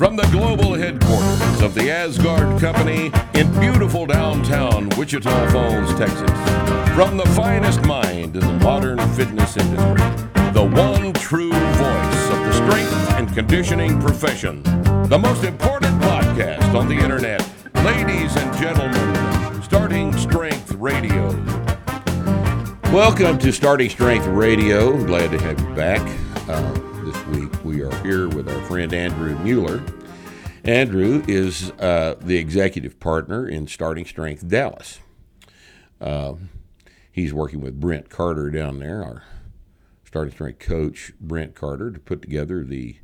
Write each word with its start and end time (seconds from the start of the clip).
From 0.00 0.16
the 0.16 0.26
global 0.32 0.72
headquarters 0.72 1.60
of 1.60 1.74
the 1.74 1.90
Aasgaard 1.90 2.58
Company 2.58 3.12
in 3.38 3.52
beautiful 3.60 4.06
downtown 4.06 4.88
Wichita 4.96 5.50
Falls, 5.50 5.94
Texas. 5.98 6.30
From 6.94 7.18
the 7.18 7.30
finest 7.36 7.84
mind 7.84 8.34
in 8.34 8.40
the 8.40 8.64
modern 8.64 8.98
fitness 9.10 9.58
industry. 9.58 10.02
The 10.54 10.64
one 10.64 11.12
true 11.12 11.52
voice 11.52 12.30
of 12.30 12.38
the 12.46 12.52
strength 12.54 13.10
and 13.18 13.34
conditioning 13.34 14.00
profession. 14.00 14.62
The 15.10 15.18
most 15.18 15.44
important 15.44 16.00
podcast 16.00 16.74
on 16.74 16.88
the 16.88 16.94
internet. 16.96 17.46
Ladies 17.84 18.34
and 18.38 18.56
gentlemen, 18.56 19.62
Starting 19.62 20.16
Strength 20.16 20.72
Radio. 20.76 21.28
Welcome 22.90 23.38
to 23.40 23.52
Starting 23.52 23.90
Strength 23.90 24.28
Radio. 24.28 24.96
Glad 25.04 25.30
to 25.32 25.38
have 25.42 25.60
you 25.60 25.74
back. 25.74 26.00
Uh, 26.48 26.89
we 27.70 27.82
are 27.82 28.02
here 28.02 28.28
with 28.28 28.48
our 28.48 28.60
friend 28.64 28.92
Andrew 28.92 29.38
Mueller. 29.44 29.80
Andrew 30.64 31.22
is 31.28 31.70
uh, 31.78 32.16
the 32.20 32.36
executive 32.36 32.98
partner 32.98 33.46
in 33.46 33.68
Starting 33.68 34.04
Strength 34.04 34.48
Dallas. 34.48 34.98
Uh, 36.00 36.34
he's 37.12 37.32
working 37.32 37.60
with 37.60 37.78
Brent 37.78 38.10
Carter 38.10 38.50
down 38.50 38.80
there, 38.80 39.04
our 39.04 39.22
Starting 40.04 40.32
Strength 40.32 40.58
coach, 40.58 41.12
Brent 41.20 41.54
Carter, 41.54 41.92
to 41.92 42.00
put 42.00 42.20
together 42.20 42.64
the 42.64 42.96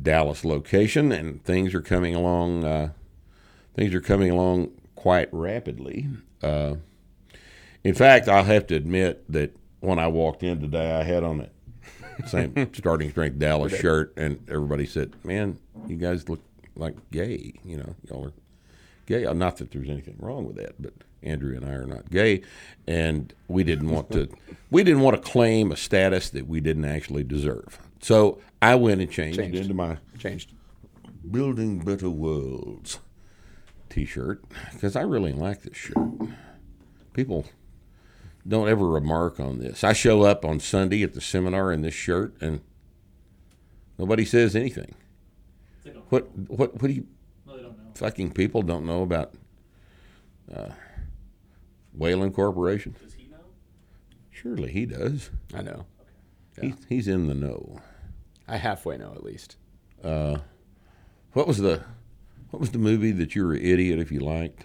Dallas 0.00 0.44
location, 0.44 1.10
and 1.10 1.42
things 1.42 1.74
are 1.74 1.82
coming 1.82 2.14
along. 2.14 2.62
Uh, 2.62 2.90
things 3.74 3.92
are 3.92 4.00
coming 4.00 4.30
along 4.30 4.70
quite 4.94 5.28
rapidly. 5.32 6.06
Uh, 6.40 6.76
in 7.82 7.94
fact, 7.94 8.28
I'll 8.28 8.44
have 8.44 8.68
to 8.68 8.76
admit 8.76 9.24
that 9.28 9.56
when 9.80 9.98
I 9.98 10.06
walked 10.06 10.44
in 10.44 10.60
today, 10.60 10.92
I 10.92 11.02
had 11.02 11.24
on 11.24 11.38
that 11.38 11.50
same 12.26 12.70
starting 12.74 13.10
strength 13.10 13.38
Dallas 13.38 13.76
shirt, 13.78 14.12
and 14.16 14.38
everybody 14.48 14.86
said, 14.86 15.12
"Man, 15.24 15.58
you 15.86 15.96
guys 15.96 16.28
look 16.28 16.40
like 16.76 16.94
gay." 17.10 17.54
You 17.64 17.78
know, 17.78 17.94
y'all 18.08 18.26
are 18.26 18.32
gay. 19.06 19.24
Uh, 19.26 19.32
Not 19.32 19.56
that 19.58 19.70
there's 19.70 19.88
anything 19.88 20.16
wrong 20.18 20.46
with 20.46 20.56
that, 20.56 20.80
but 20.80 20.92
Andrew 21.22 21.56
and 21.56 21.64
I 21.64 21.70
are 21.72 21.86
not 21.86 22.10
gay, 22.10 22.42
and 22.86 23.32
we 23.48 23.64
didn't 23.64 23.90
want 23.90 24.10
to. 24.12 24.28
we 24.70 24.82
didn't 24.84 25.02
want 25.02 25.16
to 25.22 25.30
claim 25.30 25.72
a 25.72 25.76
status 25.76 26.30
that 26.30 26.46
we 26.46 26.60
didn't 26.60 26.84
actually 26.84 27.24
deserve. 27.24 27.78
So 28.00 28.38
I 28.62 28.74
went 28.76 29.00
and 29.00 29.10
changed, 29.10 29.38
Changed. 29.38 29.58
into 29.58 29.74
my 29.74 29.98
Changed. 30.18 30.52
"Building 31.30 31.80
Better 31.80 32.10
Worlds" 32.10 33.00
T-shirt 33.90 34.42
because 34.72 34.94
I 34.96 35.00
really 35.02 35.32
like 35.32 35.62
this 35.62 35.76
shirt. 35.76 35.96
People 37.14 37.46
don't 38.48 38.68
ever 38.68 38.88
remark 38.88 39.38
on 39.38 39.58
this. 39.58 39.84
I 39.84 39.92
show 39.92 40.22
up 40.22 40.44
on 40.44 40.58
Sunday 40.60 41.02
at 41.02 41.12
the 41.14 41.20
seminar 41.20 41.70
in 41.72 41.82
this 41.82 41.94
shirt, 41.94 42.34
and 42.40 42.60
nobody 43.98 44.24
says 44.24 44.56
anything. 44.56 44.94
What 46.08 46.28
what 46.36 46.80
what 46.80 46.88
do 46.88 46.92
you 46.94 47.06
No, 47.46 47.56
don't 47.56 47.62
know. 47.76 47.90
fucking 47.94 48.32
people 48.32 48.62
don't 48.62 48.86
know 48.86 49.02
about 49.02 49.34
uh, 50.54 50.70
Weyland 51.92 52.34
Corporation? 52.34 52.94
Does 53.02 53.14
he 53.14 53.28
know? 53.28 53.36
Surely 54.30 54.70
he 54.72 54.86
does. 54.86 55.30
I 55.54 55.62
know. 55.62 55.84
He, 56.60 56.74
he's 56.88 57.06
in 57.06 57.28
the 57.28 57.34
know. 57.34 57.78
I 58.48 58.56
halfway 58.56 58.96
know 58.96 59.12
at 59.14 59.22
least. 59.22 59.56
Uh, 60.02 60.38
what 61.34 61.46
was 61.46 61.58
the 61.58 61.82
what 62.50 62.58
was 62.60 62.70
the 62.70 62.78
movie 62.78 63.12
that 63.12 63.34
you 63.36 63.44
were 63.44 63.52
an 63.52 63.62
idiot 63.62 63.98
if 63.98 64.10
you 64.10 64.20
liked? 64.20 64.64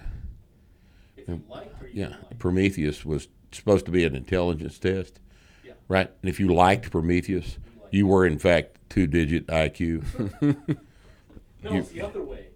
If 1.17 1.27
you 1.27 1.41
liked 1.49 1.81
or 1.81 1.87
you 1.87 2.01
Yeah, 2.01 2.07
didn't 2.07 2.23
like. 2.23 2.39
Prometheus 2.39 3.05
was 3.05 3.27
supposed 3.57 3.85
to 3.85 3.91
be 3.91 4.03
an 4.05 4.15
intelligence 4.15 4.77
test, 4.79 5.19
Yeah. 5.63 5.73
right? 5.87 6.09
And 6.21 6.29
if 6.29 6.39
you 6.39 6.53
liked 6.53 6.91
Prometheus, 6.91 7.57
you 7.91 8.07
were 8.07 8.25
in 8.25 8.39
fact 8.39 8.77
two 8.89 9.07
digit 9.07 9.47
IQ. 9.47 10.03
No, 11.63 11.71
you- 11.71 11.79
it's 11.79 11.89
the 11.91 12.01
other 12.01 12.21
way. 12.21 12.47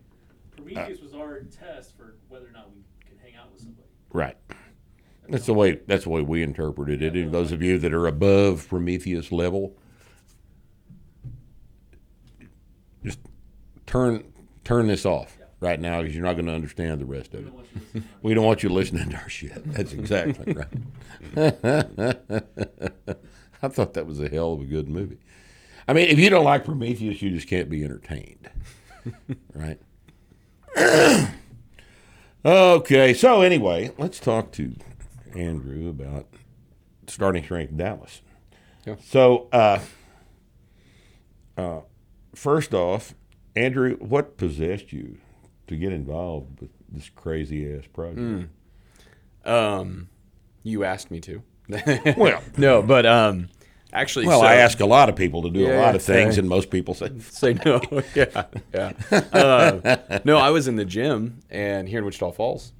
Prometheus 0.56 1.00
was 1.00 1.14
our 1.14 1.40
test 1.44 1.96
for 1.96 2.16
whether 2.28 2.46
or 2.48 2.52
not 2.52 2.70
we 2.76 2.82
can 3.08 3.18
hang 3.20 3.36
out 3.40 3.50
with 3.54 3.62
somebody. 3.62 3.88
right. 4.12 4.36
That's 5.30 5.46
the 5.46 5.54
way. 5.54 5.80
That's 5.88 6.04
the 6.06 6.10
way 6.10 6.22
we 6.22 6.42
interpreted 6.44 7.02
it. 7.02 7.14
And 7.16 7.34
those 7.34 7.52
of 7.54 7.62
you 7.62 7.78
that 7.80 7.94
are 7.94 8.08
above 8.08 8.68
Prometheus 8.70 9.30
level, 9.32 9.76
just 13.04 13.20
turn 13.86 14.24
turn 14.64 14.88
this 14.88 15.06
off 15.06 15.37
right 15.60 15.80
now 15.80 16.02
because 16.02 16.16
you're 16.16 16.26
not 16.26 16.34
going 16.34 16.46
to 16.46 16.54
understand 16.54 17.02
the 17.02 17.06
rest 17.06 17.34
of 17.34 17.42
it. 17.42 17.46
don't 17.46 17.54
want 17.56 17.68
you 17.74 17.80
listening. 17.82 18.10
We 18.22 18.34
don't 18.34 18.46
want 18.46 18.64
you 18.64 18.70
listening 18.70 19.10
to 19.10 19.18
our 19.18 19.30
shit. 19.30 19.74
That's 19.74 19.94
exactly 19.94 20.54
right. 21.36 21.58
I 23.62 23.68
thought 23.70 23.94
that 23.94 24.06
was 24.06 24.20
a 24.20 24.30
hell 24.30 24.54
of 24.54 24.62
a 24.62 24.66
good 24.66 24.88
movie. 24.88 25.20
I 25.88 25.94
mean, 25.94 26.10
if 26.10 26.20
you 26.20 26.30
don't 26.30 26.44
like 26.44 26.66
Prometheus, 26.66 27.22
you 27.22 27.32
just 27.32 27.48
can't 27.48 27.70
be 27.70 27.84
entertained, 27.84 28.50
right? 29.54 29.80
okay, 32.46 33.14
so 33.14 33.42
anyway, 33.42 33.92
let's 33.98 34.20
talk 34.20 34.52
to 34.54 34.76
Andrew 35.34 35.90
about 35.90 36.28
starting 37.08 37.44
strength 37.44 37.76
Dallas. 37.76 38.22
Yeah. 38.86 38.96
So, 39.02 39.48
uh, 39.52 39.80
uh, 41.58 41.82
first 42.36 42.74
off, 42.74 43.16
Andrew, 43.56 43.96
what 43.98 44.38
possessed 44.38 44.92
you 44.94 45.18
to 45.68 45.76
get 45.76 45.92
involved 45.94 46.62
with 46.62 46.70
this 46.90 47.10
crazy 47.16 47.74
ass 47.74 47.84
project? 47.94 48.50
Um, 49.46 50.10
you 50.64 50.84
asked 50.84 51.12
me 51.12 51.20
to. 51.22 51.42
Well, 52.18 52.42
no, 52.58 52.82
but 52.82 53.06
um, 53.06 53.50
actually, 53.92 54.26
well, 54.28 54.40
so- 54.42 54.46
I 54.46 54.56
ask 54.56 54.80
a 54.80 54.86
lot 54.86 55.10
of 55.10 55.16
people 55.16 55.42
to 55.44 55.50
do 55.50 55.70
a 55.72 55.76
lot 55.80 55.96
of 55.96 56.02
things, 56.02 56.38
and 56.38 56.48
most 56.48 56.70
people 56.70 56.94
say, 56.94 57.12
Say 57.20 57.56
no. 57.66 57.82
yeah, 58.16 58.46
yeah. 58.74 58.94
Uh, 59.12 60.20
no, 60.24 60.38
I 60.38 60.50
was 60.52 60.68
in 60.68 60.76
the 60.78 60.86
gym 60.86 61.40
and 61.50 61.88
here 61.90 62.00
in 62.00 62.06
Wichita 62.06 62.32
Falls, 62.32 62.72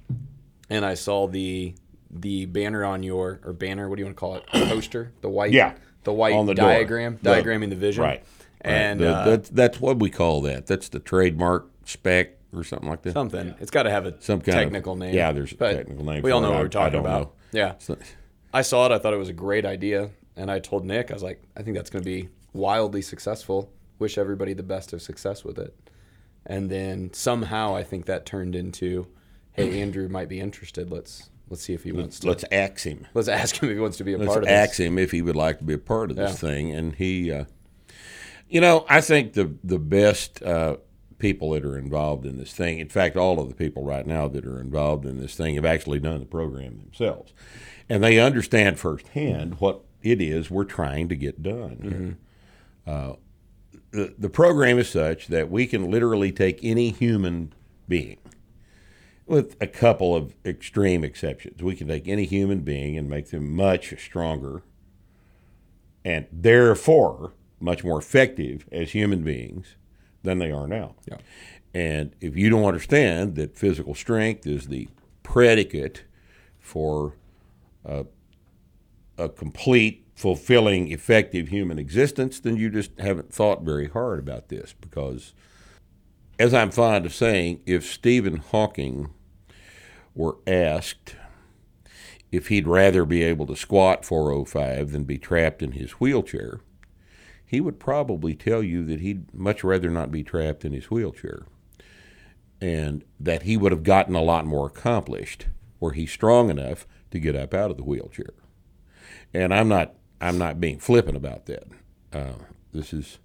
and 0.70 0.84
I 0.84 0.94
saw 0.94 1.26
the 1.28 1.74
the 2.10 2.46
banner 2.46 2.84
on 2.86 3.02
your 3.02 3.40
or 3.44 3.52
banner. 3.52 3.88
What 3.90 3.96
do 3.96 4.00
you 4.00 4.06
want 4.06 4.16
to 4.16 4.20
call 4.20 4.34
it? 4.36 4.46
Poster. 4.46 5.12
The 5.20 5.28
white. 5.28 5.52
Yeah, 5.52 5.74
The 6.04 6.12
white 6.14 6.32
on 6.34 6.46
the 6.46 6.54
door. 6.54 6.68
diagram. 6.68 7.18
The- 7.22 7.30
diagramming 7.34 7.68
the 7.68 7.76
vision. 7.76 8.04
right. 8.04 8.24
And 8.62 9.00
Right. 9.02 9.08
uh, 9.10 9.24
That- 9.30 9.44
that's 9.54 9.80
what 9.80 9.98
we 9.98 10.08
call 10.10 10.40
that. 10.42 10.66
That's 10.66 10.88
the 10.88 10.98
trademark 10.98 11.68
spec 11.84 12.37
or 12.52 12.64
something 12.64 12.88
like 12.88 13.02
that. 13.02 13.12
something. 13.12 13.54
It's 13.60 13.70
got 13.70 13.82
to 13.84 13.90
have 13.90 14.06
a 14.06 14.14
Some 14.20 14.40
kind 14.40 14.58
of- 14.58 14.64
technical 14.64 14.96
name. 14.96 15.14
yeah, 15.14 15.32
there's 15.32 15.52
a 15.52 15.56
but 15.56 15.72
technical 15.74 16.04
name 16.04 16.22
We 16.22 16.30
all 16.30 16.40
know 16.40 16.48
it. 16.48 16.50
what 16.50 16.56
I- 16.58 16.60
we're 16.62 16.66
I 16.66 16.68
talking 16.70 16.92
don't 16.92 17.00
about. 17.06 17.22
know. 17.22 17.32
Yeah. 17.52 17.74
So- 17.78 17.98
I 18.52 18.62
saw 18.62 18.86
it. 18.86 18.92
I 18.92 18.98
thought 18.98 19.12
it 19.12 19.18
was 19.18 19.28
a 19.28 19.34
great 19.34 19.66
idea, 19.66 20.10
and 20.34 20.50
I 20.50 20.58
told 20.58 20.86
Nick, 20.86 21.10
I 21.10 21.14
was 21.14 21.22
like, 21.22 21.42
I 21.56 21.62
think 21.62 21.76
that's 21.76 21.90
going 21.90 22.02
to 22.02 22.08
be 22.10 22.30
wildly 22.54 23.02
successful. 23.02 23.70
Wish 23.98 24.16
everybody 24.16 24.54
the 24.54 24.62
best 24.62 24.92
of 24.94 25.02
success 25.02 25.44
with 25.44 25.58
it. 25.58 25.74
And 26.46 26.70
then 26.70 27.12
somehow, 27.12 27.76
I 27.76 27.82
think 27.82 28.06
that 28.06 28.24
turned 28.24 28.56
into, 28.56 29.06
hey, 29.52 29.80
Andrew 29.82 30.08
might 30.08 30.30
be 30.30 30.40
interested. 30.40 30.90
Let's 30.90 31.28
let's 31.50 31.62
see 31.62 31.74
if 31.74 31.82
he 31.82 31.92
wants 31.92 32.22
let's, 32.24 32.42
to. 32.42 32.48
let's 32.48 32.52
ax 32.52 32.84
him. 32.84 33.06
Let's 33.12 33.28
ask 33.28 33.62
him 33.62 33.68
if 33.68 33.74
he 33.74 33.80
wants 33.80 33.98
to 33.98 34.04
be 34.04 34.14
a 34.14 34.18
Let's 34.18 34.32
part 34.32 34.44
of 34.44 34.48
ask 34.48 34.76
this. 34.78 34.86
him 34.86 34.98
if 34.98 35.10
he 35.10 35.20
would 35.20 35.36
like 35.36 35.58
to 35.58 35.64
be 35.64 35.74
a 35.74 35.78
part 35.78 36.10
of 36.10 36.16
this 36.16 36.30
Yeah. 36.42 36.48
thing. 36.50 36.70
And 36.74 36.94
he, 36.94 37.30
uh, 37.30 37.44
you 38.48 38.60
know, 38.62 38.86
I 38.88 39.02
think 39.02 39.34
the 39.34 39.54
the 39.62 39.78
best 39.78 40.42
uh, 40.42 40.78
people 41.18 41.50
that 41.50 41.64
are 41.64 41.76
involved 41.76 42.24
in 42.24 42.38
this 42.38 42.52
thing, 42.52 42.78
in 42.78 42.88
fact, 42.88 43.16
all 43.16 43.40
of 43.40 43.48
the 43.48 43.54
people 43.54 43.84
right 43.84 44.06
now 44.06 44.28
that 44.28 44.46
are 44.46 44.60
involved 44.60 45.04
in 45.04 45.20
this 45.20 45.34
thing 45.34 45.56
have 45.56 45.64
actually 45.64 45.98
done 45.98 46.20
the 46.20 46.26
program 46.26 46.78
themselves, 46.78 47.32
and 47.88 48.02
they 48.02 48.18
understand 48.18 48.78
firsthand 48.78 49.60
what 49.60 49.82
it 50.02 50.20
is 50.20 50.50
we're 50.50 50.64
trying 50.64 51.08
to 51.08 51.16
get 51.16 51.42
done. 51.42 52.18
here. 52.86 52.94
Uh, 52.94 53.16
the 53.90 54.14
the 54.18 54.28
program 54.28 54.78
is 54.78 54.88
such 54.88 55.28
that 55.28 55.50
we 55.50 55.66
can 55.66 55.90
literally 55.90 56.30
take 56.32 56.60
any 56.62 56.90
human 56.90 57.52
being 57.88 58.18
with 59.26 59.56
a 59.60 59.66
couple 59.66 60.14
of 60.14 60.34
extreme 60.44 61.04
exceptions. 61.04 61.62
We 61.62 61.76
can 61.76 61.88
take 61.88 62.08
any 62.08 62.24
human 62.24 62.60
being 62.60 62.96
and 62.96 63.08
make 63.08 63.30
them 63.30 63.54
much 63.54 63.94
stronger 64.02 64.62
and 66.04 66.26
therefore 66.32 67.32
much 67.60 67.84
more 67.84 67.98
effective 67.98 68.66
as 68.72 68.92
human 68.92 69.22
beings 69.22 69.76
than 70.22 70.38
they 70.38 70.50
are 70.50 70.66
now. 70.66 70.94
Yeah. 71.06 71.18
And 71.74 72.14
if 72.20 72.36
you 72.36 72.50
don't 72.50 72.64
understand 72.64 73.36
that 73.36 73.56
physical 73.56 73.94
strength 73.94 74.46
is 74.46 74.68
the 74.68 74.88
predicate 75.22 76.04
for 76.58 77.14
a, 77.84 78.06
a 79.16 79.28
complete, 79.28 80.06
fulfilling, 80.14 80.90
effective 80.90 81.48
human 81.48 81.78
existence, 81.78 82.40
then 82.40 82.56
you 82.56 82.70
just 82.70 82.98
haven't 82.98 83.32
thought 83.32 83.62
very 83.62 83.88
hard 83.88 84.18
about 84.18 84.48
this 84.48 84.74
because, 84.80 85.34
as 86.38 86.52
I'm 86.52 86.70
fond 86.70 87.06
of 87.06 87.14
saying, 87.14 87.60
if 87.66 87.84
Stephen 87.84 88.38
Hawking 88.38 89.10
were 90.14 90.36
asked 90.46 91.14
if 92.30 92.48
he'd 92.48 92.66
rather 92.66 93.04
be 93.04 93.22
able 93.22 93.46
to 93.46 93.56
squat 93.56 94.04
405 94.04 94.90
than 94.90 95.04
be 95.04 95.18
trapped 95.18 95.62
in 95.62 95.72
his 95.72 95.92
wheelchair, 95.92 96.60
he 97.48 97.60
would 97.60 97.80
probably 97.80 98.34
tell 98.34 98.62
you 98.62 98.84
that 98.84 99.00
he'd 99.00 99.32
much 99.34 99.64
rather 99.64 99.90
not 99.90 100.12
be 100.12 100.22
trapped 100.22 100.64
in 100.64 100.72
his 100.72 100.90
wheelchair 100.90 101.46
and 102.60 103.04
that 103.18 103.42
he 103.42 103.56
would 103.56 103.72
have 103.72 103.82
gotten 103.82 104.14
a 104.14 104.22
lot 104.22 104.44
more 104.44 104.66
accomplished 104.66 105.46
were 105.80 105.92
he 105.92 106.06
strong 106.06 106.50
enough 106.50 106.86
to 107.10 107.18
get 107.18 107.36
up 107.36 107.54
out 107.54 107.70
of 107.70 107.76
the 107.76 107.84
wheelchair. 107.84 108.34
And 109.32 109.54
I'm 109.54 109.68
not 109.68 109.94
I'm 110.20 110.36
not 110.36 110.60
being 110.60 110.78
flippant 110.78 111.16
about 111.16 111.46
that. 111.46 111.68
Uh, 112.12 112.44
this 112.72 112.92
is 112.92 113.18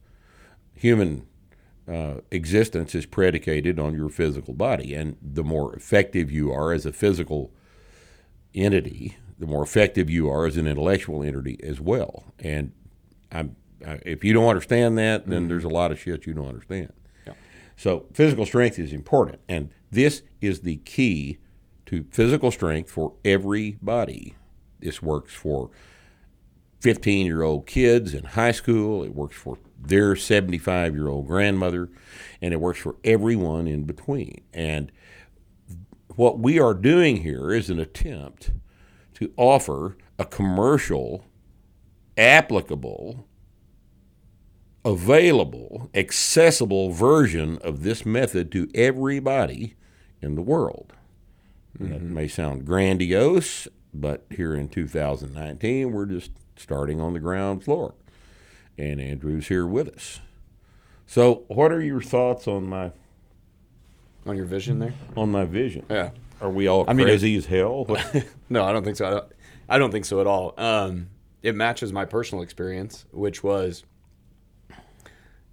human 0.75 1.25
uh, 1.87 2.15
existence 2.31 2.93
is 2.95 3.05
predicated 3.05 3.79
on 3.79 3.95
your 3.95 4.09
physical 4.09 4.53
body, 4.53 4.93
and 4.93 5.17
the 5.21 5.43
more 5.43 5.75
effective 5.75 6.31
you 6.31 6.51
are 6.51 6.71
as 6.71 6.85
a 6.85 6.93
physical 6.93 7.51
entity, 8.53 9.17
the 9.39 9.47
more 9.47 9.63
effective 9.63 10.09
you 10.09 10.29
are 10.29 10.45
as 10.45 10.55
an 10.55 10.67
intellectual 10.67 11.23
entity 11.23 11.59
as 11.63 11.81
well. 11.81 12.25
And 12.39 12.71
I'm, 13.31 13.55
Uh, 13.85 13.97
if 14.06 14.24
you 14.24 14.33
don't 14.33 14.47
understand 14.47 14.97
that, 14.97 15.27
then 15.27 15.41
mm-hmm. 15.41 15.50
there's 15.50 15.63
a 15.63 15.69
lot 15.69 15.91
of 15.91 16.00
shit 16.00 16.25
you 16.25 16.33
don't 16.33 16.47
understand. 16.47 16.94
Yeah. 17.27 17.33
So 17.75 18.06
physical 18.13 18.45
strength 18.45 18.80
is 18.80 18.94
important, 18.94 19.39
and 19.47 19.69
this 19.91 20.24
is 20.41 20.62
the 20.62 20.77
key 20.77 21.39
to 21.88 22.06
physical 22.12 22.51
strength 22.51 22.89
for 22.89 23.13
everybody. 23.24 24.35
This 24.80 25.01
works 25.01 25.33
for 25.33 25.69
15 26.81 27.25
year 27.25 27.44
old 27.44 27.65
kids 27.65 28.13
in 28.13 28.24
high 28.25 28.51
school, 28.51 29.03
it 29.03 29.15
works 29.15 29.38
for 29.38 29.57
their 29.80 30.15
75 30.15 30.95
year 30.95 31.07
old 31.07 31.27
grandmother, 31.27 31.89
and 32.41 32.53
it 32.53 32.59
works 32.59 32.80
for 32.80 32.95
everyone 33.03 33.68
in 33.68 33.83
between. 33.83 34.41
And 34.53 34.91
what 36.15 36.39
we 36.39 36.59
are 36.59 36.74
doing 36.74 37.18
here 37.18 37.51
is 37.51 37.69
an 37.69 37.80
attempt 37.80 38.51
to 39.15 39.31
offer 39.38 39.97
a 40.19 40.25
commercial, 40.25 41.25
applicable, 42.18 43.27
available, 44.85 45.89
accessible 45.94 46.91
version 46.91 47.57
of 47.59 47.83
this 47.83 48.06
method 48.06 48.51
to 48.51 48.69
everybody 48.75 49.75
in 50.21 50.35
the 50.35 50.41
world. 50.41 50.94
That 51.80 52.01
may 52.03 52.27
sound 52.27 52.65
grandiose, 52.65 53.68
but 53.94 54.25
here 54.30 54.53
in 54.53 54.69
2019, 54.69 55.91
we're 55.91 56.06
just 56.06 56.31
starting 56.56 57.01
on 57.01 57.13
the 57.13 57.19
ground 57.19 57.63
floor. 57.63 57.95
And 58.77 59.01
Andrew's 59.01 59.47
here 59.47 59.65
with 59.65 59.88
us. 59.89 60.19
So, 61.07 61.44
what 61.47 61.71
are 61.71 61.81
your 61.81 62.01
thoughts 62.01 62.47
on 62.47 62.68
my 62.68 62.91
On 64.27 64.35
your 64.35 64.45
vision 64.45 64.80
there? 64.80 64.94
on 65.18 65.31
my 65.31 65.45
vision? 65.45 65.85
Yeah. 65.89 66.12
Are 66.41 66.50
we 66.50 66.68
all 66.68 66.85
I 66.88 66.94
mean, 66.94 67.07
crazy 67.07 67.35
as 67.35 67.47
hell? 67.47 67.88
no, 68.50 68.63
I 68.63 68.71
don't 68.71 68.83
think 68.83 68.97
so. 68.97 69.07
I 69.07 69.09
don't, 69.09 69.31
I 69.69 69.77
don't 69.80 69.91
think 69.91 70.06
so 70.06 70.21
at 70.21 70.27
all. 70.27 70.53
Um, 70.57 71.09
it 71.41 71.56
matches 71.56 71.91
my 71.91 72.06
personal 72.06 72.44
experience, 72.44 73.06
which 73.12 73.44
was 73.44 73.83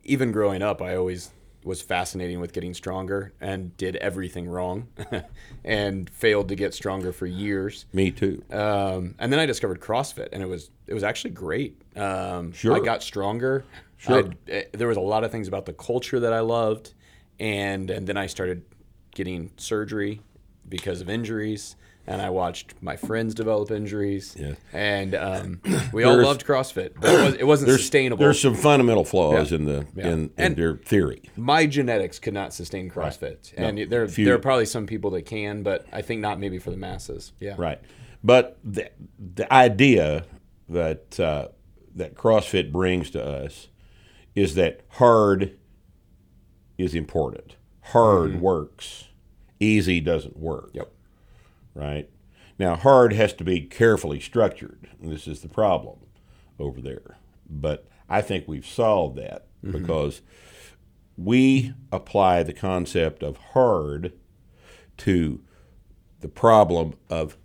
even 0.05 0.33
growing 0.33 0.63
up, 0.63 0.81
I 0.83 0.97
always 0.97 1.31
was 1.63 1.83
fascinating 1.83 2.41
with 2.41 2.55
getting 2.55 2.73
stronger 2.73 3.35
and 3.39 3.77
did 3.77 3.95
everything 3.97 4.49
wrong 4.49 4.89
and 5.65 6.09
failed 6.09 6.49
to 6.49 6.55
get 6.55 6.73
stronger 6.73 7.13
for 7.13 7.27
years. 7.27 7.85
Me 7.93 8.11
too. 8.11 8.43
Um, 8.51 9.15
and 9.19 9.31
then 9.31 9.39
I 9.39 9.45
discovered 9.47 9.79
CrossFit, 9.81 10.29
and 10.33 10.43
it 10.43 10.47
was 10.47 10.71
it 10.87 10.95
was 10.95 11.05
actually 11.05 11.33
great. 11.33 11.81
Um, 11.97 12.53
Sure. 12.53 12.75
I 12.75 12.81
got 12.81 13.03
stronger. 13.03 13.65
Sure. 13.99 14.19
I'd- 14.19 14.37
eh, 14.49 14.63
there 14.73 14.89
was 14.89 14.97
a 14.97 15.01
lot 15.03 15.23
of 15.25 15.31
things 15.31 15.49
about 15.49 15.67
the 15.67 15.75
culture 15.75 16.19
that 16.21 16.33
I 16.33 16.41
loved, 16.41 16.95
and 17.39 17.91
and 17.91 18.07
then 18.07 18.17
I 18.17 18.27
started 18.27 18.63
getting 19.15 19.51
surgery 19.59 20.23
because 20.69 21.01
of 21.03 21.11
injuries, 21.11 21.77
and 22.11 22.21
I 22.21 22.31
watched 22.31 22.75
my 22.81 22.97
friends 22.97 23.35
develop 23.35 23.71
injuries. 23.71 24.37
Yeah. 24.39 24.55
And 24.73 25.15
um, 25.15 25.61
we 25.93 26.03
all 26.03 26.21
loved 26.21 26.45
CrossFit, 26.45 26.95
but 27.01 27.09
it, 27.15 27.23
was, 27.25 27.35
it 27.35 27.47
wasn't 27.47 27.71
sustainable. 27.71 28.25
There's 28.25 28.41
some 28.41 28.57
fundamental 28.57 29.05
flaws 29.05 29.53
Yeah. 29.53 29.59
in 29.59 29.65
the 29.65 29.87
Yeah. 29.95 30.09
in, 30.09 30.31
in 30.37 30.55
their 30.57 30.77
theory. 30.77 31.23
my 31.37 31.67
genetics 31.67 32.19
could 32.19 32.35
not 32.35 32.53
sustain 32.53 32.91
CrossFit, 32.91 33.53
and 33.57 33.77
No. 33.77 33.85
there 33.87 34.09
Few- 34.09 34.25
there 34.25 34.35
are 34.35 34.39
probably 34.41 34.67
some 34.67 34.87
people 34.87 35.11
that 35.13 35.23
can, 35.23 35.63
but 35.63 35.87
I 35.93 36.03
think 36.03 36.21
not 36.21 36.41
maybe 36.41 36.59
for 36.59 36.71
the 36.71 36.77
masses. 36.77 37.33
Yeah. 37.39 37.55
Right. 37.57 37.81
But 38.25 38.59
the, 38.65 38.91
the 39.19 39.51
idea 39.53 40.25
that 40.69 41.19
uh, 41.21 41.49
that 41.95 42.15
CrossFit 42.17 42.73
brings 42.73 43.11
to 43.11 43.25
us 43.25 43.69
is 44.35 44.57
that 44.57 44.81
hard 44.91 45.57
is 46.77 46.95
important. 46.95 47.57
Hard 47.83 48.41
works. 48.41 49.09
Easy 49.59 50.01
doesn't 50.01 50.37
work. 50.37 50.71
Yep. 50.75 50.91
Right. 51.75 52.11
Now, 52.59 52.77
hard 52.77 53.13
has 53.13 53.33
to 53.35 53.45
be 53.45 53.63
carefully 53.63 54.21
structured. 54.21 54.89
This 55.01 55.27
is 55.27 55.41
the 55.41 55.49
problem 55.49 56.01
over 56.59 56.81
there. 56.81 57.17
But 57.49 57.89
I 58.09 58.21
think 58.21 58.47
we've 58.47 58.67
solved 58.67 59.17
that 59.17 59.47
mm-hmm. 59.65 59.79
because 59.79 60.21
we 61.17 61.75
apply 61.91 62.43
the 62.43 62.53
concept 62.53 63.23
of 63.23 63.37
hard 63.37 64.13
to 64.99 65.41
the 66.21 66.29
problem 66.29 66.95
of 67.09 67.37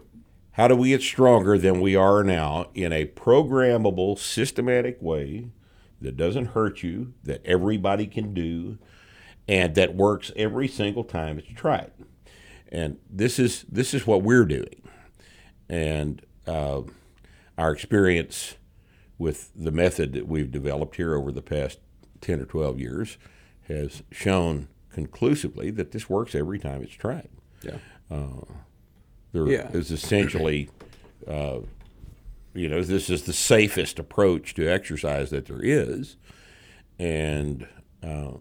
how 0.51 0.67
do 0.67 0.75
we 0.75 0.89
get 0.89 1.01
stronger 1.01 1.57
than 1.57 1.81
we 1.81 1.95
are 1.95 2.23
now 2.23 2.69
in 2.73 2.93
a 2.93 3.05
programmable, 3.05 4.17
systematic 4.17 5.01
way 5.01 5.49
that 6.01 6.15
doesn't 6.15 6.47
hurt 6.47 6.83
you, 6.83 7.13
that 7.23 7.45
everybody 7.45 8.07
can 8.07 8.33
do, 8.33 8.77
and 9.47 9.75
that 9.75 9.95
works 9.95 10.31
every 10.35 10.67
single 10.67 11.03
time 11.03 11.37
it's 11.37 11.47
tried. 11.49 11.91
And 12.75 12.97
this 13.09 13.39
is 13.39 13.63
this 13.71 13.93
is 13.93 14.05
what 14.05 14.21
we're 14.21 14.43
doing, 14.43 14.81
and 15.69 16.21
uh, 16.45 16.81
our 17.57 17.71
experience 17.71 18.55
with 19.17 19.49
the 19.55 19.71
method 19.71 20.11
that 20.11 20.27
we've 20.27 20.51
developed 20.51 20.97
here 20.97 21.15
over 21.15 21.31
the 21.31 21.41
past 21.41 21.79
ten 22.19 22.41
or 22.41 22.45
twelve 22.45 22.77
years 22.77 23.17
has 23.69 24.03
shown 24.11 24.67
conclusively 24.91 25.71
that 25.71 25.91
this 25.91 26.09
works 26.09 26.35
every 26.35 26.59
time 26.59 26.83
it's 26.83 26.91
tried. 26.91 27.29
Yeah. 27.63 27.77
There 29.31 29.47
Yeah. 29.47 29.69
is 29.71 29.89
essentially, 29.91 30.69
uh, 31.25 31.59
you 32.53 32.67
know, 32.67 32.81
this 32.83 33.09
is 33.09 33.23
the 33.23 33.31
safest 33.33 33.99
approach 33.99 34.53
to 34.55 34.67
exercise 34.67 35.29
that 35.29 35.45
there 35.45 35.61
is, 35.63 36.17
and 36.99 37.67
uh, 38.03 38.31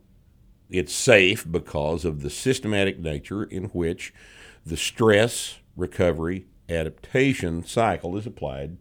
it's 0.70 0.94
safe 0.94 1.50
because 1.50 2.04
of 2.04 2.22
the 2.22 2.30
systematic 2.30 2.98
nature 2.98 3.44
in 3.44 3.64
which 3.66 4.12
the 4.64 4.76
stress 4.76 5.58
recovery 5.76 6.46
adaptation 6.68 7.62
cycle 7.64 8.16
is 8.16 8.26
applied 8.26 8.78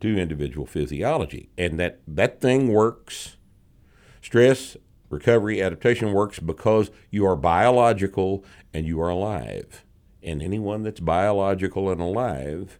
to 0.00 0.18
individual 0.18 0.66
physiology, 0.66 1.48
and 1.56 1.80
that 1.80 2.00
that 2.06 2.40
thing 2.40 2.68
works. 2.70 3.36
Stress 4.20 4.76
recovery 5.08 5.62
adaptation 5.62 6.12
works 6.12 6.38
because 6.38 6.90
you 7.10 7.24
are 7.24 7.36
biological 7.36 8.44
and 8.74 8.86
you 8.86 9.00
are 9.00 9.08
alive. 9.08 9.84
And 10.22 10.42
anyone 10.42 10.82
that's 10.82 11.00
biological 11.00 11.90
and 11.90 12.00
alive 12.00 12.78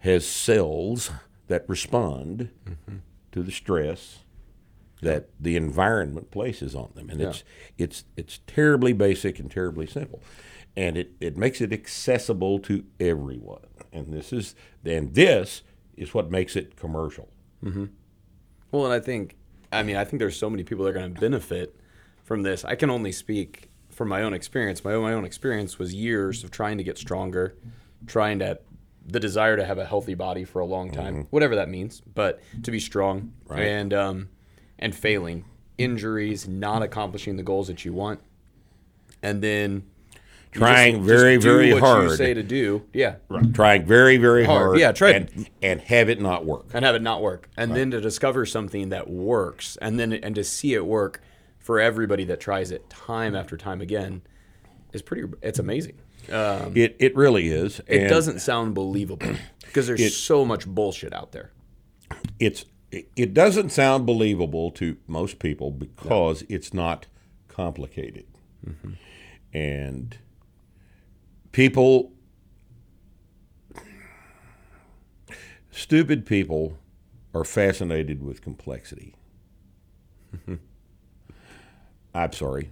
has 0.00 0.26
cells 0.26 1.10
that 1.48 1.68
respond 1.68 2.50
to 3.32 3.42
the 3.42 3.52
stress 3.52 4.23
that 5.04 5.28
the 5.40 5.56
environment 5.56 6.30
places 6.30 6.74
on 6.74 6.90
them. 6.94 7.08
And 7.10 7.20
it's 7.30 7.44
it's 7.78 8.04
it's 8.16 8.40
terribly 8.46 8.92
basic 8.92 9.38
and 9.38 9.50
terribly 9.50 9.86
simple. 9.86 10.20
And 10.76 10.96
it, 10.96 11.12
it 11.20 11.36
makes 11.36 11.60
it 11.60 11.72
accessible 11.72 12.58
to 12.60 12.84
everyone. 12.98 13.66
And 13.92 14.12
this 14.12 14.32
is 14.32 14.54
and 14.84 15.14
this 15.14 15.62
is 15.96 16.12
what 16.12 16.30
makes 16.30 16.56
it 16.56 16.74
commercial. 16.76 17.28
Well, 18.72 18.84
and 18.86 18.92
I 18.92 19.00
think, 19.00 19.36
I 19.72 19.82
mean, 19.82 19.96
I 19.96 20.04
think 20.04 20.18
there's 20.18 20.36
so 20.36 20.50
many 20.50 20.64
people 20.64 20.84
that 20.84 20.90
are 20.90 20.94
going 21.00 21.14
to 21.14 21.20
benefit 21.20 21.76
from 22.24 22.42
this. 22.42 22.64
I 22.64 22.74
can 22.74 22.90
only 22.90 23.12
speak 23.12 23.70
from 23.90 24.08
my 24.08 24.22
own 24.22 24.34
experience. 24.34 24.84
My 24.84 24.92
own, 24.94 25.02
my 25.02 25.12
own 25.12 25.24
experience 25.24 25.78
was 25.78 25.94
years 25.94 26.42
of 26.44 26.50
trying 26.50 26.78
to 26.78 26.84
get 26.84 26.98
stronger, 26.98 27.54
trying 28.06 28.40
to, 28.40 28.58
the 29.06 29.20
desire 29.20 29.56
to 29.56 29.64
have 29.64 29.78
a 29.78 29.84
healthy 29.84 30.14
body 30.14 30.44
for 30.44 30.58
a 30.60 30.66
long 30.66 30.90
time, 30.90 31.26
whatever 31.30 31.54
that 31.56 31.68
means, 31.68 32.00
but 32.00 32.40
to 32.64 32.70
be 32.70 32.80
strong 32.80 33.32
Right. 33.46 33.62
and, 33.66 33.94
um, 33.94 34.28
and 34.84 34.94
failing, 34.94 35.44
injuries, 35.78 36.46
not 36.46 36.82
accomplishing 36.82 37.36
the 37.36 37.42
goals 37.42 37.66
that 37.68 37.84
you 37.84 37.92
want. 37.92 38.20
And 39.22 39.42
then 39.42 39.84
Trying 40.52 40.96
just- 40.96 41.06
very, 41.08 41.34
just 41.36 41.46
do 41.46 41.52
very 41.52 41.72
what 41.72 41.76
You 41.78 41.84
hard. 41.84 42.10
say 42.18 42.34
to 42.34 42.42
do, 42.42 42.84
yeah, 42.92 43.16
right. 43.28 43.52
Trying 43.54 43.86
very, 43.86 44.18
very 44.18 44.44
Hard. 44.44 44.62
hard. 44.66 44.78
Yeah, 44.78 44.92
try- 44.92 45.10
and, 45.12 45.48
and 45.62 45.80
have 45.80 46.08
it 46.10 46.20
not 46.20 46.44
work. 46.44 46.66
and 46.74 46.84
have 46.84 46.94
it 46.94 47.02
not 47.02 47.22
work 47.22 47.48
and 47.56 47.74
then 47.74 47.90
to 47.90 48.00
discover 48.00 48.46
something 48.46 48.90
that 48.90 49.08
works 49.10 49.76
and 49.82 49.98
then 49.98 50.12
and 50.12 50.34
to 50.36 50.44
see 50.44 50.74
it 50.74 50.86
work 50.86 51.20
for 51.58 51.80
everybody 51.80 52.24
that 52.26 52.38
tries 52.40 52.70
it 52.70 52.88
time 52.90 53.34
after 53.34 53.56
time 53.56 53.80
again 53.80 54.20
is 54.92 55.00
pretty 55.02 55.26
it's 55.42 55.58
amazing 55.58 55.96
um, 56.30 56.72
It 56.76 56.94
it 57.00 57.16
really 57.16 57.48
is. 57.48 57.80
it 57.88 58.02
and 58.02 58.08
doesn't 58.10 58.40
sound 58.40 58.74
believable 58.74 59.26
because 59.64 59.86
there's 59.88 60.14
so 60.16 60.44
much 60.44 60.66
bullshit 60.68 61.12
out 61.14 61.32
there 61.32 61.50
It's 62.38 62.64
it, 63.16 63.34
doesn't 63.34 63.70
sound 63.70 64.06
believable 64.06 64.70
to 64.72 64.96
most 65.06 65.38
people 65.38 65.70
because 65.70 66.44
it's 66.48 66.72
not 66.74 67.06
complicated, 67.48 68.26
and 69.52 70.16
people, 71.52 72.12
stupid 75.70 76.26
people, 76.26 76.78
are 77.34 77.44
fascinated 77.44 78.22
with 78.22 78.40
complexity. 78.42 79.14
I'm 82.14 82.32
sorry, 82.32 82.70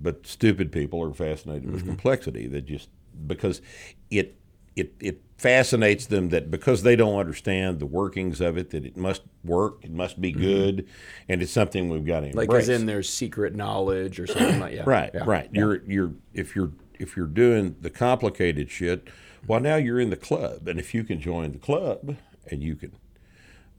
but 0.00 0.26
stupid 0.26 0.72
people 0.72 1.02
are 1.02 1.14
fascinated 1.14 1.70
with 1.70 1.82
mm-hmm. 1.82 1.90
complexity. 1.90 2.46
That 2.48 2.66
just 2.66 2.88
because 3.26 3.62
it 4.10 4.36
it 4.76 4.94
it 5.00 5.20
fascinates 5.36 6.06
them 6.06 6.30
that 6.30 6.50
because 6.50 6.82
they 6.82 6.96
don't 6.96 7.18
understand 7.18 7.78
the 7.78 7.86
workings 7.86 8.40
of 8.40 8.56
it, 8.56 8.70
that 8.70 8.84
it 8.84 8.96
must 8.96 9.22
work, 9.44 9.78
it 9.82 9.90
must 9.90 10.20
be 10.20 10.32
good, 10.32 10.86
and 11.28 11.42
it's 11.42 11.52
something 11.52 11.88
we've 11.88 12.06
got 12.06 12.20
to 12.20 12.26
embrace. 12.26 12.46
Mm-hmm. 12.46 12.52
Like 12.52 12.62
as 12.62 12.68
in 12.68 12.86
there's 12.86 13.08
secret 13.08 13.54
knowledge 13.54 14.18
or 14.20 14.26
something 14.26 14.60
like 14.60 14.74
yeah. 14.74 14.84
Right, 14.86 15.10
yeah. 15.12 15.24
right. 15.26 15.48
You're 15.52 15.82
you're 15.84 16.12
if 16.32 16.56
you're 16.56 16.72
if 16.98 17.16
you're 17.16 17.26
doing 17.26 17.76
the 17.80 17.90
complicated 17.90 18.70
shit, 18.70 19.08
well 19.46 19.60
now 19.60 19.76
you're 19.76 20.00
in 20.00 20.10
the 20.10 20.16
club, 20.16 20.66
and 20.68 20.78
if 20.78 20.94
you 20.94 21.04
can 21.04 21.20
join 21.20 21.52
the 21.52 21.58
club 21.58 22.16
and 22.50 22.62
you 22.62 22.76
can 22.76 22.92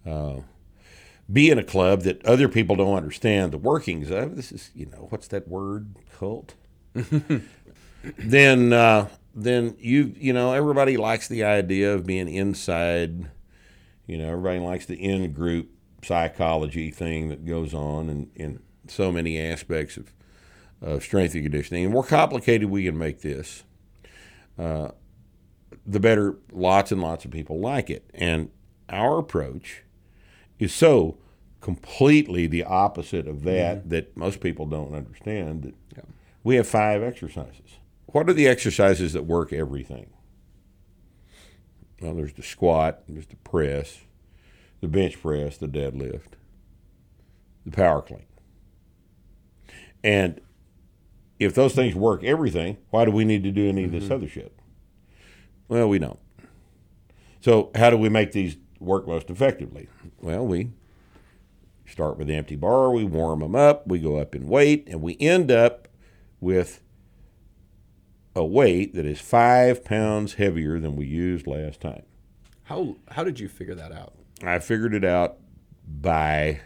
uh, 0.05 0.41
be 1.31 1.49
in 1.49 1.57
a 1.57 1.63
club 1.63 2.01
that 2.01 2.23
other 2.25 2.47
people 2.47 2.75
don't 2.75 2.95
understand 2.95 3.51
the 3.51 3.57
workings 3.57 4.11
of, 4.11 4.35
this 4.35 4.51
is 4.51 4.69
you 4.75 4.85
know 4.85 5.07
what's 5.09 5.27
that 5.29 5.47
word 5.47 5.95
cult? 6.17 6.53
then 8.17 8.71
uh, 8.71 9.07
then 9.35 9.75
you 9.79 10.13
you 10.17 10.31
know 10.33 10.53
everybody 10.53 10.97
likes 10.97 11.27
the 11.27 11.43
idea 11.43 11.93
of 11.93 12.05
being 12.05 12.27
inside. 12.33 13.29
You 14.07 14.17
know 14.17 14.31
everybody 14.31 14.59
likes 14.59 14.85
the 14.85 14.95
in 14.95 15.31
group 15.33 15.69
psychology 16.03 16.91
thing 16.91 17.29
that 17.29 17.45
goes 17.45 17.73
on 17.73 18.09
in, 18.09 18.29
in 18.35 18.59
so 18.87 19.11
many 19.11 19.39
aspects 19.39 19.97
of 19.97 20.13
of 20.81 21.03
strength 21.03 21.33
and 21.33 21.43
conditioning. 21.43 21.83
And 21.85 21.93
more 21.93 22.03
complicated 22.03 22.69
we 22.69 22.83
can 22.85 22.97
make 22.97 23.21
this, 23.21 23.63
uh, 24.59 24.89
the 25.85 25.99
better 25.99 26.35
lots 26.51 26.91
and 26.91 27.01
lots 27.01 27.25
of 27.25 27.31
people 27.31 27.59
like 27.59 27.89
it. 27.89 28.09
And 28.13 28.49
our 28.89 29.17
approach 29.17 29.83
is 30.59 30.73
so 30.73 31.17
completely 31.61 32.45
the 32.45 32.63
opposite 32.63 33.27
of 33.27 33.43
that 33.43 33.89
that 33.89 34.15
most 34.15 34.39
people 34.41 34.65
don't 34.67 34.93
understand 34.93 35.63
that 35.63 35.73
Yeah. 35.97 36.03
we 36.43 36.55
have 36.57 36.67
five 36.67 37.01
exercises. 37.01 37.79
What 38.07 38.29
are 38.29 38.33
the 38.33 38.47
exercises 38.47 39.13
that 39.13 39.23
work 39.23 39.51
everything? 39.51 40.11
Well, 42.01 42.13
there's 42.13 42.33
the 42.33 42.43
squat, 42.43 43.03
there's 43.07 43.27
the 43.27 43.37
press, 43.37 43.99
the 44.81 44.87
bench 44.87 45.21
press, 45.21 45.57
the 45.57 45.67
deadlift, 45.67 46.33
the 47.65 47.71
power 47.71 48.01
clean. 48.01 48.25
And 50.03 50.39
if 51.39 51.55
those 51.55 51.73
things 51.73 51.95
work 51.95 52.23
everything, 52.23 52.77
why 52.91 53.05
do 53.05 53.11
we 53.11 53.25
need 53.25 53.43
to 53.43 53.51
do 53.51 53.67
any 53.67 53.83
of 53.83 53.91
this 53.91 54.05
mm-hmm. 54.05 54.13
other 54.13 54.27
shit? 54.27 54.57
Well, 55.67 55.89
we 55.89 55.99
don't. 55.99 56.19
So, 57.41 57.71
how 57.75 57.89
do 57.89 57.97
we 57.97 58.09
make 58.09 58.31
these 58.31 58.57
work 58.79 59.07
most 59.07 59.29
effectively? 59.29 59.87
Well, 60.21 60.45
we 60.45 60.71
start 61.87 62.17
with 62.17 62.27
the 62.27 62.35
empty 62.35 62.55
bar, 62.55 62.91
we 62.91 63.03
warm 63.03 63.39
them 63.39 63.55
up, 63.55 63.87
we 63.87 63.99
go 63.99 64.17
up 64.17 64.35
in 64.35 64.47
weight, 64.47 64.87
and 64.87 65.01
we 65.01 65.17
end 65.19 65.51
up 65.51 65.87
with 66.39 66.81
a 68.35 68.43
weight 68.43 68.93
that 68.95 69.05
is 69.05 69.21
five 69.21 69.85
pounds 69.85 70.33
heavier 70.33 70.79
than 70.79 70.95
we 70.95 71.05
used 71.05 71.47
last 71.47 71.79
time. 71.79 72.03
How 72.63 72.97
how 73.09 73.23
did 73.23 73.39
you 73.39 73.47
figure 73.47 73.75
that 73.75 73.91
out? 73.91 74.13
I 74.43 74.59
figured 74.59 74.93
it 74.93 75.05
out 75.05 75.37
by 75.87 76.61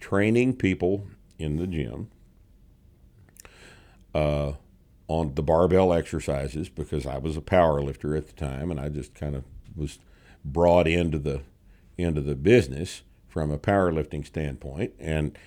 training 0.00 0.56
people 0.56 1.06
in 1.38 1.56
the 1.56 1.66
gym 1.66 2.10
uh, 4.14 4.52
on 5.08 5.34
the 5.34 5.42
barbell 5.42 5.92
exercises 5.92 6.68
because 6.68 7.06
I 7.06 7.18
was 7.18 7.36
a 7.36 7.42
power 7.42 7.80
lifter 7.80 8.16
at 8.16 8.26
the 8.26 8.32
time 8.32 8.70
and 8.70 8.80
I 8.80 8.88
just 8.88 9.14
kind 9.14 9.36
of 9.36 9.44
was 9.76 9.98
brought 10.44 10.88
into 10.88 11.18
the 11.18 11.42
into 11.96 12.20
the 12.20 12.34
business 12.34 13.02
from 13.28 13.50
a 13.50 13.58
powerlifting 13.58 14.26
standpoint 14.26 14.94
and 14.98 15.38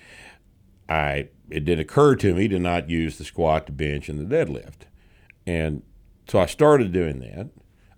I 0.88 1.28
it 1.50 1.64
did 1.64 1.78
occur 1.78 2.16
to 2.16 2.34
me 2.34 2.48
to 2.48 2.58
not 2.58 2.88
use 2.88 3.18
the 3.18 3.24
squat, 3.24 3.66
the 3.66 3.72
bench, 3.72 4.08
and 4.08 4.18
the 4.18 4.36
deadlift. 4.36 4.86
And 5.46 5.82
so 6.28 6.38
I 6.38 6.46
started 6.46 6.92
doing 6.92 7.20
that. 7.20 7.48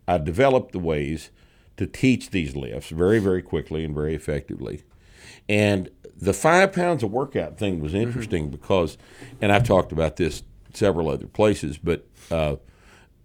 I 0.06 0.18
developed 0.18 0.72
the 0.72 0.78
ways 0.78 1.30
to 1.76 1.87
teach 1.87 2.30
these 2.30 2.54
lifts 2.56 2.90
very, 2.90 3.18
very 3.18 3.42
quickly 3.42 3.84
and 3.84 3.94
very 3.94 4.14
effectively. 4.14 4.82
And 5.49 5.90
the 6.16 6.32
five 6.32 6.72
pounds 6.72 7.02
of 7.02 7.11
workout 7.11 7.58
thing 7.58 7.80
was 7.80 7.94
interesting 7.94 8.50
because, 8.50 8.96
and 9.40 9.52
I've 9.52 9.66
talked 9.66 9.92
about 9.92 10.16
this 10.16 10.42
several 10.72 11.08
other 11.08 11.26
places, 11.26 11.78
but 11.78 12.06
uh, 12.30 12.56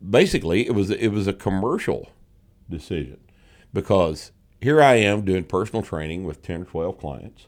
basically 0.07 0.67
it 0.67 0.73
was 0.73 0.89
it 0.89 1.09
was 1.09 1.27
a 1.27 1.33
commercial 1.33 2.11
decision 2.69 3.19
because 3.73 4.31
here 4.61 4.81
I 4.81 4.95
am 4.95 5.23
doing 5.23 5.43
personal 5.43 5.83
training 5.83 6.23
with 6.23 6.41
ten 6.41 6.63
or 6.63 6.65
twelve 6.65 6.97
clients. 6.97 7.47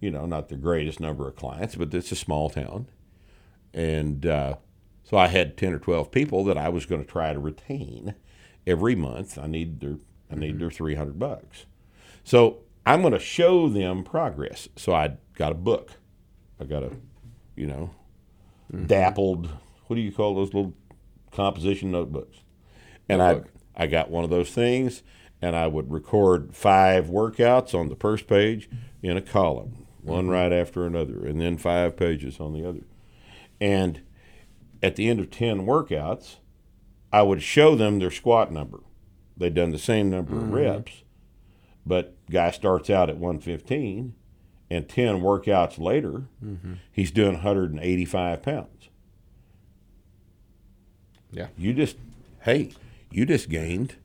You 0.00 0.10
know, 0.10 0.26
not 0.26 0.48
the 0.48 0.56
greatest 0.56 0.98
number 0.98 1.28
of 1.28 1.36
clients, 1.36 1.76
but 1.76 1.94
it's 1.94 2.10
a 2.10 2.16
small 2.16 2.50
town, 2.50 2.88
and 3.72 4.26
uh, 4.26 4.56
so 5.04 5.16
I 5.16 5.28
had 5.28 5.56
ten 5.56 5.72
or 5.72 5.78
twelve 5.78 6.10
people 6.10 6.44
that 6.44 6.58
I 6.58 6.68
was 6.68 6.86
going 6.86 7.02
to 7.04 7.10
try 7.10 7.32
to 7.32 7.38
retain 7.38 8.14
every 8.66 8.94
month. 8.94 9.38
I 9.38 9.46
need 9.46 9.80
their 9.80 9.96
I 10.30 10.36
need 10.36 10.52
mm-hmm. 10.52 10.60
their 10.60 10.70
three 10.70 10.94
hundred 10.94 11.18
bucks. 11.18 11.66
So 12.24 12.58
I'm 12.86 13.00
going 13.00 13.12
to 13.12 13.18
show 13.18 13.68
them 13.68 14.04
progress. 14.04 14.68
So 14.76 14.92
I 14.92 15.16
got 15.34 15.52
a 15.52 15.56
book. 15.56 15.92
I 16.60 16.64
got 16.64 16.82
a, 16.82 16.92
you 17.56 17.66
know, 17.66 17.90
mm-hmm. 18.72 18.86
dappled. 18.86 19.48
What 19.86 19.96
do 19.96 20.02
you 20.02 20.12
call 20.12 20.34
those 20.34 20.54
little 20.54 20.74
composition 21.30 21.90
notebooks? 21.90 22.38
And 23.08 23.20
I 23.22 23.42
I 23.76 23.86
got 23.86 24.10
one 24.10 24.24
of 24.24 24.30
those 24.30 24.50
things, 24.50 25.02
and 25.40 25.56
I 25.56 25.66
would 25.66 25.90
record 25.90 26.54
five 26.54 27.06
workouts 27.06 27.74
on 27.74 27.88
the 27.88 27.96
first 27.96 28.26
page 28.26 28.70
in 29.02 29.16
a 29.16 29.22
column, 29.22 29.86
one 30.00 30.24
mm-hmm. 30.24 30.32
right 30.32 30.52
after 30.52 30.86
another, 30.86 31.26
and 31.26 31.40
then 31.40 31.58
five 31.58 31.96
pages 31.96 32.38
on 32.38 32.52
the 32.52 32.66
other. 32.66 32.84
And 33.60 34.00
at 34.82 34.96
the 34.96 35.08
end 35.08 35.20
of 35.20 35.30
ten 35.30 35.66
workouts, 35.66 36.36
I 37.12 37.22
would 37.22 37.42
show 37.42 37.74
them 37.74 37.98
their 37.98 38.10
squat 38.10 38.50
number. 38.52 38.80
They'd 39.36 39.54
done 39.54 39.70
the 39.70 39.78
same 39.78 40.10
number 40.10 40.36
of 40.36 40.44
mm-hmm. 40.44 40.54
reps, 40.54 41.02
but 41.84 42.14
guy 42.30 42.50
starts 42.50 42.90
out 42.90 43.10
at 43.10 43.16
115, 43.16 44.14
and 44.70 44.88
10 44.88 45.20
workouts 45.20 45.78
later, 45.78 46.24
mm-hmm. 46.44 46.74
he's 46.90 47.10
doing 47.10 47.34
185 47.34 48.42
pounds. 48.42 48.88
Yeah. 51.30 51.48
You 51.56 51.72
just, 51.74 51.96
hey, 52.42 52.72
you 53.10 53.26
just 53.26 53.48
gained 53.48 53.96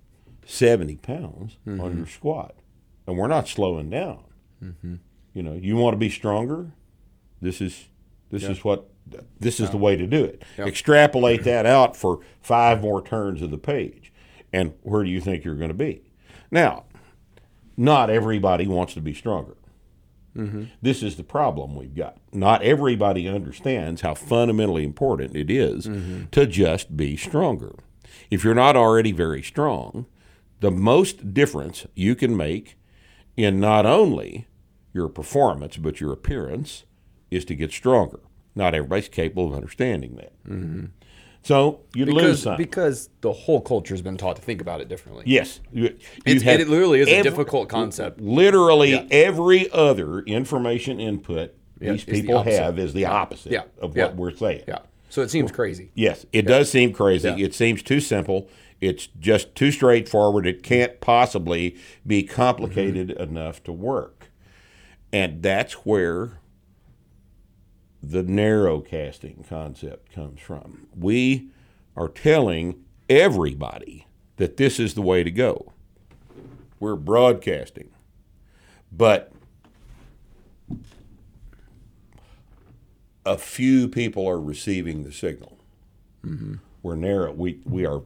70 0.46 0.98
pounds 0.98 1.57
on 1.65 1.77
mm-hmm. 1.77 1.98
your 1.98 2.07
squat, 2.07 2.55
and 3.05 3.17
we're 3.17 3.27
not 3.27 3.48
slowing 3.48 3.89
down. 3.89 4.24
You 5.34 5.43
know, 5.43 5.53
you 5.53 5.75
want 5.75 5.93
to 5.93 5.98
be 5.98 6.10
stronger. 6.10 6.72
This 7.41 7.62
is 7.62 7.86
this 8.31 8.43
is 8.43 8.63
what 8.63 8.89
this 9.40 9.60
is 9.60 9.70
the 9.70 9.78
way 9.78 9.96
to 9.96 10.08
do 10.08 10.24
it. 10.24 10.44
Extrapolate 10.58 11.44
that 11.44 11.66
out 11.66 11.96
for 11.96 12.20
five 12.42 12.82
more 12.82 13.02
turns 13.02 13.42
of 13.42 13.52
the 13.52 13.58
page, 13.58 14.12
and 14.54 14.74
where 14.82 15.04
do 15.04 15.10
you 15.10 15.22
think 15.22 15.44
you're 15.44 15.56
going 15.56 15.70
to 15.70 15.74
be? 15.74 16.02
Now, 16.52 16.86
not 17.76 18.10
everybody 18.10 18.68
wants 18.68 18.94
to 18.96 19.02
be 19.02 19.14
stronger. 19.14 19.56
Mm-hmm. 20.36 20.66
This 20.82 21.02
is 21.02 21.16
the 21.16 21.24
problem 21.24 21.76
we've 21.76 21.96
got. 21.96 22.18
Not 22.32 22.62
everybody 22.62 23.28
understands 23.28 24.02
how 24.02 24.14
fundamentally 24.14 24.84
important 24.84 25.36
it 25.36 25.50
is 25.50 25.88
mm-hmm. 25.88 26.26
to 26.32 26.46
just 26.46 26.96
be 26.96 27.18
stronger. 27.18 27.76
If 28.30 28.44
you're 28.44 28.54
not 28.54 28.76
already 28.76 29.12
very 29.12 29.42
strong, 29.42 30.06
the 30.60 30.72
most 30.72 31.34
difference 31.34 31.88
you 31.96 32.16
can 32.16 32.38
make 32.38 32.78
in 33.36 33.60
not 33.60 33.86
only 33.86 34.48
your 34.94 35.08
performance 35.08 35.78
but 35.78 36.00
your 36.00 36.12
appearance 36.12 36.84
is 37.32 37.46
to 37.46 37.56
get 37.56 37.72
stronger. 37.72 38.20
Not 38.58 38.74
everybody's 38.74 39.08
capable 39.08 39.48
of 39.48 39.54
understanding 39.54 40.16
that. 40.16 40.90
So 41.44 41.82
you 41.94 42.06
lose 42.08 42.42
something. 42.44 42.66
because 42.66 43.10
the 43.22 43.32
whole 43.32 43.62
culture's 43.62 44.02
been 44.02 44.18
taught 44.18 44.36
to 44.36 44.42
think 44.42 44.60
about 44.60 44.82
it 44.82 44.90
differently. 44.90 45.24
yes, 45.28 45.62
you, 45.72 45.96
it 46.26 46.68
literally 46.68 47.00
is 47.00 47.08
a 47.08 47.22
difficult 47.22 47.70
concept. 47.70 48.20
Literally 48.20 48.92
Yeah. 48.92 49.06
every 49.12 49.70
other 49.72 50.20
information 50.22 51.00
input 51.00 51.54
Yeah, 51.80 51.92
these 51.92 52.02
is 52.02 52.06
the 52.08 52.12
people 52.22 52.44
have 52.44 52.78
is 52.80 52.94
the 52.94 53.06
opposite 53.06 53.52
Yeah. 53.54 53.64
of 53.82 53.96
what 53.96 54.16
we're 54.16 54.36
saying. 54.36 54.64
Yeah. 54.68 54.80
So 55.10 55.22
it 55.22 55.30
seems 55.30 55.52
crazy. 55.54 55.92
Yes, 55.94 56.26
it 56.34 56.42
does 56.42 56.70
seem 56.70 56.92
crazy. 56.92 57.30
It 57.30 57.54
seems 57.54 57.82
too 57.82 58.02
simple. 58.02 58.50
It's 58.82 59.08
just 59.20 59.56
too 59.56 59.72
straightforward. 59.72 60.46
It 60.46 60.64
can't 60.64 61.00
possibly 61.00 61.78
be 62.06 62.24
complicated 62.24 63.10
Mm-hmm. 63.10 63.24
enough 63.38 63.64
to 63.64 63.72
work. 63.72 64.32
And 65.14 65.42
that's 65.42 65.74
where 65.86 66.40
the 68.12 68.24
narrow 68.24 68.82
casting 68.82 69.44
concept 69.48 70.12
comes 70.14 70.40
from. 70.40 70.88
We 70.98 71.50
are 71.96 72.08
telling 72.08 72.84
everybody 73.10 74.08
that 74.38 74.58
this 74.58 74.80
is 74.80 74.94
the 74.94 75.02
way 75.02 75.24
to 75.24 75.32
go. 75.32 75.74
We're 76.80 76.96
broadcasting. 76.96 77.90
But 78.92 79.32
a 83.26 83.38
few 83.38 83.88
people 83.88 84.28
are 84.28 84.40
receiving 84.40 85.04
the 85.04 85.12
signal. 85.12 85.58
Mm-hmm. 86.26 86.56
We're 86.82 86.96
narrow. 86.96 87.34
We 87.34 87.60
we 87.66 87.86
are 87.86 88.04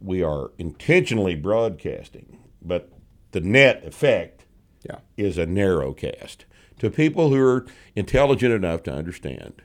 we 0.00 0.22
are 0.22 0.50
intentionally 0.58 1.34
broadcasting, 1.34 2.38
but 2.60 2.90
the 3.30 3.40
net 3.40 3.84
effect 3.84 4.44
Yeah. 4.84 4.98
is 5.16 5.38
a 5.38 5.46
narrow 5.46 5.92
cast 5.92 6.44
to 6.78 6.90
people 6.90 7.30
who 7.30 7.40
are 7.40 7.66
intelligent 7.94 8.52
enough 8.52 8.82
to 8.84 8.92
understand 8.92 9.62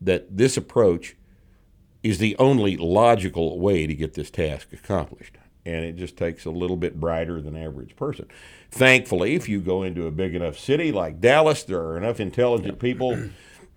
that 0.00 0.36
this 0.36 0.56
approach 0.56 1.16
is 2.02 2.18
the 2.18 2.36
only 2.38 2.76
logical 2.76 3.58
way 3.58 3.86
to 3.86 3.94
get 3.94 4.14
this 4.14 4.30
task 4.30 4.72
accomplished. 4.72 5.38
and 5.66 5.82
it 5.82 5.96
just 5.96 6.18
takes 6.18 6.44
a 6.44 6.50
little 6.50 6.76
bit 6.76 7.00
brighter 7.00 7.40
than 7.40 7.56
average 7.56 7.96
person. 7.96 8.26
Thankfully, 8.70 9.34
if 9.34 9.48
you 9.48 9.60
go 9.62 9.82
into 9.82 10.06
a 10.06 10.10
big 10.10 10.34
enough 10.34 10.58
city 10.58 10.92
like 10.92 11.22
Dallas, 11.22 11.62
there 11.62 11.80
are 11.80 11.96
enough 11.96 12.20
intelligent 12.20 12.78
people 12.78 13.30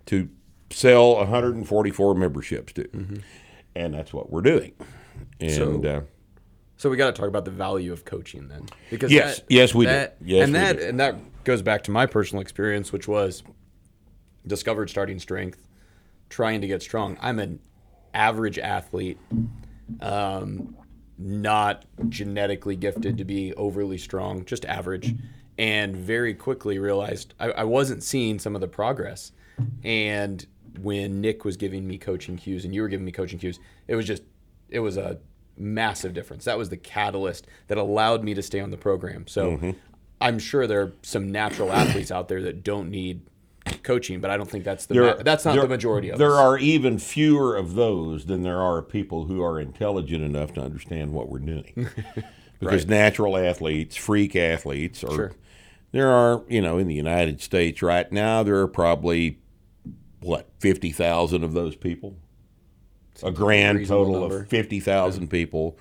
to 0.04 0.28
sell 0.68 1.14
144 1.16 2.14
memberships 2.14 2.74
to, 2.74 3.22
and 3.74 3.94
that's 3.94 4.12
what 4.12 4.30
we're 4.30 4.42
doing. 4.42 4.72
And 5.40 5.50
So- 5.50 5.82
uh, 5.82 6.00
So 6.76 6.90
we 6.90 6.98
got 6.98 7.06
to 7.14 7.18
talk 7.18 7.28
about 7.28 7.46
the 7.46 7.50
value 7.50 7.90
of 7.90 8.04
coaching 8.04 8.48
then, 8.48 8.66
because 8.90 9.10
Yes, 9.10 9.38
that- 9.38 9.46
yes, 9.48 9.74
we 9.74 9.86
do. 9.86 9.90
that, 9.92 10.16
Yes, 10.22 10.44
and 10.44 10.54
that 10.54 10.76
do. 10.78 10.84
and 10.84 11.00
that 11.00 11.16
goes 11.48 11.62
back 11.62 11.82
to 11.82 11.90
my 11.90 12.04
personal 12.04 12.42
experience, 12.42 12.92
which 12.92 13.08
was 13.08 13.42
discovered 14.46 14.90
starting 14.90 15.18
strength, 15.18 15.66
trying 16.28 16.60
to 16.60 16.66
get 16.66 16.82
strong. 16.82 17.16
I'm 17.22 17.38
an 17.38 17.58
average 18.12 18.58
athlete, 18.58 19.16
um, 20.02 20.76
not 21.16 21.86
genetically 22.10 22.76
gifted 22.76 23.16
to 23.16 23.24
be 23.24 23.54
overly 23.54 23.96
strong, 23.96 24.44
just 24.44 24.66
average, 24.66 25.14
and 25.56 25.96
very 25.96 26.34
quickly 26.34 26.78
realized 26.78 27.32
I, 27.40 27.50
I 27.50 27.64
wasn't 27.64 28.02
seeing 28.02 28.38
some 28.38 28.54
of 28.54 28.60
the 28.60 28.68
progress. 28.68 29.32
And 29.82 30.44
when 30.82 31.22
Nick 31.22 31.46
was 31.46 31.56
giving 31.56 31.88
me 31.88 31.96
coaching 31.96 32.36
cues 32.36 32.66
and 32.66 32.74
you 32.74 32.82
were 32.82 32.88
giving 32.88 33.06
me 33.06 33.12
coaching 33.12 33.38
cues, 33.38 33.58
it 33.86 33.96
was 33.96 34.04
just 34.04 34.22
it 34.68 34.80
was 34.80 34.98
a 34.98 35.18
massive 35.56 36.12
difference. 36.12 36.44
That 36.44 36.58
was 36.58 36.68
the 36.68 36.76
catalyst 36.76 37.46
that 37.68 37.78
allowed 37.78 38.22
me 38.22 38.34
to 38.34 38.42
stay 38.42 38.60
on 38.60 38.70
the 38.70 38.76
program. 38.76 39.26
So 39.26 39.52
Mm-hmm. 39.52 39.70
I'm 40.20 40.38
sure 40.38 40.66
there 40.66 40.82
are 40.82 40.92
some 41.02 41.30
natural 41.30 41.72
athletes 41.72 42.10
out 42.10 42.28
there 42.28 42.42
that 42.42 42.62
don't 42.64 42.90
need 42.90 43.22
coaching, 43.82 44.20
but 44.20 44.30
I 44.30 44.36
don't 44.36 44.50
think 44.50 44.64
that's 44.64 44.86
the 44.86 44.94
There- 44.94 45.16
ma- 45.16 45.22
that's 45.22 45.44
not 45.44 45.52
there- 45.54 45.62
the 45.62 45.68
majority 45.68 46.10
of 46.10 46.18
There 46.18 46.32
us. 46.34 46.38
are 46.38 46.58
even 46.58 46.98
fewer 46.98 47.56
of 47.56 47.74
those 47.74 48.26
than 48.26 48.42
there 48.42 48.60
are 48.60 48.82
people 48.82 49.26
who 49.26 49.42
are 49.42 49.60
intelligent 49.60 50.24
enough 50.24 50.54
to 50.54 50.60
understand 50.62 51.12
what 51.12 51.28
we're 51.28 51.38
doing. 51.40 51.88
because 52.60 52.86
natural 52.86 53.36
athletes, 53.36 53.94
freak 53.96 54.34
athletes, 54.34 55.04
are 55.04 55.14
Sure. 55.14 55.32
there 55.92 56.10
are 56.10 56.42
you 56.48 56.60
know 56.60 56.78
in 56.78 56.88
the 56.88 56.94
United 56.94 57.40
States 57.40 57.82
right 57.82 58.10
now 58.10 58.42
there 58.42 58.56
are 58.56 58.66
probably 58.68 59.38
what 60.20 60.48
fifty 60.58 60.90
thousand 60.90 61.44
of 61.44 61.52
those 61.52 61.76
people, 61.76 62.16
a 63.22 63.30
grand 63.30 63.86
total 63.86 64.20
number. 64.22 64.40
of 64.40 64.48
fifty 64.48 64.80
thousand 64.80 65.28
people 65.28 65.78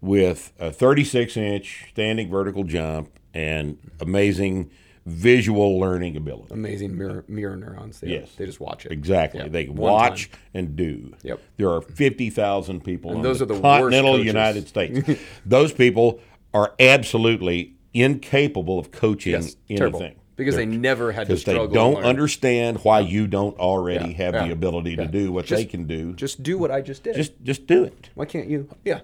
with 0.00 0.52
a 0.58 0.70
thirty-six 0.70 1.36
inch 1.36 1.86
standing 1.90 2.30
vertical 2.30 2.64
jump 2.64 3.10
and 3.34 3.76
amazing 4.00 4.70
visual 5.06 5.78
learning 5.78 6.16
ability. 6.16 6.54
amazing 6.54 6.96
mirror, 6.96 7.24
mirror 7.28 7.56
neurons. 7.56 8.00
They, 8.00 8.08
Yes. 8.08 8.30
they 8.36 8.46
just 8.46 8.58
watch 8.60 8.86
it. 8.86 8.92
Exactly. 8.92 9.40
Yeah. 9.40 9.48
They 9.48 9.66
One 9.66 9.92
watch 9.92 10.30
time. 10.30 10.40
and 10.54 10.76
do. 10.76 11.12
Yep. 11.22 11.40
There 11.58 11.68
are 11.68 11.82
50,000 11.82 12.82
people 12.82 13.20
those 13.20 13.40
the, 13.40 13.44
are 13.44 13.48
the 13.48 13.60
continental. 13.60 14.24
United 14.24 14.66
States. 14.66 15.20
those 15.46 15.72
people 15.74 16.20
are 16.54 16.72
absolutely 16.80 17.74
incapable 17.92 18.78
of 18.78 18.90
coaching 18.92 19.32
Yes, 19.32 19.56
anything. 19.68 19.76
terrible. 19.76 20.10
Because 20.36 20.56
they 20.56 20.66
never 20.66 21.12
had 21.12 21.26
to 21.28 21.34
Because 21.34 21.44
they 21.44 21.54
don't 21.68 22.02
understand 22.02 22.78
why 22.82 23.00
you 23.00 23.26
don't 23.28 23.56
already 23.58 24.10
Yeah, 24.12 24.16
have 24.24 24.34
yeah, 24.34 24.46
the 24.46 24.52
ability 24.52 24.96
to 24.96 25.06
do 25.06 25.30
what 25.32 25.46
they 25.46 25.64
can 25.64 25.84
do. 25.84 26.12
Just 26.14 26.42
do 26.42 26.58
what 26.58 26.70
I 26.72 26.80
just 26.80 27.04
did. 27.04 27.14
just 27.14 27.32
just 27.44 27.66
do 27.68 27.84
it. 27.84 28.10
why 28.14 28.24
can't 28.24 28.48
you? 28.48 28.68
Yeah. 28.84 29.00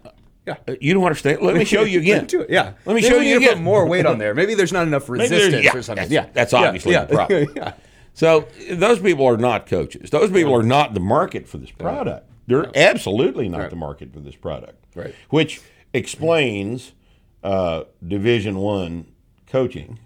Yeah. 0.47 0.57
Uh, 0.67 0.75
You 0.81 0.95
don't 0.95 1.05
understand. 1.05 1.43
Let 1.43 1.55
me 1.57 1.65
show 1.65 1.83
you 1.83 2.01
again. 2.01 2.27
Do 2.27 2.41
it. 2.43 2.51
Yeah. 2.51 2.73
Let 2.85 2.95
me 2.95 2.95
Maybe 2.95 3.07
show 3.09 3.19
we 3.19 3.29
you 3.29 3.35
need 3.39 3.45
to 3.45 3.51
again. 3.51 3.59
put 3.59 3.63
more 3.65 3.87
weight 3.87 4.07
on 4.07 4.19
there. 4.19 4.35
Maybe 4.35 4.55
there's 4.55 4.73
not 4.73 4.87
enough 4.87 5.07
there's- 5.07 5.31
resistance 5.31 5.65
yeah, 5.65 5.77
or 5.77 5.83
something. 5.83 6.09
that's- 6.09 6.27
yeah. 6.27 6.33
that's 6.33 6.53
obviously 6.55 6.93
yeah. 6.93 7.05
the 7.05 7.15
problem. 7.15 7.49
yeah. 7.57 7.73
So 8.15 8.49
those 8.71 8.99
people 8.99 9.27
are 9.27 9.37
not 9.37 9.67
coaches. 9.67 10.11
Those 10.11 10.31
people 10.31 10.55
are 10.55 10.63
not 10.63 10.95
the 10.95 11.01
market 11.01 11.47
for 11.49 11.59
this 11.59 11.71
product. 11.71 12.29
They're 12.47 12.71
absolutely 12.75 13.49
not 13.49 13.71
the 13.71 13.77
market 13.77 14.13
for 14.13 14.21
this 14.21 14.35
product. 14.35 14.85
Right. 14.97 15.15
Which 15.29 15.61
explains 15.93 16.93
uh, 17.45 17.85
Division 18.07 18.57
One 18.59 19.07
coaching 19.47 19.99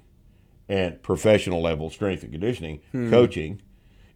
and 0.69 1.03
professional 1.03 1.63
level 1.63 1.91
strength 1.91 2.23
and 2.23 2.33
conditioning 2.33 2.81
Hmm. 2.93 3.11
coaching. 3.11 3.63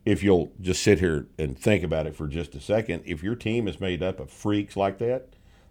If 0.04 0.22
you'll 0.22 0.52
just 0.60 0.82
sit 0.82 1.00
here 1.00 1.26
and 1.38 1.58
think 1.58 1.82
about 1.84 2.06
it 2.06 2.14
for 2.16 2.28
just 2.28 2.54
a 2.54 2.60
second, 2.60 3.02
if 3.04 3.22
your 3.22 3.34
team 3.34 3.68
is 3.68 3.78
made 3.80 4.02
up 4.02 4.20
of 4.20 4.30
freaks 4.30 4.74
like 4.76 4.98
that, 4.98 5.28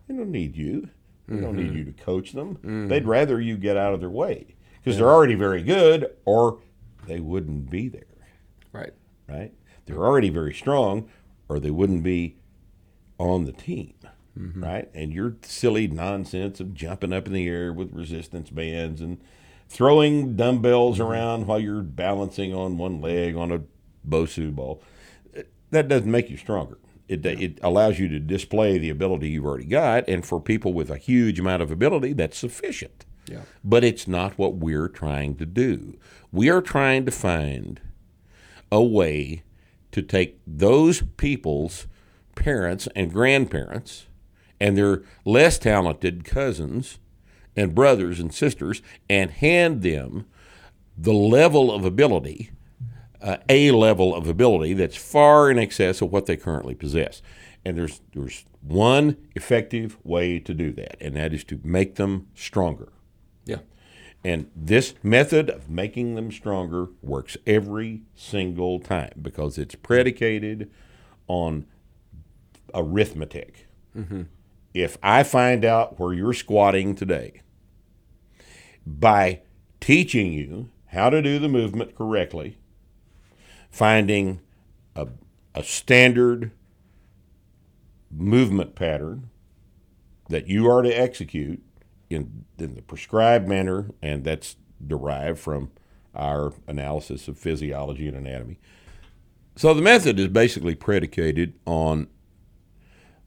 they 0.07 0.15
don't 0.15 0.31
need 0.31 0.55
you. 0.55 0.89
They 1.27 1.41
don't 1.41 1.55
Mm-hmm. 1.57 1.73
need 1.73 1.73
you 1.75 1.83
to 1.85 1.91
coach 1.91 2.31
them. 2.31 2.57
Mm. 2.63 2.87
They'd 2.89 3.05
rather 3.05 3.39
you 3.41 3.57
get 3.57 3.75
out 3.75 3.93
of 3.93 3.99
their 3.99 4.09
way 4.09 4.55
because 4.81 4.97
they're 4.97 5.09
already 5.11 5.35
very 5.35 5.61
good, 5.61 6.15
or 6.23 6.59
they 7.05 7.19
wouldn't 7.19 7.69
be 7.69 7.89
there 7.89 8.03
Right. 8.71 8.93
right? 9.27 9.53
They're 9.85 10.05
already 10.05 10.29
very 10.29 10.53
strong, 10.53 11.09
or 11.49 11.59
they 11.59 11.71
wouldn't 11.71 12.03
be 12.03 12.37
on 13.17 13.45
the 13.45 13.51
team, 13.51 13.93
mm-hmm. 14.37 14.63
right? 14.63 14.89
And 14.93 15.11
your 15.11 15.35
silly 15.41 15.87
nonsense 15.87 16.59
of 16.59 16.73
jumping 16.73 17.11
up 17.13 17.27
in 17.27 17.33
the 17.33 17.47
air 17.47 17.73
with 17.73 17.91
resistance 17.93 18.49
bands 18.49 19.01
and 19.01 19.17
throwing 19.67 20.35
dumbbells 20.37 20.99
mm-hmm. 20.99 21.09
around 21.09 21.47
while 21.47 21.59
you're 21.59 21.81
balancing 21.81 22.53
on 22.53 22.77
one 22.77 23.01
leg 23.01 23.35
on 23.35 23.51
a 23.51 23.61
Bosu 24.07 24.53
ball, 24.55 24.81
that 25.71 25.87
doesn't 25.89 26.09
make 26.11 26.29
you 26.29 26.37
stronger. 26.37 26.77
It, 27.07 27.25
it 27.25 27.59
allows 27.63 27.99
you 27.99 28.07
to 28.09 28.19
display 28.19 28.77
the 28.77 28.89
ability 28.89 29.29
you've 29.29 29.45
already 29.45 29.65
got, 29.65 30.07
and 30.09 30.25
for 30.25 30.41
people 30.41 30.73
with 30.73 30.89
a 30.89 30.97
huge 30.97 31.39
amount 31.39 31.61
of 31.61 31.71
ability, 31.71 32.13
that's 32.13 32.37
sufficient. 32.37 33.05
Yeah. 33.27 33.41
But 33.63 33.83
it's 33.83 34.07
not 34.07 34.37
what 34.37 34.55
we're 34.55 34.89
trying 34.89 35.35
to 35.35 35.45
do. 35.45 35.97
We 36.31 36.49
are 36.49 36.61
trying 36.61 37.05
to 37.05 37.11
find 37.11 37.79
a 38.71 38.83
way 38.83 39.43
to 39.91 40.01
take 40.01 40.39
those 40.45 41.01
people's 41.15 41.87
parents 42.35 42.87
and 42.95 43.11
grandparents 43.11 44.07
and 44.59 44.77
their 44.77 45.03
less 45.25 45.57
talented 45.57 46.25
cousins 46.25 46.99
and 47.55 47.73
brothers 47.73 48.19
and 48.19 48.33
sisters 48.33 48.81
and 49.09 49.31
hand 49.31 49.81
them 49.81 50.25
the 50.97 51.13
level 51.13 51.71
of 51.71 51.85
ability, 51.85 52.51
uh, 53.21 53.37
a 53.49 53.71
level 53.71 54.15
of 54.15 54.27
ability 54.27 54.73
that's 54.73 54.97
far 54.97 55.49
in 55.49 55.57
excess 55.57 56.01
of 56.01 56.11
what 56.11 56.25
they 56.25 56.37
currently 56.37 56.75
possess. 56.75 57.21
And 57.65 57.77
there's 57.77 58.01
there's 58.13 58.45
one 58.61 59.17
effective 59.35 59.97
way 60.03 60.39
to 60.39 60.53
do 60.53 60.71
that, 60.73 61.01
and 61.01 61.15
that 61.15 61.33
is 61.33 61.43
to 61.45 61.59
make 61.63 61.95
them 61.95 62.27
stronger. 62.35 62.91
Yeah. 63.45 63.59
And 64.23 64.49
this 64.55 64.93
method 65.03 65.49
of 65.49 65.69
making 65.69 66.15
them 66.15 66.31
stronger 66.31 66.87
works 67.01 67.37
every 67.45 68.01
single 68.15 68.79
time 68.79 69.13
because 69.21 69.57
it's 69.57 69.75
predicated 69.75 70.71
on 71.27 71.65
arithmetic. 72.73 73.67
If 74.73 74.97
I 75.01 75.23
find 75.23 75.65
out 75.65 75.99
where 75.99 76.13
you're 76.13 76.33
squatting 76.33 76.93
today 76.95 77.41
by 78.85 79.41
teaching 79.79 80.33
you 80.33 80.69
how 80.87 81.09
to 81.09 81.21
do 81.21 81.39
the 81.39 81.49
movement 81.49 81.95
correctly, 81.95 82.57
finding 83.77 84.41
a, 84.95 85.07
a 85.53 85.63
standard 85.63 86.51
movement 88.09 88.73
pattern 88.73 89.29
that 90.29 90.47
you 90.47 90.67
are 90.67 90.81
to 90.81 90.89
execute 90.89 91.61
in, 92.09 92.45
in 92.57 92.73
the 92.73 92.81
prescribed 92.81 93.47
manner, 93.47 93.91
and 94.01 94.23
that's 94.23 94.55
derived 94.85 95.37
from 95.37 95.69
our 96.15 96.53
analysis 96.67 97.27
of 97.27 97.37
physiology 97.37 98.07
and 98.07 98.17
anatomy. 98.17 98.57
So 99.55 99.75
the 99.75 99.81
method 99.83 100.19
is 100.19 100.29
basically 100.29 100.73
predicated 100.73 101.53
on 101.67 102.07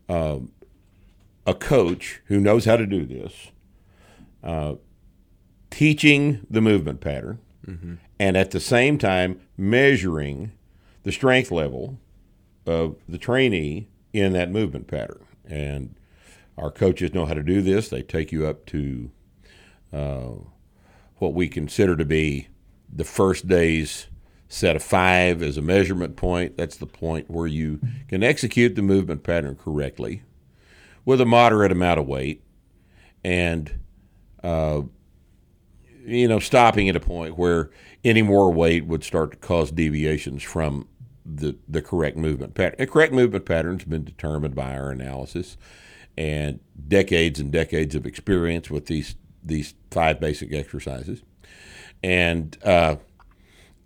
uh, 0.09 0.41
a 1.47 1.55
coach 1.55 2.23
who 2.25 2.41
knows 2.41 2.65
how 2.65 2.77
to 2.77 2.87
do 2.87 3.07
this, 3.07 3.53
uh, 4.43 4.75
teaching 5.71 6.45
the 6.51 6.61
movement 6.61 7.01
pattern, 7.01 7.39
and 8.19 8.37
at 8.37 8.51
the 8.51 8.59
same 8.59 8.99
time 8.99 9.41
measuring 9.61 10.53
the 11.03 11.13
strength 11.13 11.51
level 11.51 11.99
of 12.67 12.97
the 13.09 13.19
trainee 13.19 13.89
in 14.13 14.33
that 14.33 14.51
movement 14.51 14.87
pattern. 14.87 15.25
And 15.45 15.95
our 16.57 16.71
coaches 16.71 17.13
know 17.13 17.27
how 17.27 17.35
to 17.35 17.43
do 17.43 17.61
this. 17.61 17.89
They 17.89 18.03
take 18.03 18.33
you 18.33 18.47
up 18.47 18.65
to 18.67 19.11
uh, 19.93 20.31
what 21.17 21.35
we 21.35 21.49
consider 21.49 21.97
to 21.97 22.05
be 22.05 22.49
the 22.93 23.05
first 23.05 23.47
day's 23.47 24.07
set 24.49 24.77
of 24.77 24.83
five 24.83 25.43
as 25.43 25.57
a 25.57 25.63
measurement 25.63 26.17
point. 26.17 26.57
That's 26.57 26.77
the 26.77 26.87
point 26.87 27.31
where 27.31 27.47
you 27.47 27.81
can 28.09 28.23
execute 28.23 28.75
the 28.75 28.83
movement 28.83 29.23
pattern 29.23 29.57
correctly 29.57 30.23
with 31.05 31.21
a 31.21 31.27
moderate 31.27 31.71
amount 31.71 32.01
of 32.01 32.07
weight 32.07 32.43
and, 33.23 33.79
uh, 34.43 34.83
you 36.05 36.29
know, 36.29 36.39
stopping 36.39 36.89
at 36.89 36.97
a 36.97 37.01
point 37.01 37.37
where 37.37 37.71
any 38.05 38.23
more 38.23 38.53
weight 38.53 38.87
would 38.87 39.05
start 39.05 39.33
to 39.33 39.37
cause 39.37 39.71
deviations 39.71 40.43
from 40.43 40.89
the, 41.25 41.57
the 41.69 41.83
correct 41.83 42.17
movement 42.17 42.55
pattern. 42.55 42.77
The 42.79 42.87
correct 42.87 43.13
movement 43.13 43.45
pattern 43.45 43.79
has 43.79 43.85
been 43.85 44.05
determined 44.05 44.55
by 44.55 44.75
our 44.75 44.91
analysis 44.91 45.57
and 46.17 46.61
decades 46.89 47.39
and 47.39 47.53
decades 47.53 47.95
of 47.95 48.07
experience 48.07 48.71
with 48.71 48.87
these 48.87 49.17
these 49.43 49.75
five 49.91 50.21
basic 50.21 50.53
exercises. 50.53 51.23
And 52.03 52.59
uh, 52.63 52.97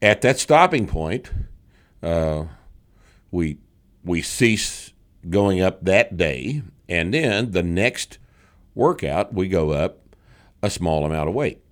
at 0.03 0.21
that 0.23 0.39
stopping 0.39 0.87
point, 0.87 1.31
uh, 2.03 2.45
we 3.31 3.59
we 4.05 4.23
cease 4.23 4.93
going 5.29 5.61
up 5.61 5.85
that 5.85 6.17
day, 6.17 6.63
and 6.89 7.15
then 7.15 7.53
the 7.53 7.63
next 7.63 8.19
workout, 8.75 9.33
we 9.33 9.49
go 9.49 9.71
up 9.71 10.01
a 10.63 10.71
small 10.71 11.05
amount 11.07 11.29
of 11.29 11.35
weight. 11.35 11.64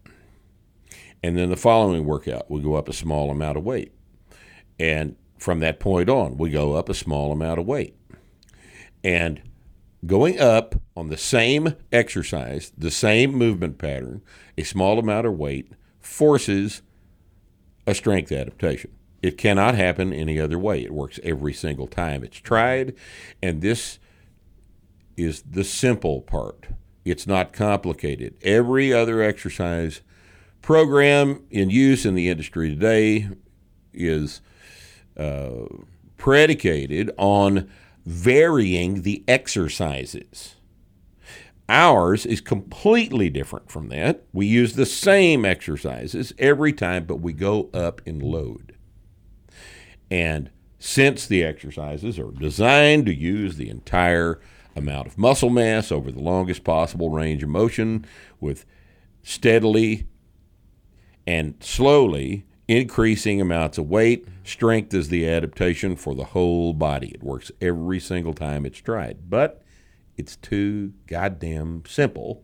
And 1.22 1.36
then 1.36 1.50
the 1.50 1.56
following 1.56 2.04
workout, 2.04 2.50
we 2.50 2.60
go 2.60 2.74
up 2.74 2.88
a 2.88 2.92
small 2.92 3.30
amount 3.30 3.56
of 3.56 3.64
weight. 3.64 3.92
And 4.78 5.16
from 5.38 5.60
that 5.60 5.80
point 5.80 6.08
on, 6.08 6.36
we 6.36 6.50
go 6.50 6.74
up 6.74 6.88
a 6.88 6.94
small 6.94 7.32
amount 7.32 7.60
of 7.60 7.66
weight. 7.66 7.96
And 9.04 9.42
going 10.04 10.40
up 10.40 10.80
on 10.96 11.08
the 11.08 11.16
same 11.16 11.76
exercise, 11.92 12.72
the 12.76 12.90
same 12.90 13.32
movement 13.32 13.78
pattern, 13.78 14.22
a 14.58 14.64
small 14.64 14.98
amount 14.98 15.26
of 15.26 15.34
weight 15.34 15.72
forces 16.00 16.82
a 17.86 17.94
strength 17.94 18.30
adaptation. 18.30 18.92
It 19.22 19.38
cannot 19.38 19.74
happen 19.74 20.12
any 20.12 20.40
other 20.40 20.58
way. 20.58 20.82
It 20.82 20.92
works 20.92 21.20
every 21.22 21.52
single 21.52 21.86
time 21.86 22.24
it's 22.24 22.38
tried. 22.38 22.94
And 23.42 23.60
this 23.60 23.98
is 25.16 25.42
the 25.42 25.64
simple 25.64 26.22
part. 26.22 26.66
It's 27.04 27.26
not 27.26 27.52
complicated. 27.52 28.36
Every 28.42 28.92
other 28.92 29.22
exercise 29.22 30.02
program 30.62 31.44
in 31.50 31.70
use 31.70 32.06
in 32.06 32.14
the 32.14 32.28
industry 32.28 32.70
today 32.70 33.28
is 33.92 34.40
uh, 35.16 35.66
predicated 36.16 37.10
on 37.18 37.70
varying 38.06 39.02
the 39.02 39.24
exercises. 39.28 40.54
Ours 41.68 42.26
is 42.26 42.40
completely 42.40 43.30
different 43.30 43.70
from 43.70 43.88
that. 43.88 44.24
We 44.32 44.46
use 44.46 44.74
the 44.74 44.86
same 44.86 45.44
exercises 45.44 46.32
every 46.38 46.72
time, 46.72 47.04
but 47.04 47.20
we 47.20 47.32
go 47.32 47.70
up 47.72 48.00
in 48.04 48.18
load. 48.18 48.76
And 50.10 50.50
since 50.78 51.26
the 51.26 51.44
exercises 51.44 52.18
are 52.18 52.30
designed 52.30 53.06
to 53.06 53.14
use 53.14 53.56
the 53.56 53.70
entire 53.70 54.40
amount 54.74 55.06
of 55.06 55.18
muscle 55.18 55.50
mass 55.50 55.92
over 55.92 56.10
the 56.10 56.20
longest 56.20 56.64
possible 56.64 57.10
range 57.10 57.42
of 57.42 57.48
motion 57.48 58.04
with 58.40 58.64
steadily 59.22 60.06
and 61.26 61.54
slowly 61.60 62.44
increasing 62.68 63.40
amounts 63.40 63.78
of 63.78 63.88
weight. 63.88 64.26
Strength 64.44 64.94
is 64.94 65.08
the 65.08 65.28
adaptation 65.28 65.96
for 65.96 66.14
the 66.14 66.24
whole 66.26 66.72
body. 66.72 67.08
It 67.14 67.22
works 67.22 67.50
every 67.60 68.00
single 68.00 68.34
time 68.34 68.64
it's 68.66 68.78
tried. 68.78 69.18
But 69.28 69.62
it's 70.16 70.36
too 70.36 70.92
goddamn 71.06 71.82
simple 71.88 72.42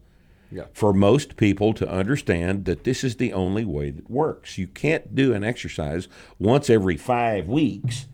Yeah. 0.50 0.64
for 0.72 0.92
most 0.92 1.36
people 1.36 1.72
to 1.74 1.88
understand 1.88 2.64
that 2.64 2.84
this 2.84 3.04
is 3.04 3.16
the 3.16 3.32
only 3.32 3.64
way 3.64 3.90
that 3.90 4.10
works. 4.10 4.56
You 4.58 4.66
can't 4.66 5.14
do 5.14 5.34
an 5.34 5.44
exercise 5.44 6.08
once 6.38 6.70
every 6.70 6.96
five 6.96 7.46
weeks 7.46 8.06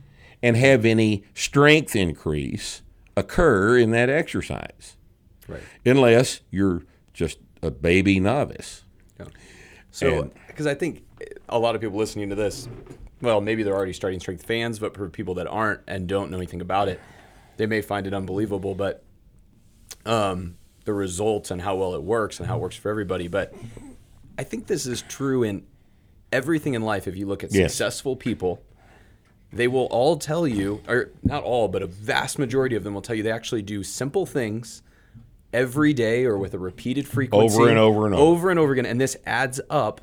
and 0.43 0.57
have 0.57 0.85
any 0.85 1.23
strength 1.35 1.95
increase 1.95 2.83
occur 3.17 3.79
in 3.79 3.93
that 3.93 4.11
exercise 4.11 4.97
Right. 5.47 5.63
unless 5.87 6.41
you're 6.51 6.83
just 7.13 7.39
a 7.63 7.71
baby 7.71 8.19
novice. 8.19 8.83
So, 9.91 10.23
And- 10.23 10.31
because 10.55 10.69
I 10.69 10.75
think 10.75 11.05
a 11.49 11.59
lot 11.59 11.75
of 11.75 11.81
people 11.81 11.99
listening 11.99 12.29
to 12.31 12.37
this, 12.37 12.69
well, 13.21 13.41
maybe 13.41 13.65
they're 13.65 13.75
already 13.75 13.93
starting 13.93 14.21
strength 14.21 14.45
fans, 14.47 14.79
but 14.79 14.95
for 14.95 15.09
people 15.09 15.35
that 15.35 15.49
aren't 15.49 15.81
and 15.89 16.07
don't 16.07 16.31
know 16.31 16.37
anything 16.37 16.61
about 16.61 16.89
it, 16.89 17.01
they 17.57 17.67
may 17.67 17.83
find 17.83 18.07
it 18.07 18.15
unbelievable. 18.15 18.77
But 18.77 19.03
um, 20.07 20.57
the 20.85 20.95
results 20.95 21.51
and 21.51 21.61
how 21.61 21.75
well 21.75 21.95
it 21.95 22.03
works 22.05 22.39
and 22.39 22.47
how 22.47 22.57
it 22.57 22.61
works 22.61 22.77
for 22.77 22.89
everybody. 22.89 23.27
But 23.27 23.53
I 24.39 24.45
think 24.45 24.69
this 24.69 24.87
is 24.87 25.03
true 25.03 25.43
in 25.43 25.65
everything 26.33 26.75
in 26.75 26.83
life. 26.83 27.09
If 27.09 27.17
you 27.17 27.27
look 27.27 27.43
at 27.43 27.53
Yes. 27.53 27.73
successful 27.73 28.15
people, 28.15 28.63
they 29.53 29.67
will 29.67 29.87
all 29.87 30.17
tell 30.19 30.47
you, 30.47 30.83
or 30.87 31.11
not 31.25 31.43
all, 31.43 31.67
but 31.67 31.83
a 31.83 31.87
vast 31.87 32.39
majority 32.39 32.77
of 32.77 32.85
them 32.85 32.95
will 32.95 33.03
tell 33.03 33.17
you 33.17 33.25
they 33.25 33.31
actually 33.33 33.63
do 33.63 33.83
simple 33.83 34.25
things 34.25 34.83
every 35.53 35.93
day 35.93 36.25
or 36.25 36.37
with 36.39 36.55
a 36.55 36.59
repeated 36.59 37.07
frequency 37.09 37.57
Over 37.57 37.71
and 37.71 37.79
over 37.79 38.07
and 38.07 38.15
over. 38.15 38.23
over 38.25 38.51
and 38.51 38.59
over 38.59 38.73
again 38.73 38.87
and 38.87 39.01
this 39.01 39.17
adds 39.25 39.61
up 39.71 40.01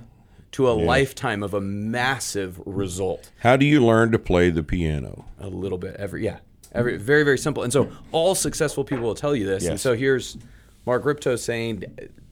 to 0.53 0.69
a 0.69 0.73
lifetime 0.73 1.43
of 1.43 1.53
a 1.53 1.61
massive 1.61 2.61
result 2.65 3.31
How 3.39 3.55
do 3.57 3.65
you 3.65 3.85
learn 3.85 4.11
to 4.11 4.19
play 4.19 4.49
the 4.49 4.63
piano? 4.63 5.25
a 5.39 5.47
little 5.47 5.77
bit 5.77 5.95
every 5.97 6.23
yeah 6.25 6.39
every 6.73 6.97
very 6.97 7.23
very 7.23 7.37
simple 7.37 7.63
and 7.63 7.71
so 7.73 7.89
all 8.11 8.35
successful 8.35 8.83
people 8.83 9.03
will 9.05 9.15
tell 9.15 9.35
you 9.35 9.45
this 9.45 9.65
and 9.65 9.79
so 9.79 9.95
here's 9.95 10.37
mark 10.85 11.03
Rippetoe 11.05 11.35
saying 11.35 11.83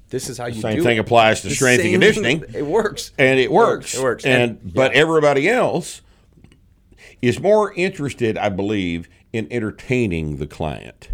this 0.09 0.27
is 0.29 0.37
how 0.39 0.47
you 0.47 0.53
Same 0.55 0.61
do 0.61 0.67
it. 0.67 0.73
Same 0.77 0.83
thing 0.83 0.97
it. 0.97 1.01
applies 1.01 1.41
to 1.41 1.49
The 1.49 1.55
strength 1.55 1.83
and 1.83 1.91
conditioning. 1.91 2.39
thing- 2.41 2.53
it 2.55 2.65
works 2.65 3.11
and 3.19 3.39
it 3.39 3.51
works. 3.51 3.95
it 3.95 4.01
works 4.01 4.25
And, 4.25 4.73
but 4.73 4.93
yeah. 4.93 5.01
everybody 5.01 5.47
else 5.47 6.01
is 7.21 7.39
more 7.39 7.73
interested, 7.73 8.35
I 8.37 8.49
believe, 8.49 9.07
in 9.33 9.47
entertaining 9.51 10.37
the 10.37 10.47
client 10.47 11.09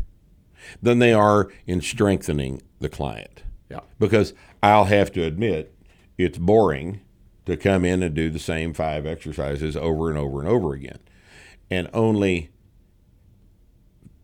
than 0.81 0.99
they 0.99 1.11
are 1.11 1.49
in 1.67 1.81
strengthening 1.81 2.61
the 2.79 2.87
client. 2.87 3.43
yeah 3.69 3.81
Because 3.99 4.33
I'll 4.63 4.85
have 4.85 5.11
to 5.13 5.23
admit, 5.23 5.74
it's 6.17 6.37
boring 6.37 7.01
to 7.45 7.57
come 7.57 7.85
in 7.85 8.01
and 8.01 8.15
do 8.15 8.29
the 8.29 8.39
same 8.39 8.73
five 8.73 9.05
exercises 9.05 9.77
over 9.77 10.09
and 10.09 10.17
over 10.17 10.39
and 10.39 10.49
over 10.49 10.73
again. 10.73 10.99
And 11.69 11.89
only 11.93 12.51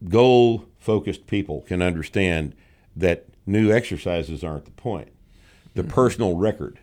goal 0.08 0.65
focused 0.80 1.27
people 1.27 1.62
can 1.62 1.82
understand 1.82 2.56
that 2.95 3.27
new 3.45 3.71
exercises 3.71 4.43
aren't 4.43 4.65
the 4.65 4.71
point. 4.71 5.10
The 5.75 5.84
mm-hmm. 5.84 5.91
personal 5.91 6.36
record 6.36 6.80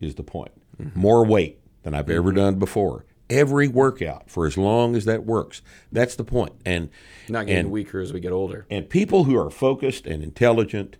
is 0.00 0.14
the 0.14 0.22
point. 0.22 0.52
More 0.94 1.24
weight 1.24 1.60
than 1.82 1.94
I've 1.94 2.10
ever 2.10 2.30
mm-hmm. 2.30 2.36
done 2.36 2.58
before. 2.58 3.04
Every 3.30 3.68
workout 3.68 4.30
for 4.30 4.46
as 4.46 4.58
long 4.58 4.96
as 4.96 5.04
that 5.06 5.24
works. 5.24 5.62
That's 5.90 6.16
the 6.16 6.24
point. 6.24 6.54
And 6.66 6.90
not 7.28 7.46
getting 7.46 7.66
and, 7.66 7.70
weaker 7.70 8.00
as 8.00 8.12
we 8.12 8.20
get 8.20 8.32
older 8.32 8.66
and 8.68 8.90
people 8.90 9.24
who 9.24 9.36
are 9.38 9.50
focused 9.50 10.06
and 10.06 10.22
intelligent 10.22 10.96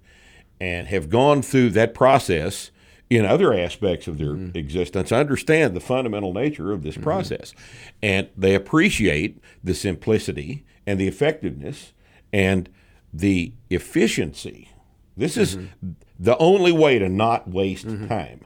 and 0.61 0.87
have 0.87 1.11
gone 1.11 1.43
through 1.43 1.71
that 1.71 1.93
process 1.93 2.71
in 3.11 3.25
other 3.25 3.53
aspects 3.55 4.09
of 4.09 4.19
their 4.19 4.33
Mm-hmm. 4.35 4.57
existence 4.59 5.13
understand 5.13 5.75
the 5.77 5.81
fundamental 5.81 6.33
nature 6.33 6.73
of 6.73 6.83
this 6.83 6.97
process. 6.97 7.55
And 8.03 8.29
they 8.37 8.55
appreciate 8.55 9.39
the 9.63 9.75
simplicity 9.75 10.65
and 10.87 10.99
the 10.99 11.07
effectiveness 11.09 11.93
and 12.33 12.69
the 13.13 13.53
efficiency. 13.71 14.71
This 15.17 15.37
is 15.37 15.57
Mm-hmm. 15.57 15.91
the 16.19 16.37
only 16.39 16.73
way 16.73 16.99
to 16.99 17.09
not 17.09 17.49
waste 17.49 17.87
time 18.09 18.41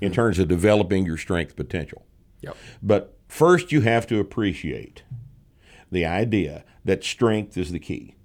in 0.00 0.12
terms 0.12 0.38
of 0.40 0.48
developing 0.48 1.06
your 1.06 1.16
strength 1.16 1.54
potential. 1.56 2.04
yep 2.42 2.56
But 2.82 3.16
first, 3.28 3.70
you 3.72 3.82
have 3.82 4.06
to 4.08 4.18
appreciate 4.18 5.04
the 5.92 6.04
idea 6.04 6.64
that 6.84 7.04
strength 7.04 7.56
is 7.56 7.70
the 7.70 7.78
key. 7.78 8.16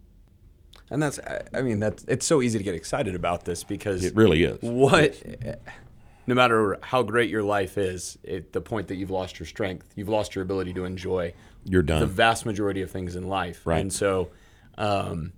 And 0.91 1.01
that's 1.01 1.19
I- 1.54 1.62
mean 1.63 1.80
that's 1.80 2.04
it's 2.08 2.25
so 2.27 2.41
easy 2.43 2.60
to 2.60 2.63
get 2.63 2.75
excited 2.75 3.15
about 3.15 3.45
this 3.45 3.63
because 3.63 4.04
It 4.06 4.15
really 4.15 4.43
is. 4.43 4.60
what 4.62 5.15
no 6.27 6.36
matter 6.36 6.77
how 6.84 7.01
great 7.01 7.30
your 7.32 7.41
life 7.43 7.77
is 7.80 8.17
at 8.30 8.54
the 8.54 8.62
point 8.62 8.88
that 8.89 8.95
you've 8.95 9.10
lost 9.10 9.39
your 9.39 9.47
strength 9.47 9.88
you've 9.95 10.10
lost 10.10 10.36
your 10.36 10.43
ability 10.43 10.73
to 10.75 10.86
enjoy 10.86 11.34
You're 11.65 11.82
done. 11.82 12.01
the 12.01 12.06
vast 12.08 12.45
majority 12.45 12.82
of 12.84 12.91
things 12.91 13.15
in 13.15 13.27
life 13.27 13.62
Right. 13.65 13.82
and 13.82 13.91
so 13.91 14.30
um, 14.77 15.34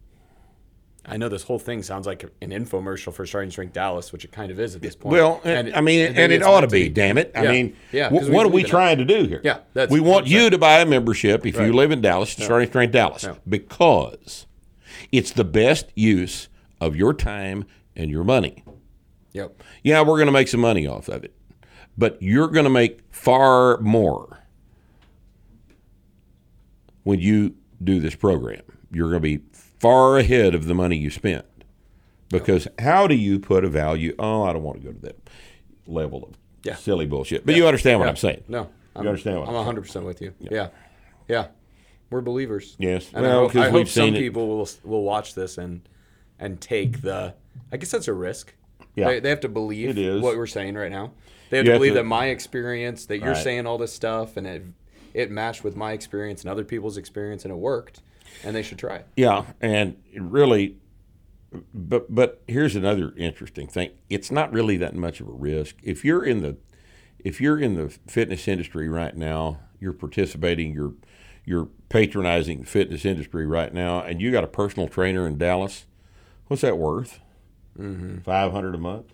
i 1.06 1.18
know 1.18 1.28
this 1.30 1.44
whole 1.44 1.60
thing 1.60 1.84
sounds 1.84 2.06
like 2.08 2.24
an 2.42 2.50
infomercial 2.52 3.13
for 3.13 3.26
starting 3.26 3.52
strength 3.52 3.74
dallas 3.74 4.12
which 4.13 4.24
it 4.26 4.32
kind 4.32 4.52
of 4.52 4.60
is 4.60 4.76
at 4.76 4.82
this 4.82 4.96
point 4.96 5.12
Well, 5.13 5.42
I 5.46 5.82
mean, 5.82 6.08
and, 6.08 6.16
maybe 6.16 6.36
it 6.36 6.44
ought 6.44 6.62
to 6.62 6.68
be. 6.68 6.88
Damn 6.89 7.18
it! 7.18 7.32
I 7.36 7.44
Yeah. 7.44 7.52
mean, 7.52 7.76
Yeah, 7.92 8.10
we 8.12 8.30
what 8.30 8.46
are 8.46 8.50
we 8.50 8.62
in 8.62 8.66
it. 8.68 8.70
trying 8.70 8.98
to 9.00 9.06
do 9.06 9.26
here? 9.26 9.42
Yeah, 9.44 9.60
that's 9.74 9.92
we 9.92 10.00
want 10.00 10.26
100%. 10.28 10.30
you 10.30 10.50
to 10.50 10.58
buy 10.58 10.80
a 10.80 10.86
membership 10.86 11.46
if 11.46 11.58
you 11.60 11.74
live 11.74 11.92
in 11.92 12.00
Dallas, 12.02 12.36
to 12.36 12.44
Starting 12.44 12.70
Strength 12.70 12.92
Dallas, 12.94 13.24
Yeah. 13.24 13.36
because 13.48 14.46
it's 15.12 15.32
the 15.32 15.44
best 15.44 15.88
use 15.96 16.50
of 16.82 16.96
your 16.96 17.14
time 17.14 17.66
and 17.96 18.10
your 18.12 18.24
money. 18.24 18.64
yep 19.34 19.62
Yeah, 19.84 20.02
we're 20.02 20.18
going 20.18 20.26
to 20.28 20.32
make 20.34 20.48
some 20.48 20.60
money 20.62 20.86
off 20.88 21.08
of 21.08 21.24
it, 21.24 21.34
but 21.98 22.22
you're 22.22 22.48
going 22.50 22.66
to 22.66 22.70
make 22.70 23.02
far 23.12 23.80
more 23.80 24.40
when 27.04 27.20
you 27.20 27.56
do 27.84 28.00
this 28.00 28.16
program. 28.16 28.62
You're 28.92 29.10
going 29.10 29.22
to 29.22 29.38
be 29.38 29.44
far 29.54 30.18
ahead 30.18 30.56
of 30.56 30.66
the 30.68 30.74
money 30.74 30.98
you 30.98 31.10
spent. 31.10 31.46
Because 32.30 32.68
how 32.80 33.06
do 33.08 33.16
you 33.16 33.40
put 33.40 33.64
a 33.64 33.70
value? 33.70 34.16
Oh, 34.18 34.44
I 34.44 34.54
don't 34.54 34.64
want 34.64 34.82
to 34.82 34.88
go 34.88 34.94
to 34.94 35.00
that 35.02 35.30
level 35.86 36.24
of 36.24 36.38
Yeah. 36.64 36.76
silly 36.76 37.06
bullshit. 37.06 37.46
But 37.46 37.56
you 37.56 37.68
understand 37.68 38.00
what 38.00 38.06
Yeah. 38.06 38.10
I'm 38.12 38.16
saying. 38.16 38.44
no 38.48 38.70
I'm, 38.96 39.08
understand 39.08 39.40
what 39.40 39.50
i'm 39.50 39.56
I'm 39.56 39.76
100% 39.76 40.04
with 40.06 40.22
you 40.22 40.34
yeah 40.40 40.70
yeah, 41.28 41.48
we're 42.13 42.21
believers 42.21 42.76
Yes. 42.80 43.10
and 43.13 43.23
Well, 43.23 43.32
i 43.32 43.52
hope, 43.52 43.56
I 43.56 43.69
hope 43.69 43.88
some 43.88 44.15
it. 44.15 44.19
people 44.19 44.47
will 44.47 44.69
will 44.84 45.04
watch 45.04 45.34
this 45.36 45.58
and 45.58 45.82
and 46.39 46.62
take 46.62 47.02
the 47.02 47.34
i 47.71 47.78
guess 47.78 47.91
that's 47.91 48.08
a 48.08 48.13
risk 48.13 48.54
Yeah. 48.95 49.08
they, 49.10 49.19
they 49.19 49.30
have 49.30 49.41
to 49.41 49.49
believe 49.49 49.89
It 49.89 49.97
is. 49.97 50.21
what 50.21 50.38
we're 50.38 50.47
saying 50.47 50.76
right 50.76 50.91
now 50.91 51.12
they 51.49 51.58
have 51.58 51.65
You 51.65 51.71
to 51.71 51.73
have 51.73 51.80
believe 51.80 51.93
to- 51.93 51.99
that 51.99 52.06
my 52.06 52.28
experience 52.28 53.06
that 53.08 53.17
you're 53.19 53.34
Right. 53.34 53.43
saying 53.43 53.65
all 53.67 53.78
this 53.78 53.93
stuff 53.93 54.38
and 54.38 54.47
it 54.47 54.63
it 55.13 55.30
matched 55.30 55.63
with 55.63 55.76
my 55.76 55.91
experience 55.91 56.41
and 56.41 56.49
other 56.49 56.63
people's 56.63 56.97
experience 56.97 57.43
and 57.45 57.52
it 57.52 57.58
worked 57.58 58.02
and 58.43 58.56
they 58.56 58.63
should 58.63 58.80
try 58.80 58.95
it 58.97 59.08
Yeah, 59.15 59.45
and 59.62 59.95
really, 60.17 60.78
but 61.73 62.13
but 62.13 62.41
here's 62.47 62.76
another 62.76 63.13
interesting 63.15 63.67
thing. 63.67 63.91
It's 64.10 64.32
not 64.32 64.52
really 64.52 64.76
that 64.78 64.95
much 64.95 65.21
of 65.21 65.28
a 65.28 65.32
risk 65.32 65.76
if 65.84 66.04
you're 66.04 66.23
in 66.26 66.41
the 66.41 66.58
if 67.19 67.39
you're 67.39 67.60
in 67.60 67.76
the 67.76 67.89
fitness 68.08 68.47
industry 68.47 68.89
right 68.89 69.15
now. 69.15 69.60
You're 69.80 69.93
participating. 69.93 70.73
You're 70.73 70.93
you're 71.46 71.68
patronizing 71.90 72.62
the 72.62 72.66
fitness 72.66 73.06
industry 73.06 73.46
right 73.46 73.74
now, 73.74 74.02
and 74.02 74.22
you 74.22 74.32
got 74.32 74.44
a 74.44 74.48
personal 74.48 74.88
trainer 74.88 75.28
in 75.28 75.38
Dallas. 75.38 75.86
What's 76.48 76.62
that 76.62 76.78
worth? 76.78 77.20
Mm-hmm. 77.80 78.20
Five 78.20 78.52
hundred 78.52 78.76
a 78.76 78.78
month. 78.78 79.14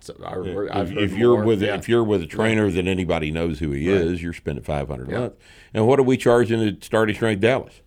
So 0.00 0.14
I, 0.24 0.80
If, 0.82 0.90
if 0.92 1.12
you're 1.14 1.36
more. 1.36 1.44
with 1.44 1.62
yeah. 1.62 1.76
if 1.76 1.88
you're 1.88 2.04
with 2.04 2.22
a 2.22 2.26
trainer 2.26 2.70
that 2.70 2.86
anybody 2.86 3.30
knows 3.30 3.58
who 3.60 3.70
he 3.70 3.90
Right. 3.90 4.00
is, 4.02 4.22
you're 4.22 4.32
spending 4.34 4.62
five 4.64 4.88
hundred 4.88 5.08
a 5.10 5.18
month. 5.18 5.34
And 5.72 5.86
what 5.86 5.98
are 5.98 6.02
we 6.02 6.16
charging 6.16 6.62
at 6.66 6.84
Starting 6.84 7.14
Strength 7.16 7.40
Dallas? 7.40 7.80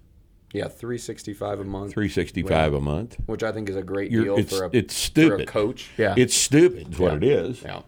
yeah, 0.54 0.68
three 0.68 0.98
sixty 0.98 1.34
five 1.34 1.60
a 1.60 1.64
month, 1.64 1.94
Three 1.94 2.10
sixty 2.10 2.42
five 2.42 2.74
a 2.74 2.82
month. 2.82 3.18
which 3.28 3.44
I 3.44 3.52
think 3.52 3.70
is 3.70 3.76
a 3.76 3.84
great 3.84 4.10
You're, 4.12 4.24
deal 4.24 4.38
it's 4.40 4.58
for 4.58 4.66
a 4.66 4.70
it's 4.74 4.94
for 4.96 5.22
a 5.22 5.26
stupid. 5.28 5.48
coach. 5.48 5.90
Yeah, 5.98 6.16
It's 6.18 6.34
stupid. 6.36 6.94
Is 6.94 7.00
what 7.00 7.12
Yeah. 7.12 7.18
it 7.18 7.24
is. 7.24 7.62
yeah. 7.62 7.82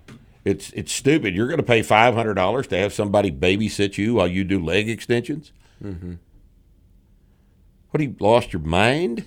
It's 0.45 0.71
it's 0.71 0.91
stupid. 0.91 1.35
You're 1.35 1.47
going 1.47 1.57
to 1.57 1.63
pay 1.63 1.81
five 1.81 2.13
hundred 2.13 2.35
dollars 2.35 2.67
to 2.67 2.77
have 2.77 2.93
somebody 2.93 3.31
babysit 3.31 3.97
you 3.97 4.15
while 4.15 4.27
you 4.27 4.43
do 4.43 4.63
leg 4.63 4.89
extensions. 4.89 5.51
Mm-hmm. 5.83 6.13
What? 7.91 8.01
You 8.01 8.15
lost 8.19 8.53
your 8.53 8.61
mind? 8.61 9.25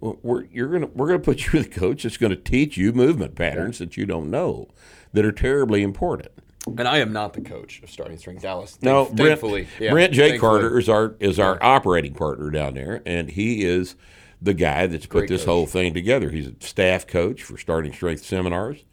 We're 0.00 0.44
you're 0.46 0.68
gonna 0.68 0.88
we're 0.94 1.06
gonna 1.08 1.18
put 1.20 1.44
you 1.52 1.58
with 1.58 1.66
a 1.66 1.70
coach 1.70 2.02
that's 2.02 2.16
going 2.16 2.30
to 2.30 2.36
teach 2.36 2.76
you 2.76 2.92
movement 2.92 3.34
patterns 3.34 3.78
that 3.78 3.96
you 3.96 4.06
don't 4.06 4.30
know 4.30 4.68
that 5.12 5.24
are 5.24 5.32
terribly 5.32 5.82
important. 5.82 6.28
And 6.66 6.88
I 6.88 6.98
am 6.98 7.12
not 7.12 7.34
the 7.34 7.42
coach 7.42 7.82
of 7.82 7.90
Starting 7.90 8.16
Strength 8.16 8.42
Dallas. 8.42 8.78
No, 8.80 9.04
Thank- 9.04 9.16
Brent, 9.18 9.28
thankfully, 9.40 9.68
yeah, 9.78 9.90
Brent 9.90 10.12
J. 10.14 10.30
thankfully. 10.30 10.38
Carter 10.60 10.78
is 10.78 10.88
our 10.88 11.14
is 11.20 11.38
our 11.38 11.62
operating 11.62 12.14
partner 12.14 12.50
down 12.50 12.74
there, 12.74 13.02
and 13.04 13.30
he 13.30 13.64
is 13.64 13.94
the 14.40 14.54
guy 14.54 14.86
that's 14.86 15.06
put 15.06 15.18
Great 15.20 15.28
this 15.28 15.42
coach. 15.42 15.46
whole 15.48 15.66
thing 15.66 15.92
together. 15.94 16.30
He's 16.30 16.46
a 16.48 16.54
staff 16.60 17.06
coach 17.06 17.42
for 17.42 17.58
starting 17.58 17.92
strength 17.92 18.24
seminars. 18.24 18.84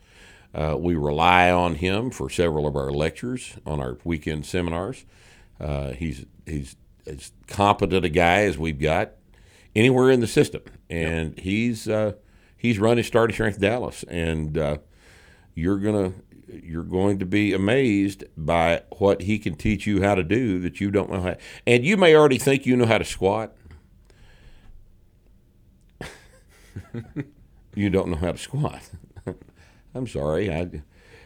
Uh, 0.54 0.76
we 0.78 0.96
rely 0.96 1.50
on 1.50 1.76
him 1.76 2.12
for 2.12 2.30
several 2.30 2.68
of 2.68 2.76
our 2.76 2.92
lectures 2.92 3.58
on 3.66 3.80
our 3.80 3.98
weekend 4.04 4.46
seminars. 4.46 5.06
Uh, 5.60 5.92
he's 5.92 6.26
he's 6.46 6.76
as 7.06 7.32
competent 7.48 8.06
a 8.06 8.10
guy 8.10 8.42
as 8.42 8.58
we've 8.58 8.80
got 8.80 9.12
anywhere 9.76 10.10
in 10.10 10.20
the 10.20 10.28
system, 10.28 10.62
and 10.90 11.38
he's 11.40 11.88
uh, 11.88 12.14
he's 12.58 12.80
running 12.80 13.04
starting 13.04 13.34
strength 13.34 13.60
Dallas, 13.60 14.04
and 14.04 14.58
uh, 14.58 14.78
you're 15.56 15.78
gonna 15.78 16.14
you're 16.64 16.84
going 16.84 17.20
to 17.20 17.26
be 17.26 17.54
amazed 17.54 18.26
by 18.36 18.84
what 18.98 19.22
he 19.22 19.40
can 19.40 19.56
teach 19.56 19.88
you 19.88 20.02
how 20.02 20.16
to 20.16 20.24
do 20.24 20.60
that 20.60 20.82
you 20.82 20.92
don't 20.92 21.10
know 21.10 21.22
how. 21.22 21.36
And 21.66 21.86
you 21.86 21.96
may 21.98 22.16
already 22.16 22.38
think 22.38 22.66
you 22.66 22.76
know 22.76 22.86
how 22.86 22.98
to 22.98 23.06
squat. 23.06 23.56
you 27.76 27.90
don't 27.90 28.10
know 28.10 28.18
how 28.18 28.34
to 28.34 28.38
squat. 28.38 28.82
I'm 29.94 30.08
sorry. 30.08 30.52
I, 30.52 30.82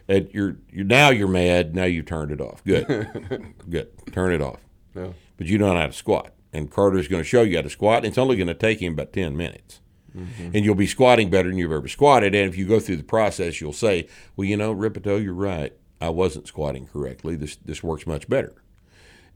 and 0.07 0.29
you're, 0.31 0.57
you're 0.71 0.85
now 0.85 1.09
you're 1.09 1.27
mad. 1.27 1.75
Now 1.75 1.85
you 1.85 2.03
turned 2.03 2.31
it 2.31 2.41
off. 2.41 2.63
Good, 2.63 2.87
good. 3.69 3.89
Turn 4.11 4.33
it 4.33 4.41
off. 4.41 4.59
No. 4.93 5.13
But 5.37 5.47
you 5.47 5.57
don't 5.57 5.73
know 5.73 5.81
how 5.81 5.87
to 5.87 5.93
squat. 5.93 6.33
And 6.53 6.71
Carter's 6.71 7.07
going 7.07 7.21
to 7.21 7.27
show 7.27 7.41
you 7.41 7.57
how 7.57 7.63
to 7.63 7.69
squat. 7.69 7.97
And 7.97 8.05
it's 8.07 8.17
only 8.17 8.37
going 8.37 8.47
to 8.47 8.53
take 8.53 8.81
him 8.81 8.93
about 8.93 9.13
ten 9.13 9.35
minutes 9.35 9.81
mm-hmm. 10.15 10.51
and 10.53 10.65
you'll 10.65 10.75
be 10.75 10.87
squatting 10.87 11.29
better 11.29 11.49
than 11.49 11.57
you've 11.57 11.71
ever 11.71 11.87
squatted. 11.87 12.33
And 12.33 12.47
if 12.47 12.57
you 12.57 12.65
go 12.65 12.79
through 12.79 12.97
the 12.97 13.03
process, 13.03 13.59
you'll 13.61 13.73
say, 13.73 14.07
"Well, 14.35 14.45
you 14.45 14.57
know, 14.57 14.71
Rippetoe, 14.71 15.17
you're 15.17 15.33
right. 15.33 15.73
I 16.01 16.09
wasn't 16.09 16.47
squatting 16.47 16.87
correctly. 16.87 17.35
This 17.35 17.55
this 17.57 17.83
works 17.83 18.07
much 18.07 18.29
better." 18.29 18.53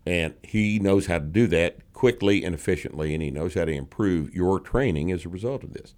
And 0.05 0.35
he 0.43 0.79
knows 0.79 1.07
how 1.07 1.19
to 1.19 1.25
do 1.25 1.45
that 1.47 1.93
quickly 1.93 2.43
and 2.43 2.55
efficiently, 2.55 3.13
and 3.13 3.21
he 3.21 3.31
knows 3.31 3.53
how 3.53 3.65
to 3.65 3.71
improve 3.71 4.33
your 4.33 4.59
training 4.59 5.11
as 5.11 5.25
a 5.25 5.29
result 5.29 5.63
of 5.63 5.73
this. 5.73 5.93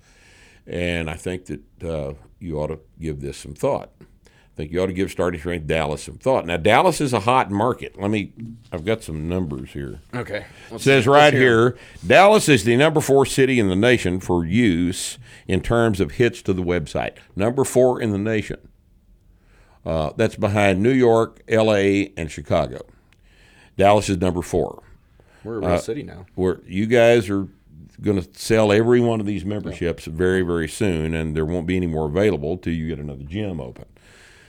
And 0.68 1.10
I 1.10 1.16
think 1.16 1.46
that 1.46 1.62
uh, 1.84 2.14
you 2.40 2.60
ought 2.60 2.68
to 2.68 2.80
give 3.00 3.22
this 3.22 3.38
some 3.38 3.54
thought. 3.54 3.92
I 4.02 4.54
think 4.56 4.72
you 4.72 4.82
ought 4.84 4.88
to 4.88 4.94
give 4.94 5.10
starting 5.10 5.40
strength 5.40 5.66
Dallas 5.66 6.04
some 6.04 6.18
thought. 6.18 6.46
Now, 6.46 6.58
Dallas 6.58 7.00
is 7.02 7.14
a 7.14 7.22
hot 7.22 7.50
market. 7.50 8.00
Let 8.00 8.12
me. 8.12 8.34
I've 8.72 8.84
got 8.86 9.02
some 9.02 9.28
numbers 9.30 9.72
here. 9.72 10.02
Okay. 10.14 10.46
It 10.72 10.82
says 10.82 11.08
right 11.08 11.34
here 11.34 11.78
Dallas 12.06 12.50
is 12.50 12.64
the 12.66 12.76
number 12.76 13.00
four 13.02 13.26
city 13.26 13.60
in 13.60 13.70
the 13.70 13.76
nation 13.78 14.20
for 14.20 14.46
use 14.46 15.18
in 15.48 15.62
terms 15.62 16.00
of 16.00 16.12
hits 16.12 16.42
to 16.44 16.54
the 16.54 16.64
website. 16.64 17.14
Number 17.36 17.64
four 17.64 18.02
in 18.02 18.12
the 18.12 18.18
nation. 18.18 18.58
Uh, 19.86 20.12
that's 20.16 20.36
behind 20.36 20.84
New 20.84 20.92
York, 20.92 21.42
L.A., 21.48 22.14
and 22.16 22.30
Chicago. 22.30 22.82
Dallas 23.78 24.10
is 24.10 24.18
number 24.18 24.42
four. 24.44 24.84
We're 25.44 25.56
a 25.56 25.60
real 25.62 25.70
Uh, 25.72 25.78
city 25.80 26.04
now. 26.04 26.28
Where 26.36 26.60
you 26.68 26.86
guys 26.86 27.30
are 27.32 27.48
going 28.04 28.22
to 28.22 28.28
sell 28.40 28.72
every 28.72 29.00
one 29.00 29.20
of 29.20 29.26
these 29.26 29.46
memberships 29.46 30.06
very, 30.06 30.42
very 30.42 30.68
soon, 30.68 31.14
and 31.14 31.36
there 31.36 31.46
won't 31.46 31.68
be 31.68 31.76
any 31.76 31.88
more 31.88 32.08
available 32.08 32.58
till 32.58 32.74
you 32.74 32.88
get 32.88 33.00
another 33.00 33.24
gym 33.24 33.62
open. 33.62 33.86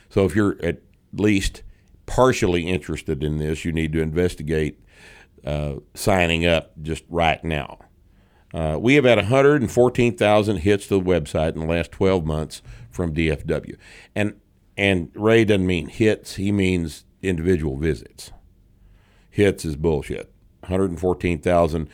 So 0.09 0.25
if 0.25 0.35
you're 0.35 0.57
at 0.63 0.79
least 1.13 1.63
partially 2.05 2.67
interested 2.67 3.23
in 3.23 3.37
this, 3.37 3.63
you 3.63 3.71
need 3.71 3.93
to 3.93 4.01
investigate 4.01 4.79
uh, 5.45 5.75
signing 5.93 6.45
up 6.45 6.71
just 6.81 7.03
right 7.09 7.43
now. 7.43 7.79
Uh, 8.53 8.77
we 8.79 8.95
have 8.95 9.05
had 9.05 9.17
114,000 9.17 10.57
hits 10.57 10.87
to 10.87 10.99
the 10.99 11.03
website 11.03 11.53
in 11.53 11.59
the 11.59 11.65
last 11.65 11.91
12 11.91 12.25
months 12.25 12.61
from 12.91 13.13
DFW, 13.13 13.75
and 14.15 14.35
and 14.75 15.11
Ray 15.13 15.45
doesn't 15.45 15.65
mean 15.65 15.87
hits; 15.87 16.35
he 16.35 16.51
means 16.51 17.05
individual 17.21 17.77
visits. 17.77 18.31
Hits 19.29 19.65
is 19.65 19.75
bullshit. 19.75 20.31
114,000 20.61 21.89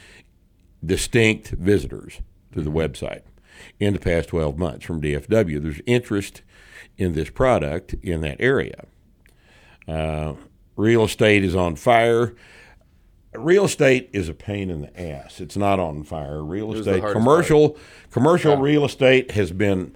distinct 0.85 1.49
visitors 1.49 2.21
to 2.53 2.61
the 2.61 2.71
website 2.71 3.21
in 3.79 3.93
the 3.93 3.99
past 3.99 4.29
12 4.29 4.57
months 4.57 4.85
from 4.85 5.01
DFW. 5.01 5.61
There's 5.61 5.81
interest 5.85 6.41
in 6.97 7.13
this 7.13 7.29
product 7.29 7.93
in 8.01 8.21
that 8.21 8.37
area. 8.39 8.85
Uh, 9.87 10.33
real 10.75 11.03
estate 11.03 11.43
is 11.43 11.55
on 11.55 11.75
fire. 11.75 12.35
Real 13.33 13.65
estate 13.65 14.09
is 14.11 14.27
a 14.27 14.33
pain 14.33 14.69
in 14.69 14.81
the 14.81 14.99
ass. 14.99 15.39
It's 15.39 15.57
not 15.57 15.79
on 15.79 16.03
fire. 16.03 16.43
Real 16.43 16.73
estate, 16.73 17.03
commercial, 17.11 17.77
commercial 18.11 18.57
real 18.57 18.85
estate 18.85 19.31
has 19.31 19.51
been 19.51 19.95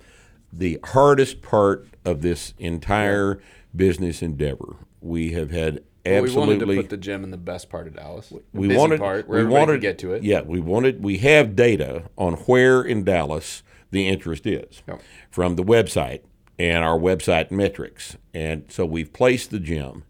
the 0.52 0.80
hardest 0.84 1.42
part 1.42 1.88
of 2.06 2.22
this 2.22 2.54
entire 2.60 3.42
business 3.76 4.22
endeavor. 4.22 4.76
We 5.02 5.32
have 5.32 5.52
had 5.52 5.84
Well, 6.06 6.24
we 6.24 6.36
wanted 6.36 6.60
to 6.60 6.66
put 6.66 6.90
the 6.90 6.98
gym 6.98 7.24
in 7.24 7.32
the 7.32 7.38
best 7.38 7.70
part 7.70 7.88
of 7.88 7.96
Dallas. 7.96 8.30
The 8.30 8.42
we 8.52 8.76
wanted 8.76 9.00
part 9.00 9.28
where 9.28 9.46
we 9.46 9.52
wanted 9.52 9.74
could 9.74 9.82
get 9.82 9.98
to 10.00 10.14
it. 10.14 10.24
Yeah, 10.24 10.42
we 10.42 10.60
wanted 10.60 11.04
we 11.04 11.20
have 11.20 11.56
data 11.56 12.10
on 12.18 12.34
where 12.34 12.82
in 12.82 13.04
Dallas 13.04 13.64
the 13.92 14.08
interest 14.08 14.46
is 14.46 14.82
Yep. 14.88 15.02
from 15.30 15.56
the 15.56 15.64
website 15.64 16.22
and 16.60 16.84
our 16.84 17.00
website 17.00 17.52
metrics, 17.52 18.18
and 18.34 18.66
so 18.70 18.86
we've 18.86 19.14
placed 19.14 19.50
the 19.52 19.60
gym. 19.60 20.04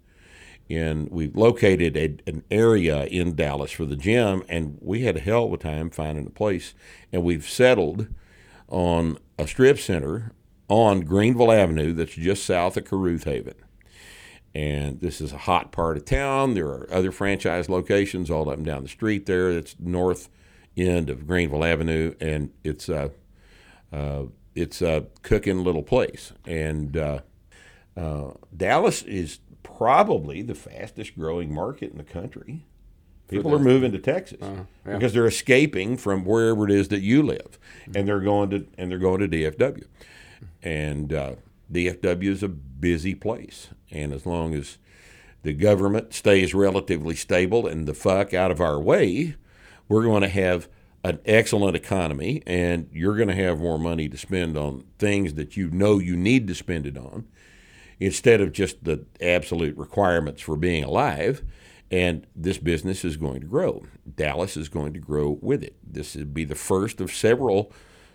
And 0.70 1.10
we've 1.12 1.36
located 1.36 1.96
a, 1.98 2.18
an 2.26 2.44
area 2.50 3.04
in 3.06 3.36
Dallas 3.36 3.72
for 3.72 3.86
the 3.86 3.98
gym, 3.98 4.44
and 4.48 4.78
we 4.82 5.02
had 5.04 5.18
a 5.18 5.20
hell 5.20 5.46
of 5.46 5.54
a 5.54 5.58
time 5.58 5.90
finding 5.90 6.26
a 6.26 6.32
place. 6.32 6.74
And 7.12 7.22
we've 7.22 7.48
settled 7.48 8.08
on 8.70 9.20
a 9.38 9.46
strip 9.46 9.78
center 9.78 10.32
on 10.70 11.02
Greenville 11.02 11.52
Avenue 11.52 11.94
that's 11.94 12.14
just 12.16 12.46
south 12.46 12.78
of 12.78 12.86
Caruth 12.86 13.26
Haven 13.26 13.56
and 14.56 15.00
this 15.00 15.20
is 15.20 15.34
a 15.34 15.38
hot 15.40 15.72
part 15.72 15.98
of 15.98 16.06
town. 16.06 16.54
There 16.54 16.68
are 16.68 16.88
other 16.92 17.12
franchise 17.12 17.70
locations 17.70 18.30
all 18.30 18.50
up 18.50 18.58
and 18.58 18.66
down 18.66 18.84
the 18.84 18.90
street 18.90 19.26
there. 19.26 19.50
It's 19.52 19.76
north 19.80 20.30
end 20.78 21.10
of 21.10 21.28
Greenville 21.28 21.64
Avenue, 21.64 22.14
and 22.20 22.52
it's 22.64 22.90
a 22.90 23.12
uh, 23.92 24.24
it's 24.56 24.82
a 24.82 25.08
cooking 25.22 25.64
little 25.64 25.84
place. 25.84 26.34
And 26.46 26.96
uh, 26.98 27.20
uh, 27.98 28.32
Dallas 28.56 29.02
is 29.04 29.40
probably 29.64 30.42
the 30.42 30.56
fastest 30.56 31.18
growing 31.18 31.54
market 31.54 31.92
in 31.92 31.98
the 31.98 32.04
country. 32.04 32.66
People 33.30 33.56
are 33.56 33.60
moving 33.60 33.92
to 33.94 33.98
Texas 33.98 34.38
yeah. 34.42 34.66
because 34.86 35.14
they're 35.14 35.26
escaping 35.26 35.98
from 35.98 36.24
wherever 36.24 36.66
it 36.66 36.72
is 36.72 36.90
that 36.90 37.02
you 37.02 37.24
live, 37.24 37.58
and 37.96 38.08
they're 38.08 38.20
going 38.20 38.52
to 38.52 38.68
and 38.78 38.92
they're 38.92 39.00
going 39.00 39.22
to 39.22 39.28
DFW, 39.28 39.86
and 40.62 41.12
uh, 41.12 41.36
DFW 41.72 42.30
is 42.30 42.44
a 42.44 42.50
busy 42.50 43.16
place. 43.16 43.70
And 43.94 44.12
as 44.12 44.26
long 44.26 44.54
as 44.54 44.78
the 45.44 45.54
government 45.54 46.14
stays 46.14 46.54
relatively 46.54 47.16
stable 47.16 47.68
and 47.68 47.88
the 47.88 47.94
fuck 47.94 48.34
out 48.34 48.52
of 48.52 48.60
our 48.60 48.80
way, 48.80 49.36
we're 49.88 50.04
going 50.04 50.24
to 50.24 50.30
have 50.30 50.68
an 51.04 51.20
excellent 51.26 51.76
economy, 51.76 52.42
and 52.48 52.90
you're 52.92 53.16
going 53.16 53.28
to 53.28 53.36
have 53.36 53.60
more 53.60 53.78
money 53.78 54.08
to 54.08 54.18
spend 54.18 54.58
on 54.58 54.86
things 54.98 55.34
that 55.34 55.58
you 55.58 55.70
know 55.70 56.00
you 56.00 56.16
need 56.16 56.48
to 56.48 56.56
spend 56.56 56.88
it 56.88 56.98
on 56.98 57.28
instead 58.00 58.42
of 58.42 58.52
just 58.52 58.84
the 58.84 59.06
absolute 59.22 59.78
requirements 59.78 60.42
for 60.42 60.58
being 60.58 60.84
alive. 60.84 61.44
And 61.92 62.26
this 62.36 62.58
business 62.58 63.06
is 63.06 63.18
going 63.18 63.42
to 63.42 63.48
grow. 63.48 63.84
Dallas 64.16 64.58
is 64.58 64.70
going 64.70 64.94
to 64.94 65.00
grow 65.00 65.38
with 65.42 65.62
it. 65.62 65.76
This 65.86 66.16
would 66.16 66.34
be 66.34 66.46
the 66.46 66.56
first 66.56 67.00
of 67.00 67.14
several 67.14 67.72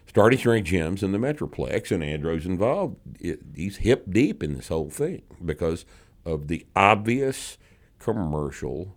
starting 0.08 0.38
strength 0.38 0.70
gyms 0.70 1.02
in 1.02 1.12
the 1.12 1.18
Metroplex, 1.18 1.92
and 1.92 2.02
Andrew's 2.02 2.46
involved. 2.46 2.96
It, 3.20 3.40
he's 3.54 3.76
hip 3.78 4.10
deep 4.10 4.42
in 4.42 4.54
this 4.54 4.68
whole 4.68 4.90
thing 4.90 5.22
because 5.44 5.84
of 6.24 6.48
the 6.48 6.66
obvious 6.74 7.58
commercial 7.98 8.96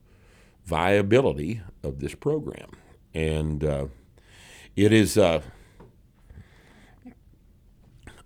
viability 0.65 1.61
of 1.83 1.99
this 1.99 2.15
program. 2.15 2.69
And 3.13 3.63
uh, 3.63 3.87
it 4.75 4.93
is. 4.93 5.17
Uh, 5.17 5.41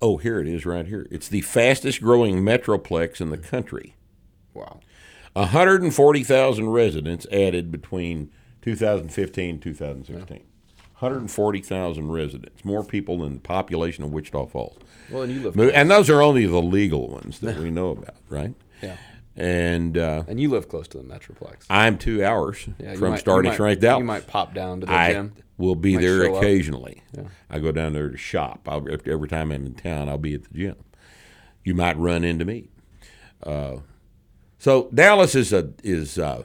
oh, 0.01 0.17
here 0.17 0.39
it 0.39 0.47
is 0.47 0.65
right 0.65 0.85
here. 0.85 1.07
It's 1.09 1.27
the 1.27 1.41
fastest 1.41 2.01
growing 2.01 2.43
Metroplex 2.43 3.19
in 3.19 3.29
the 3.31 3.37
country. 3.37 3.95
Wow. 4.53 4.79
140,000 5.33 6.69
residents 6.69 7.27
added 7.29 7.69
between 7.69 8.31
2015 8.61 9.49
and 9.49 9.61
2016. 9.61 10.45
140,000 10.99 12.09
residents, 12.11 12.63
more 12.63 12.83
people 12.83 13.19
than 13.19 13.35
the 13.35 13.39
population 13.41 14.03
of 14.03 14.11
Wichita 14.11 14.45
Falls. 14.47 14.77
Well, 15.11 15.23
and 15.23 15.31
you 15.33 15.41
live 15.41 15.55
But- 15.55 15.73
And 15.73 15.91
those 15.91 16.09
are 16.09 16.21
only 16.21 16.45
the 16.45 16.61
legal 16.61 17.09
ones 17.09 17.39
that 17.41 17.57
we 17.57 17.69
know 17.79 17.89
about, 17.89 18.15
right? 18.29 18.53
yeah, 18.81 18.95
And 19.35 19.97
uh, 19.97 20.23
and 20.27 20.39
you 20.39 20.49
live 20.49 20.69
close 20.69 20.87
to 20.89 20.97
the 20.97 21.03
Metroplex. 21.03 21.65
I'm 21.69 21.97
two 21.97 22.23
hours 22.23 22.67
Yeah, 22.79 22.95
from 22.95 23.11
might- 23.11 23.19
starting 23.19 23.49
might, 23.49 23.55
strength 23.55 23.81
Dallas. 23.81 23.99
You 23.99 24.05
might 24.05 24.27
pop 24.27 24.53
down 24.53 24.79
to 24.81 24.85
the 24.85 24.93
I 24.93 25.13
gym. 25.13 25.33
will 25.57 25.75
be 25.75 25.97
there 25.97 26.23
occasionally. 26.33 27.03
Yeah. 27.15 27.23
I 27.49 27.59
go 27.59 27.71
down 27.73 27.91
there 27.93 28.09
to 28.09 28.17
shop. 28.17 28.67
I'll, 28.67 28.85
every 29.05 29.27
time 29.27 29.51
I'm 29.51 29.65
in 29.65 29.73
town, 29.75 30.07
I'll 30.09 30.17
be 30.17 30.33
at 30.33 30.43
the 30.43 30.57
gym. 30.57 30.75
You 31.65 31.75
might 31.75 31.97
run 31.97 32.23
into 32.23 32.45
me. 32.45 32.69
Uh, 33.43 33.77
so 34.59 34.89
Dallas 34.93 35.35
is 35.35 35.51
a 35.51 35.71
is 35.83 36.17
uh, 36.17 36.43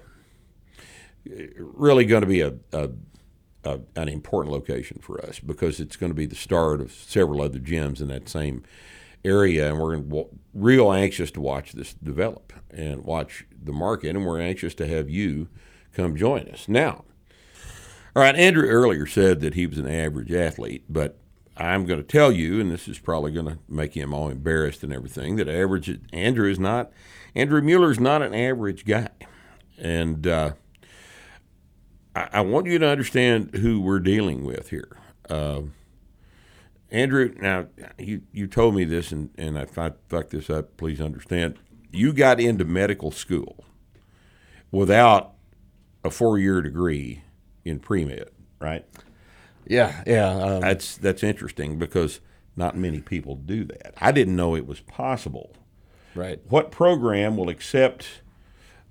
really 1.25 2.05
going 2.05 2.23
to 2.23 2.27
be 2.27 2.41
a, 2.41 2.55
a, 2.73 2.91
a 3.65 3.81
an 3.97 4.09
important 4.09 4.53
location 4.53 4.99
for 5.01 5.25
us 5.25 5.39
because 5.39 5.81
it's 5.81 5.97
going 5.97 6.11
to 6.11 6.17
be 6.17 6.27
the 6.27 6.35
start 6.35 6.81
of 6.81 6.93
several 6.93 7.43
other 7.43 7.59
gyms 7.59 8.01
in 8.01 8.09
that 8.09 8.29
same 8.29 8.63
area, 9.25 9.69
and 9.69 9.79
we're 9.79 10.25
real 10.55 10.93
anxious 10.93 11.31
to 11.33 11.41
watch 11.41 11.73
this 11.73 11.95
develop 11.95 12.53
and 12.71 13.05
watch 13.05 13.47
the 13.63 13.73
market, 13.73 14.17
and 14.17 14.25
we're 14.25 14.41
anxious 14.41 14.75
to 14.75 14.87
have 14.87 15.11
you 15.11 15.49
come 15.93 16.17
join 16.17 16.49
us 16.49 16.69
now. 16.69 17.05
All 18.17 18.23
right, 18.23 18.35
Andrew 18.35 18.67
earlier 18.67 19.07
said 19.07 19.41
that 19.41 19.55
he 19.55 19.67
was 19.67 19.79
an 19.79 19.89
average 19.89 20.33
athlete, 20.33 20.85
but 20.89 21.19
I'm 21.57 21.85
going 21.85 22.01
to 22.01 22.07
tell 22.07 22.33
you, 22.33 22.61
and 22.61 22.71
this 22.71 22.89
is 22.89 22.99
probably 22.99 23.33
going 23.33 23.47
to 23.47 23.59
make 23.69 23.95
him 23.95 24.15
all 24.15 24.29
embarrassed 24.29 24.83
and 24.83 24.93
everything, 24.93 25.37
that 25.37 25.49
average 25.49 26.01
Andrew 26.13 26.51
is 26.51 26.59
not 26.59 26.91
Andrew 27.35 27.61
Mueller 27.61 27.91
is 27.91 28.01
not 28.01 28.23
an 28.23 28.35
average 28.35 28.85
guy, 28.85 29.11
and 29.79 30.27
uh, 30.27 30.53
I, 32.21 32.39
I 32.39 32.41
want 32.43 32.67
you 32.67 32.79
to 32.79 32.87
understand 32.89 33.57
who 33.57 33.81
we're 33.81 34.01
dealing 34.01 34.45
with 34.45 34.71
here. 34.71 34.97
Uh, 35.29 35.63
Andrew, 36.91 37.33
now 37.41 37.67
you, 37.99 38.23
you 38.33 38.47
told 38.47 38.75
me 38.75 38.85
this, 38.85 39.13
and, 39.13 39.31
and 39.39 39.57
if 39.57 39.79
I 39.79 39.93
fuck 40.09 40.31
this 40.31 40.51
up, 40.51 40.77
please 40.77 41.01
understand. 41.01 41.57
You 41.93 42.13
got 42.13 42.41
into 42.41 42.65
medical 42.65 43.11
school 43.11 43.65
without 44.71 45.33
a 46.05 46.11
four 46.11 46.39
year 46.39 46.61
degree 46.63 47.23
in 47.65 47.79
pre 47.79 48.05
med, 48.05 48.31
right? 48.61 48.85
Yeah, 49.67 50.03
yeah. 50.07 50.31
Um, 50.31 50.61
That's 50.61 50.97
that's 50.97 51.23
interesting 51.23 51.79
because 51.79 52.21
not 52.57 52.77
many 52.77 53.01
people 53.01 53.37
do 53.37 53.65
that. 53.65 53.95
I 53.99 54.11
didn't 54.11 54.35
know 54.35 54.57
it 54.57 54.67
was 54.67 54.81
possible. 54.81 55.55
right. 56.15 56.41
What 56.49 56.73
program 56.73 57.37
will 57.37 57.49
accept 57.49 58.23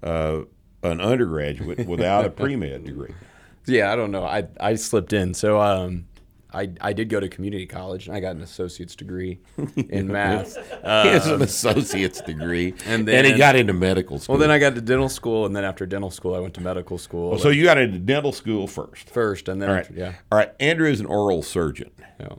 uh, 0.01 0.41
an 0.83 1.01
undergraduate 1.01 1.85
without 1.87 2.25
a 2.25 2.29
pre 2.29 2.55
med 2.55 2.85
degree? 2.85 3.13
Yeah, 3.65 3.93
I 3.93 3.95
don't 3.95 4.09
know. 4.11 4.23
I 4.23 4.47
I 4.59 4.73
slipped 4.75 5.13
in. 5.13 5.35
So 5.35 5.61
um, 5.61 6.05
I 6.51 6.71
I 6.81 6.91
did 6.93 7.07
go 7.09 7.19
to 7.19 7.29
community 7.29 7.67
college 7.67 8.07
and 8.07 8.15
I 8.15 8.19
got 8.19 8.35
an 8.35 8.41
associate's 8.41 8.95
degree 8.95 9.41
in 9.89 10.07
math. 10.07 10.55
he 10.81 10.87
has 10.87 11.27
an 11.27 11.43
associate's 11.43 12.19
degree, 12.21 12.73
and 12.87 13.07
and, 13.07 13.25
he 13.27 13.31
then- 13.33 13.37
got 13.37 13.55
into 13.55 13.73
medical 13.73 14.17
school. 14.17 14.33
well, 14.33 14.39
then 14.39 14.49
I 14.49 14.57
got 14.57 14.73
to 14.73 14.81
dental 14.81 15.09
school, 15.09 15.45
and 15.45 15.55
then 15.55 15.63
after 15.65 15.85
dental 15.85 16.09
school, 16.09 16.33
I 16.33 16.39
went 16.39 16.55
to 16.55 16.61
medical 16.61 16.97
school. 16.97 17.37
so 17.37 17.49
you 17.49 17.63
got 17.65 17.77
into 17.77 17.99
dental 17.99 18.31
school 18.31 18.65
first. 18.65 19.07
first, 19.11 19.47
and 19.49 19.61
then 19.61 19.69
All 19.69 19.75
right. 19.75 19.81
after, 19.85 19.93
yeah, 19.93 20.13
All 20.31 20.39
right. 20.39 20.51
Andrew 20.59 20.89
is 20.89 20.99
an 20.99 21.05
oral 21.05 21.43
surgeon. 21.43 21.91
yeah, 22.19 22.29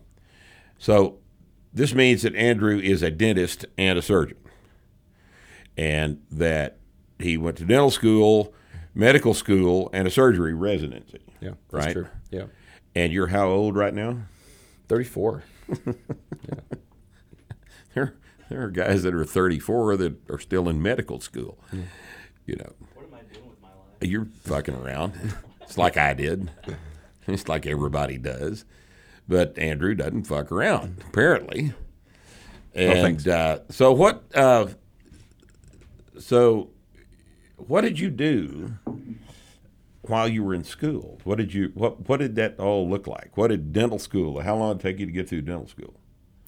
So 0.78 1.18
this 1.72 1.94
means 1.94 2.22
that 2.22 2.34
Andrew 2.34 2.80
is 2.80 3.02
a 3.04 3.10
dentist 3.12 3.66
and 3.78 3.96
a 3.96 4.02
surgeon, 4.02 4.38
and 5.76 6.22
that 6.32 6.78
he 7.22 7.36
went 7.36 7.56
to 7.58 7.64
dental 7.64 7.90
school, 7.90 8.52
medical 8.94 9.34
school, 9.34 9.90
and 9.92 10.06
a 10.06 10.10
surgery 10.10 10.54
residency. 10.54 11.20
yeah. 11.40 11.50
That's 11.70 11.86
Right. 11.86 11.92
true. 11.92 12.06
Yeah, 12.30 12.44
And 12.94 13.12
you're 13.12 13.28
how 13.28 13.48
old 13.48 13.76
right 13.76 13.94
now? 13.94 14.18
thirty 14.88 15.04
four. 15.04 15.44
yeah. 15.86 15.92
There, 17.94 18.14
there 18.48 18.62
are 18.62 18.70
guys 18.70 19.02
that 19.02 19.14
are 19.14 19.24
34 19.24 19.96
that 19.96 20.30
are 20.30 20.38
still 20.38 20.68
in 20.68 20.80
medical 20.80 21.18
school. 21.20 21.58
You 22.46 22.54
know, 22.56 22.72
What 22.94 23.06
am 23.06 23.14
I 23.14 23.34
doing 23.34 23.48
with 23.48 23.60
my 23.60 23.68
life? 23.68 23.76
you're 24.02 24.26
fucking 24.44 24.74
around. 24.76 25.14
It's 25.62 25.76
like 25.76 25.96
I 25.96 26.14
did. 26.14 26.50
It's 27.26 27.48
like 27.48 27.66
everybody 27.66 28.16
does. 28.16 28.64
But 29.26 29.58
Andrew 29.58 29.94
doesn't 29.96 30.24
fuck 30.24 30.52
around, 30.52 31.02
apparently. 31.08 31.72
And 32.74 33.00
thanks. 33.00 33.26
uh, 33.26 33.60
so 33.70 33.90
what? 33.92 34.22
Uh, 34.34 34.68
so 36.18 36.70
what 37.68 37.82
did 37.82 37.98
you 37.98 38.10
do 38.10 38.74
while 40.02 40.28
you 40.28 40.42
were 40.42 40.54
in 40.54 40.64
school? 40.64 41.20
What 41.24 41.38
did 41.38 41.52
you? 41.54 41.70
What 41.74 42.08
What 42.08 42.18
did 42.20 42.36
that 42.36 42.58
all 42.58 42.88
look 42.88 43.06
like? 43.06 43.36
What 43.36 43.48
did 43.48 43.72
dental 43.72 43.98
school? 43.98 44.40
How 44.40 44.56
long 44.56 44.76
did 44.76 44.80
it 44.84 44.88
take 44.88 45.00
you 45.00 45.06
to 45.06 45.12
get 45.12 45.28
through 45.28 45.42
dental 45.42 45.68
school? 45.68 45.94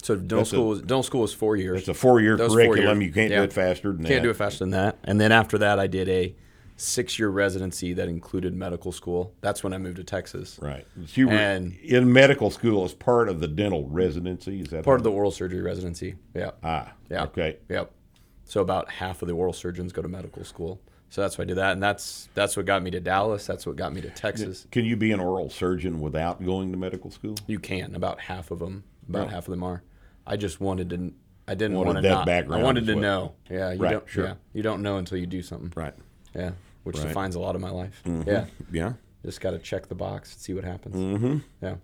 So 0.01 0.15
dental 0.15 0.37
That's 0.39 0.49
a- 0.49 0.55
school 0.55 0.67
was 0.69 0.79
dental 0.81 1.03
school 1.03 1.21
was 1.21 1.33
four 1.33 1.55
years. 1.55 1.79
It's 1.79 1.87
a 1.87 1.93
four 1.93 2.19
year 2.19 2.35
was 2.35 2.47
four 2.53 2.57
curriculum. 2.57 3.01
You 3.01 3.11
can't 3.11 3.31
Yeah. 3.31 3.37
do 3.39 3.43
it 3.43 3.53
faster 3.53 3.91
than 3.93 4.01
that. 4.03 4.07
Can't 4.09 4.23
do 4.23 4.29
it 4.29 4.35
faster 4.35 4.59
than 4.59 4.71
that. 4.71 4.97
And 5.03 5.19
then 5.21 5.31
after 5.31 5.57
that, 5.59 5.79
I 5.79 5.87
did 5.87 6.09
a 6.09 6.35
six-year 6.75 7.29
residency 7.29 7.93
that 7.93 8.09
included 8.09 8.53
medical 8.53 8.91
school. 8.91 9.31
That's 9.41 9.63
when 9.63 9.73
I 9.73 9.77
moved 9.77 9.97
to 9.97 10.03
Texas. 10.03 10.57
Right. 10.61 10.85
So 11.05 11.21
you 11.21 11.27
were 11.27 11.33
And- 11.35 11.75
in 11.83 12.11
medical 12.11 12.49
school 12.49 12.83
as 12.83 12.93
part 12.95 13.29
of 13.29 13.39
the 13.39 13.47
dental 13.47 13.87
residency. 13.87 14.59
Is 14.61 14.69
that 14.69 14.83
Part 14.83 14.99
of 14.99 15.03
the 15.03 15.11
oral 15.11 15.29
surgery 15.31 15.61
residency. 15.61 16.15
Yeah. 16.35 16.51
ah? 16.63 16.91
Yeah. 17.11 17.23
Okay. 17.25 17.57
Yep. 17.69 17.91
So 18.45 18.59
about 18.59 18.89
half 18.89 19.21
of 19.21 19.27
the 19.29 19.35
oral 19.35 19.53
surgeons 19.53 19.93
go 19.93 20.01
to 20.01 20.07
medical 20.09 20.43
school. 20.43 20.81
So 21.13 21.21
that's 21.21 21.37
why 21.37 21.43
I 21.43 21.45
did 21.45 21.57
that, 21.57 21.73
and 21.73 21.83
that's 21.83 22.27
that's 22.33 22.57
what 22.57 22.65
got 22.65 22.81
me 22.81 22.89
to 22.89 22.99
Dallas. 22.99 23.45
That's 23.45 23.67
what 23.67 23.75
got 23.75 23.93
me 23.93 24.01
to 24.01 24.09
Texas. 24.09 24.65
Can 24.71 24.83
you 24.83 24.95
be 24.97 25.11
an 25.11 25.19
oral 25.19 25.47
surgeon 25.51 25.99
without 26.01 26.43
going 26.43 26.71
to 26.71 26.77
medical 26.79 27.11
school? 27.11 27.35
You 27.45 27.59
can. 27.59 27.93
About 27.93 28.19
half 28.19 28.49
of 28.49 28.57
them. 28.57 28.83
About 29.07 29.27
Yeah. 29.27 29.33
half 29.35 29.47
of 29.47 29.51
them 29.51 29.61
are. 29.61 29.83
I 30.25 30.37
just 30.37 30.59
wanted 30.59 30.89
to. 30.89 31.13
I 31.47 31.53
didn't 31.53 31.77
Wanted 31.77 31.85
want 31.93 31.97
to 31.97 32.01
that 32.01 32.09
not. 32.15 32.25
background 32.25 32.61
I 32.63 32.65
wanted 32.65 32.87
to 32.87 32.93
well. 32.95 33.01
know. 33.03 33.33
Yeah. 33.47 33.73
You 33.73 33.79
Right, 33.83 33.91
don't. 33.91 34.09
sure. 34.09 34.25
Yeah. 34.25 34.33
You 34.53 34.63
don't 34.63 34.81
know 34.81 34.97
until 34.97 35.19
you 35.19 35.27
do 35.27 35.43
something. 35.43 35.71
Right. 35.75 35.93
Yeah. 36.33 36.53
Which 36.83 36.97
Right. 36.97 37.09
defines 37.09 37.35
a 37.35 37.39
lot 37.39 37.53
of 37.53 37.61
my 37.61 37.69
life. 37.69 38.01
Mhm. 38.07 38.25
Yeah. 38.25 38.45
Yeah. 38.71 38.93
Just 39.23 39.39
got 39.39 39.51
to 39.51 39.59
check 39.59 39.89
the 39.89 39.95
box 39.95 40.33
and 40.33 40.41
see 40.41 40.55
what 40.55 40.63
happens. 40.63 40.95
Mm-hmm. 40.95 41.37
Yeah. 41.61 41.75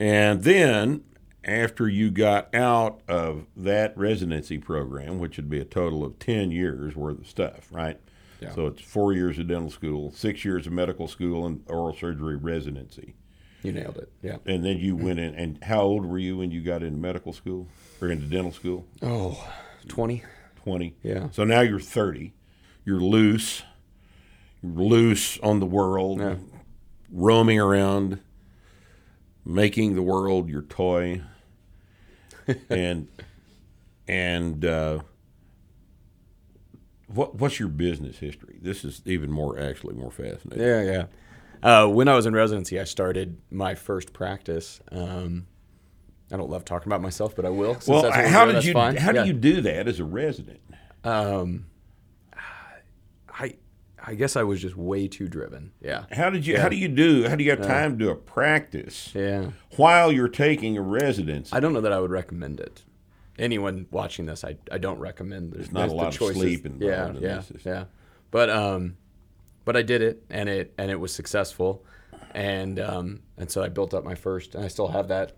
And 0.00 0.42
then 0.42 1.02
after 1.44 1.86
you 1.86 2.10
got 2.10 2.54
out 2.54 3.02
of 3.08 3.44
that 3.58 3.94
residency 3.98 4.56
program, 4.56 5.18
which 5.18 5.36
would 5.36 5.50
be 5.50 5.60
a 5.60 5.66
total 5.66 6.02
of 6.02 6.18
ten 6.18 6.50
years 6.50 6.96
worth 6.96 7.18
of 7.18 7.26
stuff, 7.28 7.68
right? 7.70 8.00
Yeah. 8.40 8.54
So 8.54 8.66
it's 8.68 8.80
four 8.82 9.12
years 9.12 9.38
of 9.38 9.48
dental 9.48 9.70
school, 9.70 10.12
six 10.12 10.44
years 10.44 10.66
of 10.66 10.72
medical 10.72 11.08
school, 11.08 11.46
and 11.46 11.62
oral 11.66 11.94
surgery 11.94 12.36
residency. 12.36 13.14
You 13.62 13.72
nailed 13.72 13.96
it. 13.96 14.12
Yeah. 14.22 14.36
And 14.46 14.64
then 14.64 14.78
you 14.78 14.94
went 14.94 15.18
in. 15.18 15.34
And 15.34 15.62
how 15.64 15.80
old 15.82 16.06
were 16.06 16.18
you 16.18 16.36
when 16.38 16.52
you 16.52 16.62
got 16.62 16.82
into 16.84 16.98
medical 16.98 17.32
school 17.32 17.66
or 18.00 18.08
into 18.08 18.26
dental 18.26 18.52
school? 18.52 18.86
Oh, 19.02 19.44
20. 19.88 20.22
20. 20.64 20.96
Yeah. 21.02 21.28
So 21.32 21.42
now 21.42 21.62
you're 21.62 21.80
30. 21.80 22.32
You're 22.84 23.00
loose. 23.00 23.62
You're 24.62 24.72
loose 24.72 25.38
on 25.40 25.58
the 25.58 25.66
world, 25.66 26.20
Yeah. 26.20 26.36
roaming 27.10 27.58
around, 27.58 28.20
making 29.44 29.94
the 29.96 30.02
world 30.02 30.48
your 30.48 30.62
toy. 30.62 31.22
and 32.70 33.08
and 34.06 34.64
uh, 34.64 35.00
what 37.08 37.34
what's 37.36 37.58
your 37.58 37.68
business 37.68 38.18
history? 38.18 38.58
This 38.62 38.84
is 38.84 39.02
even 39.04 39.30
more 39.30 39.58
actually 39.58 39.94
more 39.94 40.10
fascinating. 40.10 40.64
Yeah, 40.64 40.82
yeah. 40.82 41.04
Uh, 41.60 41.88
when 41.88 42.06
I 42.08 42.14
was 42.14 42.24
in 42.26 42.34
residency, 42.34 42.78
I 42.78 42.84
started 42.84 43.38
my 43.50 43.74
first 43.74 44.12
practice. 44.12 44.80
Um, 44.92 45.46
I 46.32 46.36
don't 46.36 46.50
love 46.50 46.64
talking 46.64 46.88
about 46.88 47.00
myself, 47.02 47.34
but 47.34 47.44
I 47.44 47.50
will. 47.50 47.76
Well, 47.86 48.02
that's 48.02 48.30
how 48.30 48.44
doing, 48.44 48.56
did 48.56 48.64
you 48.64 48.72
fine. 48.74 48.96
how 48.96 49.12
Yeah. 49.12 49.22
do 49.22 49.26
you 49.28 49.32
do 49.34 49.60
that 49.62 49.88
as 49.88 49.98
a 49.98 50.04
resident? 50.04 50.60
Um, 51.02 51.66
I 53.28 53.54
I 54.04 54.14
guess 54.14 54.36
I 54.36 54.42
was 54.42 54.60
just 54.60 54.76
way 54.76 55.08
too 55.08 55.28
driven. 55.28 55.72
Yeah. 55.80 56.04
How 56.12 56.30
did 56.30 56.46
you 56.46 56.58
how 56.60 56.68
do 56.68 56.76
you 56.76 56.88
do 56.88 57.28
how 57.28 57.34
do 57.36 57.44
you 57.44 57.50
have 57.50 57.62
time 57.66 57.98
to 57.98 58.04
do 58.04 58.10
a 58.10 58.14
practice 58.14 59.12
Yeah. 59.14 59.50
while 59.76 60.12
you're 60.12 60.28
taking 60.28 60.76
a 60.76 60.82
residency? 60.82 61.52
I 61.52 61.60
don't 61.60 61.72
know 61.72 61.80
that 61.80 61.92
I 61.92 62.00
would 62.00 62.10
recommend 62.10 62.60
it. 62.60 62.84
Anyone 63.38 63.86
watching 63.90 64.26
this, 64.26 64.44
I, 64.44 64.56
I 64.70 64.78
don't 64.78 64.98
recommend. 64.98 65.52
There's, 65.52 65.72
not 65.72 65.88
a 65.88 65.92
lot 65.92 66.08
of 66.08 66.14
sleep 66.14 66.66
involved 66.66 66.82
Yeah, 66.82 67.12
yeah, 67.28 67.42
this. 67.48 67.64
Yeah. 67.64 67.84
But 68.30 68.50
um, 68.50 68.96
but 69.64 69.76
I 69.76 69.82
did 69.82 70.02
it, 70.02 70.24
and 70.30 70.48
it 70.48 70.74
and 70.78 70.90
it 70.90 70.98
was 70.98 71.14
successful, 71.14 71.84
and 72.32 72.80
um, 72.80 73.20
and 73.36 73.50
so 73.50 73.62
I 73.62 73.68
built 73.68 73.94
up 73.94 74.04
my 74.04 74.14
first, 74.14 74.54
and 74.54 74.64
I 74.64 74.68
still 74.68 74.88
have 74.88 75.08
that 75.08 75.36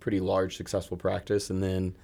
pretty 0.00 0.20
large 0.20 0.56
successful 0.56 0.96
practice, 0.96 1.48
and 1.50 1.62
then 1.62 1.96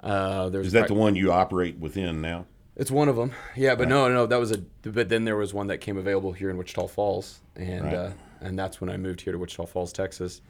uh, 0.00 0.48
there's 0.50 0.68
Is 0.68 0.72
that 0.74 0.88
the 0.88 0.94
one 0.94 1.16
you 1.16 1.32
operate 1.32 1.78
within 1.78 2.20
now? 2.20 2.46
It's 2.76 2.90
one 2.90 3.08
of 3.08 3.16
them. 3.16 3.32
Yeah, 3.56 3.74
but 3.74 3.88
no, 3.88 4.08
no, 4.12 4.26
that 4.26 4.38
was 4.38 4.52
a. 4.52 4.58
But 4.82 5.08
then 5.08 5.24
there 5.24 5.36
was 5.36 5.54
one 5.54 5.68
that 5.68 5.78
came 5.78 5.96
available 5.96 6.32
here 6.32 6.50
in 6.50 6.58
Wichita 6.58 6.86
Falls, 6.88 7.40
and 7.56 7.84
Right. 7.84 7.94
uh, 7.94 8.10
and 8.42 8.58
that's 8.58 8.80
when 8.80 8.90
I 8.90 8.98
moved 8.98 9.22
here 9.22 9.32
to 9.32 9.38
Wichita 9.38 9.64
Falls, 9.66 9.92
Texas, 9.92 10.42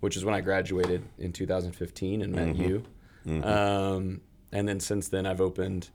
which 0.00 0.16
is 0.16 0.24
when 0.24 0.34
I 0.34 0.40
graduated 0.40 1.04
in 1.18 1.32
2015 1.32 2.22
and 2.22 2.34
met 2.34 2.56
you. 2.56 2.84
Um, 3.26 4.20
and 4.52 4.68
then 4.68 4.80
since 4.80 5.08
then, 5.08 5.26
I've 5.26 5.40
opened 5.40 5.90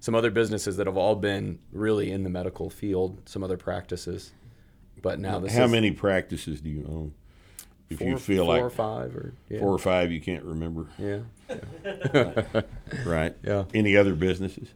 some 0.00 0.14
other 0.14 0.30
businesses 0.30 0.76
that 0.76 0.86
have 0.86 0.96
all 0.96 1.16
been 1.16 1.58
really 1.72 2.10
in 2.10 2.24
the 2.24 2.30
medical 2.30 2.68
field, 2.68 3.22
some 3.26 3.42
other 3.42 3.56
practices. 3.56 4.32
But 5.00 5.18
now 5.18 5.38
this 5.38 5.54
How 5.54 5.64
is 5.64 5.72
many 5.72 5.90
practices 5.92 6.60
do 6.60 6.70
you 6.70 6.84
own? 6.88 7.14
if 7.90 7.98
four, 7.98 8.08
you 8.08 8.18
feel 8.18 8.44
four 8.46 8.54
like 8.54 8.62
or 8.62 8.70
five 8.70 9.16
or 9.16 9.34
yeah. 9.48 9.60
four 9.60 9.72
or 9.72 9.78
five 9.78 10.10
you 10.10 10.20
can't 10.20 10.44
remember, 10.44 10.86
Yeah. 10.98 11.20
right? 13.04 13.34
Yeah. 13.42 13.64
Any 13.72 13.96
other 13.96 14.14
businesses? 14.14 14.68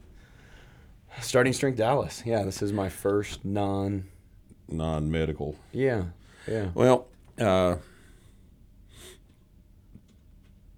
Starting 1.20 1.52
Strength 1.52 1.78
Dallas. 1.78 2.22
Yeah, 2.24 2.42
this 2.44 2.62
is 2.62 2.72
my 2.72 2.88
first 2.88 3.44
non. 3.44 4.04
Non-medical. 4.70 5.56
Yeah. 5.72 6.04
Yeah. 6.46 6.68
Well, 6.74 7.09
uh, 7.38 7.76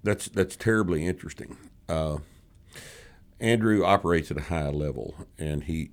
that's 0.03 0.29
that's 0.29 0.57
terribly 0.57 1.07
interesting. 1.07 1.57
Uh, 1.89 2.19
Andrew 3.41 3.85
operates 3.85 4.31
at 4.31 4.37
a 4.37 4.43
high 4.43 4.69
level, 4.71 5.15
and 5.39 5.65
he 5.65 5.91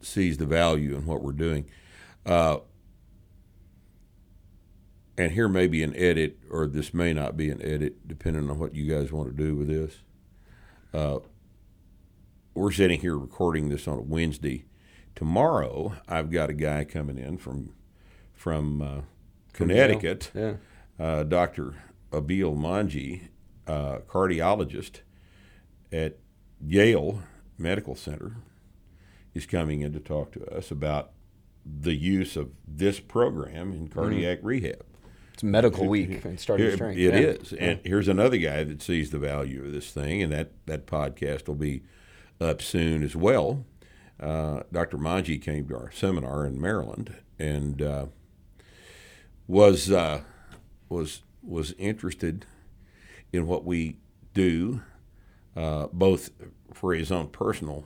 sees 0.00 0.38
the 0.38 0.46
value 0.46 0.94
in 0.96 1.06
what 1.06 1.22
we're 1.22 1.32
doing. 1.32 1.66
Uh, 2.24 2.58
and 5.18 5.32
here 5.32 5.48
may 5.48 5.66
be 5.66 5.82
an 5.82 5.94
edit, 5.96 6.38
or 6.50 6.66
this 6.66 6.92
may 6.92 7.12
not 7.12 7.36
be 7.36 7.50
an 7.50 7.62
edit, 7.62 8.06
depending 8.06 8.50
on 8.50 8.58
what 8.58 8.74
you 8.74 8.86
guys 8.92 9.12
want 9.12 9.28
to 9.34 9.34
do 9.44 9.54
with 9.56 9.68
this. 9.68 9.98
Uh, 10.92 11.18
we're 12.54 12.72
sitting 12.72 13.00
here 13.00 13.16
recording 13.16 13.68
this 13.68 13.86
on 13.88 13.98
a 13.98 14.02
Wednesday. 14.02 14.64
Tomorrow, 15.14 15.94
I've 16.08 16.30
got 16.30 16.50
a 16.50 16.54
guy 16.54 16.84
coming 16.84 17.18
in 17.18 17.38
from 17.38 17.72
from 18.34 18.82
uh, 18.82 19.00
Connecticut, 19.54 20.30
Yeah. 20.34 20.54
uh, 20.98 21.22
Dr. 21.22 21.74
Abil 22.12 22.54
Manji, 22.54 23.28
uh, 23.66 23.98
cardiologist 24.08 25.00
at 25.92 26.18
Yale 26.60 27.22
Medical 27.58 27.94
Center, 27.94 28.36
is 29.34 29.46
coming 29.46 29.80
in 29.80 29.92
to 29.92 30.00
talk 30.00 30.32
to 30.32 30.44
us 30.46 30.70
about 30.70 31.10
the 31.64 31.94
use 31.94 32.36
of 32.36 32.50
this 32.66 33.00
program 33.00 33.72
in 33.72 33.88
cardiac 33.88 34.38
rehab. 34.42 34.84
It's 35.34 35.42
medical 35.42 35.86
week 35.86 36.24
and 36.24 36.40
starting 36.40 36.74
strength. 36.74 36.96
It 36.96 37.12
yeah. 37.12 37.20
is, 37.20 37.52
and 37.52 37.80
here's 37.84 38.08
another 38.08 38.38
guy 38.38 38.64
that 38.64 38.80
sees 38.80 39.10
the 39.10 39.18
value 39.18 39.64
of 39.64 39.72
this 39.72 39.90
thing, 39.90 40.22
and 40.22 40.32
that 40.32 40.52
that 40.66 40.86
podcast 40.86 41.46
will 41.48 41.56
be 41.56 41.82
up 42.40 42.62
soon 42.62 43.02
as 43.02 43.14
well. 43.14 43.64
Uh, 44.18 44.62
Dr. 44.72 44.96
Manji 44.96 45.40
came 45.40 45.68
to 45.68 45.76
our 45.76 45.90
seminar 45.90 46.46
in 46.46 46.58
Maryland 46.58 47.16
and 47.38 47.82
uh, 47.82 48.06
was 49.46 49.90
uh, 49.90 50.22
was 50.88 51.22
was 51.42 51.72
interested 51.72 52.46
in 53.32 53.46
what 53.46 53.64
we 53.64 53.98
do, 54.34 54.82
uh, 55.56 55.88
both 55.92 56.30
for 56.72 56.94
his 56.94 57.10
own 57.10 57.28
personal 57.28 57.84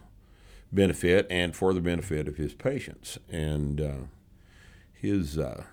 benefit 0.73 1.27
and 1.31 1.55
for 1.55 1.73
the 1.73 1.81
benefit 1.81 2.29
of 2.29 2.37
his 2.37 2.55
patients, 2.55 3.19
and 3.29 3.81
uh, 3.81 3.95
his 4.93 5.39
uh, 5.39 5.65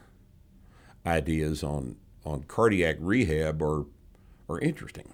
ideas 1.05 1.63
on 1.63 1.95
on 2.25 2.43
cardiac 2.43 2.97
rehab 2.99 3.61
are 3.61 3.85
are 4.49 4.59
interesting 4.59 5.13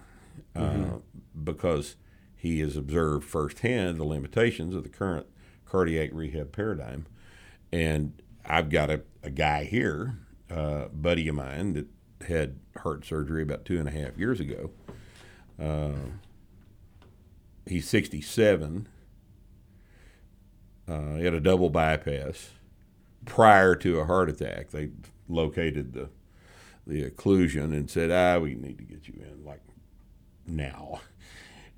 uh, 0.56 0.98
because 1.42 1.96
he 2.36 2.60
has 2.60 2.76
observed 2.76 3.24
firsthand 3.24 3.98
the 3.98 4.04
limitations 4.04 4.74
of 4.74 4.82
the 4.82 4.88
current 4.88 5.26
cardiac 5.64 6.10
rehab 6.12 6.52
paradigm, 6.52 7.06
and 7.72 8.22
I've 8.44 8.68
got 8.70 8.90
a, 8.90 9.02
a 9.22 9.30
guy 9.30 9.64
here, 9.64 10.18
uh, 10.50 10.86
buddy 10.88 11.28
of 11.28 11.34
mine 11.34 11.72
that 11.72 11.86
had 12.26 12.58
heart 12.78 13.04
surgery 13.04 13.42
about 13.42 13.64
two 13.64 13.78
and 13.78 13.88
a 13.88 13.92
half 13.92 14.16
years 14.18 14.40
ago. 14.40 14.70
Uh, 15.60 15.92
he's 17.66 17.88
67. 17.88 18.88
Uh, 20.86 21.14
he 21.16 21.24
had 21.24 21.34
a 21.34 21.40
double 21.40 21.70
bypass 21.70 22.50
prior 23.24 23.74
to 23.76 24.00
a 24.00 24.04
heart 24.04 24.28
attack. 24.28 24.70
They 24.70 24.90
located 25.28 25.92
the 25.92 26.10
the 26.86 27.08
occlusion 27.08 27.72
and 27.72 27.90
said, 27.90 28.10
"Ah, 28.10 28.38
we 28.38 28.54
need 28.54 28.76
to 28.76 28.84
get 28.84 29.08
you 29.08 29.14
in 29.18 29.42
like 29.44 29.62
now," 30.46 31.00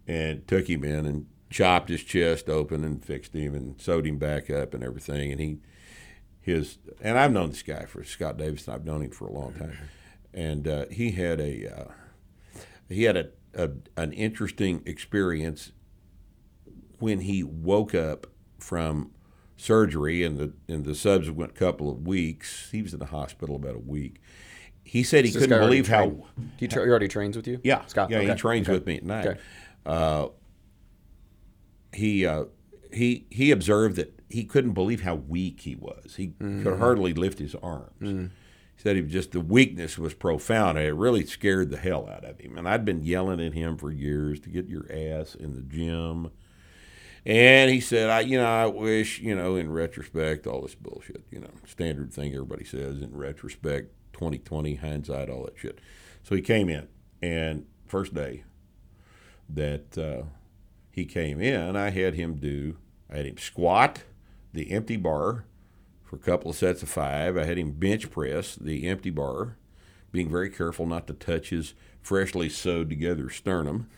and 0.07 0.47
took 0.49 0.69
him 0.69 0.83
in 0.83 1.07
and 1.07 1.27
chopped 1.49 1.89
his 1.89 2.03
chest 2.03 2.49
open 2.49 2.83
and 2.83 3.05
fixed 3.05 3.33
him 3.33 3.55
and 3.55 3.81
sewed 3.81 4.07
him 4.07 4.19
back 4.19 4.51
up 4.51 4.75
and 4.75 4.83
everything. 4.83 5.31
And 5.31 5.41
he 5.41 5.59
his 6.41 6.79
and 7.01 7.19
I've 7.19 7.33
known 7.33 7.51
this 7.51 7.63
guy 7.63 7.85
for 7.85 8.03
Scott 8.05 8.37
Davis. 8.37 8.69
I've 8.69 8.85
known 8.85 9.03
him 9.03 9.11
for 9.11 9.27
a 9.27 9.33
long 9.33 9.53
time, 9.55 9.77
and 10.37 10.69
uh, 10.69 10.85
he 10.93 11.11
had 11.13 11.41
a 11.41 11.67
uh, 11.81 11.85
he 12.89 13.05
had 13.05 13.17
a, 13.17 13.29
a 13.55 13.71
an 13.97 14.13
interesting 14.13 14.83
experience 14.87 15.73
when 16.99 17.21
he 17.21 17.43
woke 17.43 17.95
up 17.95 18.27
from 18.59 19.11
surgery 19.57 20.23
in 20.23 20.37
the 20.37 20.53
in 20.69 20.83
the 20.85 20.95
subsequent 20.95 21.55
couple 21.55 21.91
of 21.91 22.07
weeks. 22.07 22.69
He 22.71 22.83
was 22.83 22.93
in 22.93 22.99
the 23.01 23.07
hospital 23.07 23.57
about 23.57 23.75
a 23.75 23.81
week. 23.81 24.21
He 24.85 25.03
said 25.03 25.25
he 25.25 25.33
this 25.33 25.43
couldn't 25.43 25.59
believe 25.59 25.89
how 25.89 26.07
Do 26.11 26.25
you 26.61 26.69
tra- 26.69 26.85
he 26.85 26.89
already 26.91 27.09
trains 27.09 27.37
with 27.37 27.49
you? 27.49 27.61
yeah, 27.65 27.85
Scott. 27.87 28.09
Yeah, 28.11 28.21
he 28.21 28.33
trains 28.35 28.69
okay. 28.69 28.75
with 28.75 28.87
me 28.87 28.97
at 28.99 29.03
night. 29.05 29.27
Okay. 29.27 29.41
Uh, 29.85 30.29
he 31.93 32.27
uh, 32.27 32.45
he 32.93 33.27
he 33.31 33.51
observed 33.51 33.97
that 33.97 34.13
he 34.29 34.45
couldn't 34.45 34.73
believe 34.73 35.03
how 35.03 35.15
weak 35.15 35.61
he 35.61 35.75
was. 35.75 36.17
He 36.17 36.29
Mm-hmm. 36.29 36.63
could 36.63 36.79
hardly 36.79 37.15
lift 37.15 37.39
his 37.39 37.55
arms. 37.57 37.91
Mm. 38.01 38.31
Said 38.87 38.95
he 38.95 39.03
was 39.03 39.11
just 39.11 39.33
the 39.33 39.41
weakness 39.41 39.99
was 39.99 40.15
profound. 40.15 40.79
It 40.79 40.95
really 40.95 41.27
scared 41.27 41.71
the 41.71 41.77
hell 41.77 42.09
out 42.09 42.25
of 42.25 42.39
him. 42.39 42.57
And 42.57 42.69
I'd 42.69 42.85
been 42.85 43.03
yelling 43.03 43.45
at 43.45 43.53
him 43.53 43.77
for 43.77 43.91
years 43.91 44.39
to 44.43 44.49
get 44.49 44.69
your 44.69 44.87
ass 44.89 45.35
in 45.35 45.57
the 45.57 45.63
gym. 45.63 46.31
And 47.25 47.69
he 47.69 47.81
said, 47.81 48.11
I, 48.11 48.21
you 48.21 48.39
know, 48.39 48.47
I 48.47 48.67
wish, 48.67 49.19
you 49.19 49.35
know, 49.35 49.57
in 49.57 49.73
retrospect, 49.73 50.47
all 50.47 50.63
this 50.63 50.77
bullshit, 50.77 51.25
you 51.33 51.41
know, 51.41 51.51
standard 51.67 52.13
thing 52.13 52.33
everybody 52.33 52.65
says 52.65 53.03
in 53.03 53.17
retrospect, 53.17 53.93
2020, 54.13 54.77
hindsight, 54.77 55.31
all 55.31 55.47
that 55.47 55.59
shit. 55.59 55.81
So 56.23 56.37
he 56.37 56.41
came 56.41 56.69
in, 56.69 56.87
and 57.21 57.67
first 57.89 58.15
day 58.15 58.45
that 59.49 59.99
uh, 59.99 60.27
he 60.93 61.07
came 61.07 61.41
in, 61.41 61.75
I 61.75 61.91
had 61.91 62.15
him 62.15 62.37
do, 62.37 62.77
I 63.11 63.17
had 63.17 63.27
him 63.27 63.39
squat 63.39 64.05
the 64.53 64.71
empty 64.71 64.97
bar 64.97 65.45
for 66.07 66.17
a 66.17 66.21
couple 66.21 66.51
of 66.51 66.57
sets 66.57 66.83
of 66.83 66.89
five. 66.89 67.37
I 67.37 67.45
had 67.45 67.59
him 67.59 67.73
bench 67.73 68.11
press 68.11 68.55
the 68.55 68.87
empty 68.89 69.11
bar, 69.11 69.57
being 70.13 70.31
very 70.31 70.49
careful 70.49 70.87
not 70.87 71.07
to 71.09 71.13
touch 71.13 71.51
his 71.51 71.75
freshly 72.01 72.49
sewed 72.49 72.89
together 72.89 73.29
sternum 73.29 73.89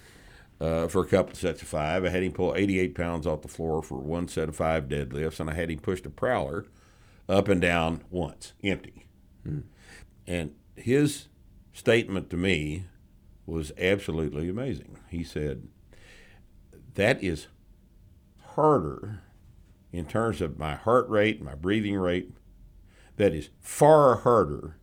uh, 0.61 0.89
for 0.89 1.03
a 1.03 1.07
couple 1.07 1.33
of 1.33 1.39
sets 1.39 1.63
of 1.63 1.69
five. 1.69 2.05
I 2.05 2.09
had 2.09 2.23
him 2.23 2.33
pull 2.33 2.55
88 2.55 2.95
pounds 2.95 3.27
off 3.27 3.43
the 3.43 3.49
floor 3.49 3.83
for 3.83 3.99
one 3.99 4.27
set 4.27 4.49
of 4.49 4.57
five 4.57 4.89
deadlifts, 4.89 5.39
and 5.39 5.51
I 5.51 5.55
had 5.55 5.71
him 5.71 5.79
push 5.79 6.01
the 6.01 6.11
prowler 6.11 6.67
up 7.29 7.49
and 7.49 7.61
down 7.61 8.03
once, 8.11 8.55
empty. 8.65 9.07
And 10.27 10.55
his 10.77 11.29
statement 11.73 12.31
to 12.31 12.37
me 12.37 12.85
was 13.47 13.73
absolutely 13.79 14.49
amazing. 14.49 14.99
He 15.11 15.23
said, 15.23 15.69
That 16.95 17.23
is 17.23 17.49
harder 18.55 19.23
in 19.93 20.07
terms 20.07 20.41
of 20.41 20.59
my 20.59 20.75
heart 20.75 21.09
rate, 21.09 21.43
my 21.43 21.55
breathing 21.55 21.97
rate. 21.97 22.31
That 23.17 23.35
is 23.35 23.49
far 23.61 24.17
harder 24.17 24.77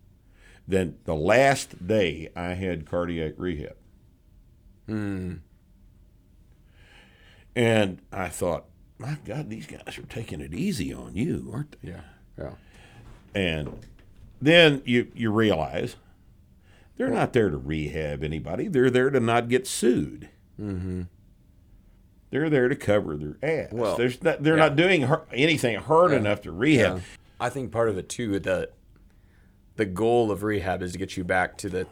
than 0.68 0.98
the 1.06 1.16
last 1.16 1.88
day 1.88 2.30
I 2.36 2.50
had 2.56 2.86
cardiac 2.86 3.36
rehab. 3.38 3.78
And 7.56 8.02
I 8.12 8.28
thought, 8.28 8.66
my 8.98 9.18
God, 9.24 9.50
these 9.50 9.68
guys 9.68 9.98
are 9.98 10.04
taking 10.04 10.42
it 10.42 10.54
easy 10.54 10.94
on 10.94 11.16
you, 11.16 11.50
aren't 11.54 11.82
they? 11.82 11.92
Yeah. 11.92 12.02
Yeah. 12.38 12.56
And 13.34 13.80
then 14.42 14.82
you, 14.86 15.12
you 15.16 15.32
realize 15.32 15.96
they're 16.98 17.10
not 17.10 17.32
there 17.34 17.50
to 17.50 17.58
rehab 17.58 18.24
anybody. 18.24 18.68
They're 18.68 18.90
there 18.90 19.10
to 19.10 19.20
not 19.20 19.48
get 19.48 19.68
sued. 19.68 20.30
Mm-hmm. 20.60 21.04
They're 22.36 22.50
there 22.50 22.68
to 22.68 22.76
cover 22.76 23.16
their 23.16 23.38
ass. 23.42 23.70
Well, 23.72 23.96
There's 23.96 24.22
not, 24.22 24.44
they're 24.44 24.58
yeah. 24.58 24.64
not 24.64 24.76
doing 24.76 25.10
anything 25.32 25.78
hard 25.78 26.12
enough 26.12 26.42
to 26.42 26.52
rehab. 26.52 27.02
I 27.40 27.48
think 27.48 27.72
part 27.72 27.88
of 27.88 27.98
it 27.98 28.10
too 28.10 28.40
the 28.40 28.70
the 29.78 29.86
goal 29.86 30.32
of 30.32 30.44
rehab 30.44 30.82
is 30.82 30.92
to 30.94 30.98
get 30.98 31.16
you 31.16 31.24
back 31.24 31.58
to 31.60 31.70
the 31.70 31.88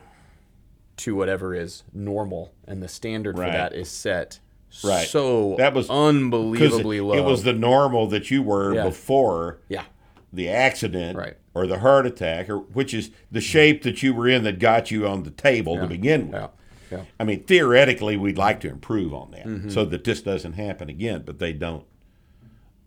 to 0.97 1.15
whatever 1.15 1.55
is 1.55 1.83
normal, 1.93 2.53
and 2.67 2.83
the 2.83 2.89
standard 2.89 3.37
Right. 3.39 3.47
for 3.47 3.51
that 3.53 3.73
is 3.73 3.87
set 3.89 4.39
Right. 4.83 5.07
so 5.07 5.55
That 5.57 5.73
was- 5.73 5.89
unbelievably 5.89 6.97
it, 6.97 7.03
low. 7.03 7.13
it 7.15 7.23
was 7.23 7.43
the 7.43 7.53
normal 7.53 8.07
that 8.07 8.29
you 8.29 8.43
were 8.43 8.73
Yeah. 8.75 8.83
before 8.83 9.59
yeah, 9.69 9.83
the 10.33 10.49
accident 10.49 11.17
Right. 11.17 11.35
or 11.53 11.67
the 11.67 11.79
heart 11.79 12.05
attack, 12.05 12.49
or 12.49 12.57
which 12.57 12.93
is 12.93 13.11
the 13.31 13.39
shape 13.41 13.83
that 13.83 14.03
you 14.03 14.13
were 14.13 14.27
in 14.27 14.43
that 14.43 14.59
got 14.59 14.91
you 14.91 15.07
on 15.07 15.23
the 15.23 15.31
table 15.31 15.77
to 15.77 15.87
begin 15.87 16.25
with. 16.31 16.35
yeah, 16.41 16.47
yeah. 16.97 17.03
I 17.19 17.23
mean, 17.23 17.43
theoretically, 17.43 18.17
we'd 18.17 18.37
like 18.37 18.59
to 18.61 18.69
improve 18.69 19.13
on 19.13 19.31
that 19.31 19.45
Mm-hmm. 19.45 19.69
so 19.69 19.85
that 19.85 20.03
this 20.03 20.21
doesn't 20.21 20.53
happen 20.53 20.89
again, 20.89 21.23
but 21.25 21.39
they 21.39 21.53
don't. 21.53 21.85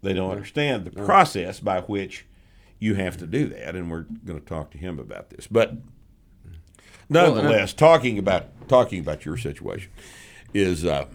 They 0.03 0.13
don't 0.13 0.25
Mm-hmm. 0.27 0.33
understand 0.37 0.85
the 0.85 0.91
process 0.91 1.59
by 1.61 1.81
which 1.81 2.27
you 2.79 2.95
have 2.95 3.17
to 3.19 3.27
do 3.27 3.49
that, 3.49 3.75
and 3.75 3.91
we're 3.91 4.07
going 4.25 4.39
to 4.39 4.45
talk 4.45 4.71
to 4.73 4.79
him 4.79 4.99
about 4.99 5.31
this. 5.31 5.47
But 5.47 5.75
nonetheless, 7.09 7.73
talking 7.73 8.19
about 8.19 8.69
talking 8.69 9.01
about 9.01 9.25
your 9.25 9.37
situation 9.37 9.91
is 10.55 10.85
uh, 10.85 11.07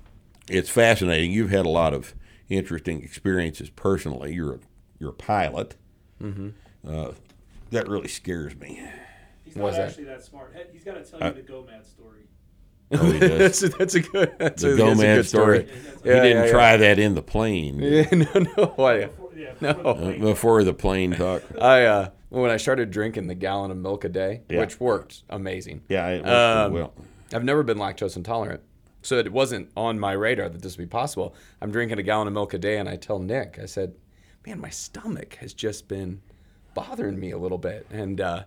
it's 0.50 0.70
fascinating. 0.70 1.32
You've 1.32 1.50
had 1.52 1.66
a 1.66 1.70
lot 1.70 1.94
of 1.94 2.14
interesting 2.50 3.04
experiences 3.04 3.70
personally. 3.70 4.34
You're 4.34 4.56
a, 4.56 4.60
you're 5.00 5.10
a 5.12 5.14
pilot. 5.14 5.76
Mm-hmm. 6.22 6.50
Uh, 6.88 7.12
that 7.72 7.88
really 7.88 8.08
scares 8.08 8.56
me. 8.56 8.82
He's 9.46 9.56
not 9.56 9.64
was 9.66 9.76
that? 9.78 9.89
actually 9.89 10.06
that 10.06 10.24
smart. 10.24 10.54
He- 10.56 10.74
He's 10.74 10.84
got 10.84 10.94
to 10.96 11.04
tell 11.10 11.24
Uh, 11.24 11.28
you 11.28 11.34
the 11.36 11.42
Go-Mad 11.42 11.86
story. 11.86 12.28
Oh, 12.94 13.12
he 13.12 13.20
does. 13.20 13.39
that's, 13.39 13.64
a, 13.64 13.70
that's 13.70 13.96
a 13.96 14.00
good. 14.02 14.36
That's 14.38 14.62
The 14.62 14.74
a, 14.74 14.78
Go 14.78 14.88
that's 14.88 15.00
a 15.00 15.04
Man 15.04 15.16
good 15.18 15.26
story. 15.26 15.58
Yeah, 15.60 15.74
he 16.04 16.10
Yeah, 16.10 16.24
didn't 16.24 16.46
yeah, 16.46 16.52
try 16.52 16.78
that 16.78 17.00
in 17.00 17.16
the 17.16 17.22
plane 17.22 17.80
Yeah, 17.82 18.10
no, 18.12 18.46
no. 18.58 18.74
Why? 18.76 19.06
Before, 19.06 19.30
yeah, 19.36 19.54
No. 19.62 19.74
before 19.74 19.84
the 19.84 19.89
uh, 19.89 19.94
plane. 20.04 20.20
before 20.22 20.64
the 20.64 20.74
plane 20.74 21.12
talk. 21.14 21.44
I 21.60 21.86
uh, 21.86 22.10
when 22.30 22.50
I 22.52 22.58
started 22.58 22.92
drinking 22.92 23.28
the 23.28 23.36
gallon 23.36 23.72
of 23.72 23.78
milk 23.78 24.04
a 24.06 24.10
day, 24.10 24.42
Yeah. 24.50 24.60
which 24.60 24.80
worked 24.80 25.24
amazing. 25.30 25.82
Yeah, 25.89 26.08
it 26.08 26.18
worked 26.24 26.28
Um, 26.30 26.74
well. 26.74 26.94
I've 27.34 27.44
never 27.44 27.64
been 27.64 27.78
lactose 27.78 28.18
intolerant, 28.18 28.62
so 29.02 29.18
it 29.18 29.32
wasn't 29.32 29.70
on 29.78 30.00
my 30.00 30.12
radar 30.14 30.50
that 30.50 30.62
this 30.62 30.78
would 30.78 30.84
be 30.84 30.89
possible. 30.92 31.34
I'm 31.62 31.72
drinking 31.72 31.98
a 32.00 32.04
gallon 32.04 32.28
of 32.28 32.34
milk 32.34 32.54
a 32.54 32.58
day, 32.58 32.78
and 32.78 32.89
I 32.89 32.98
tell 32.98 33.20
Nick, 33.20 33.58
I 33.62 33.66
said, 33.68 33.94
"Man, 34.46 34.60
my 34.60 34.70
stomach 34.70 35.36
has 35.36 35.54
just 35.54 35.88
been 35.88 36.22
bothering 36.74 37.20
me 37.20 37.32
a 37.32 37.38
little 37.38 37.58
bit," 37.58 37.86
and 37.89 38.20
uh, 38.20 38.44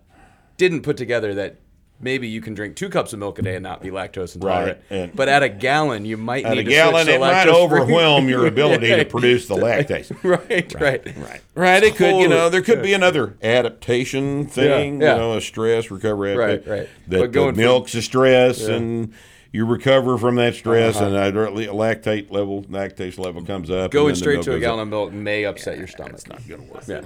didn't 0.59 0.82
put 0.82 0.97
together 0.99 1.34
that 1.34 1.57
maybe 2.05 2.28
you 2.28 2.40
can 2.40 2.55
drink 2.55 2.76
two 2.76 2.88
cups 2.88 3.12
of 3.12 3.18
milk 3.18 3.38
a 3.38 3.42
day 3.42 3.55
and 3.57 3.62
not 3.62 3.82
be 3.82 3.88
lactose 3.90 4.34
intolerant. 4.36 4.78
Right, 4.90 4.96
and- 4.98 5.16
but 5.16 5.28
at 5.28 5.42
a 5.42 5.48
gallon, 5.48 6.05
you 6.05 6.16
might 6.16 6.44
At 6.44 6.52
need 6.52 6.61
a 6.61 6.64
to 6.64 6.70
gallon, 6.70 7.09
it 7.09 7.18
might 7.18 7.48
overwhelm 7.48 8.28
your 8.28 8.46
ability 8.55 8.88
to 8.94 9.05
produce 9.07 9.48
the 9.48 9.57
lactase. 9.57 10.12
right, 10.22 10.72
right, 10.80 11.05
Right. 11.16 11.40
Right. 11.57 11.82
It 11.82 11.96
could, 11.96 12.16
you 12.20 12.28
know, 12.28 12.48
there 12.48 12.62
could 12.62 12.82
be 12.82 12.92
another 12.94 13.36
adaptation 13.42 14.46
thing, 14.46 15.00
yeah. 15.00 15.14
you 15.14 15.18
know, 15.20 15.36
a 15.36 15.40
stress 15.40 15.90
recovery. 15.90 16.36
Right, 16.36 16.66
right. 16.66 16.88
That 17.09 17.18
But 17.20 17.32
going 17.32 17.48
the 17.48 17.52
from- 17.55 17.61
milk's 17.62 17.94
a 17.94 18.02
stress 18.02 18.62
and 18.66 19.12
you 19.52 19.64
recover 19.64 20.18
from 20.18 20.34
that 20.36 20.55
stress 20.57 20.96
Uh-huh. 20.96 21.07
and 21.07 21.16
a 21.16 21.32
lactate 21.68 22.30
level, 22.30 22.64
lactase 22.64 23.18
level 23.18 23.44
comes 23.44 23.70
up. 23.70 23.90
Going 23.92 24.14
straight 24.16 24.42
to 24.42 24.55
a 24.55 24.61
gallon 24.61 24.80
of 24.80 24.88
milk 24.88 25.12
may 25.12 25.44
upset 25.44 25.78
your 25.78 25.86
stomach. 25.86 26.14
It's 26.14 26.26
not 26.26 26.46
going 26.48 26.66
to 26.66 26.72
work. 26.72 26.84
Yeah. 26.88 27.02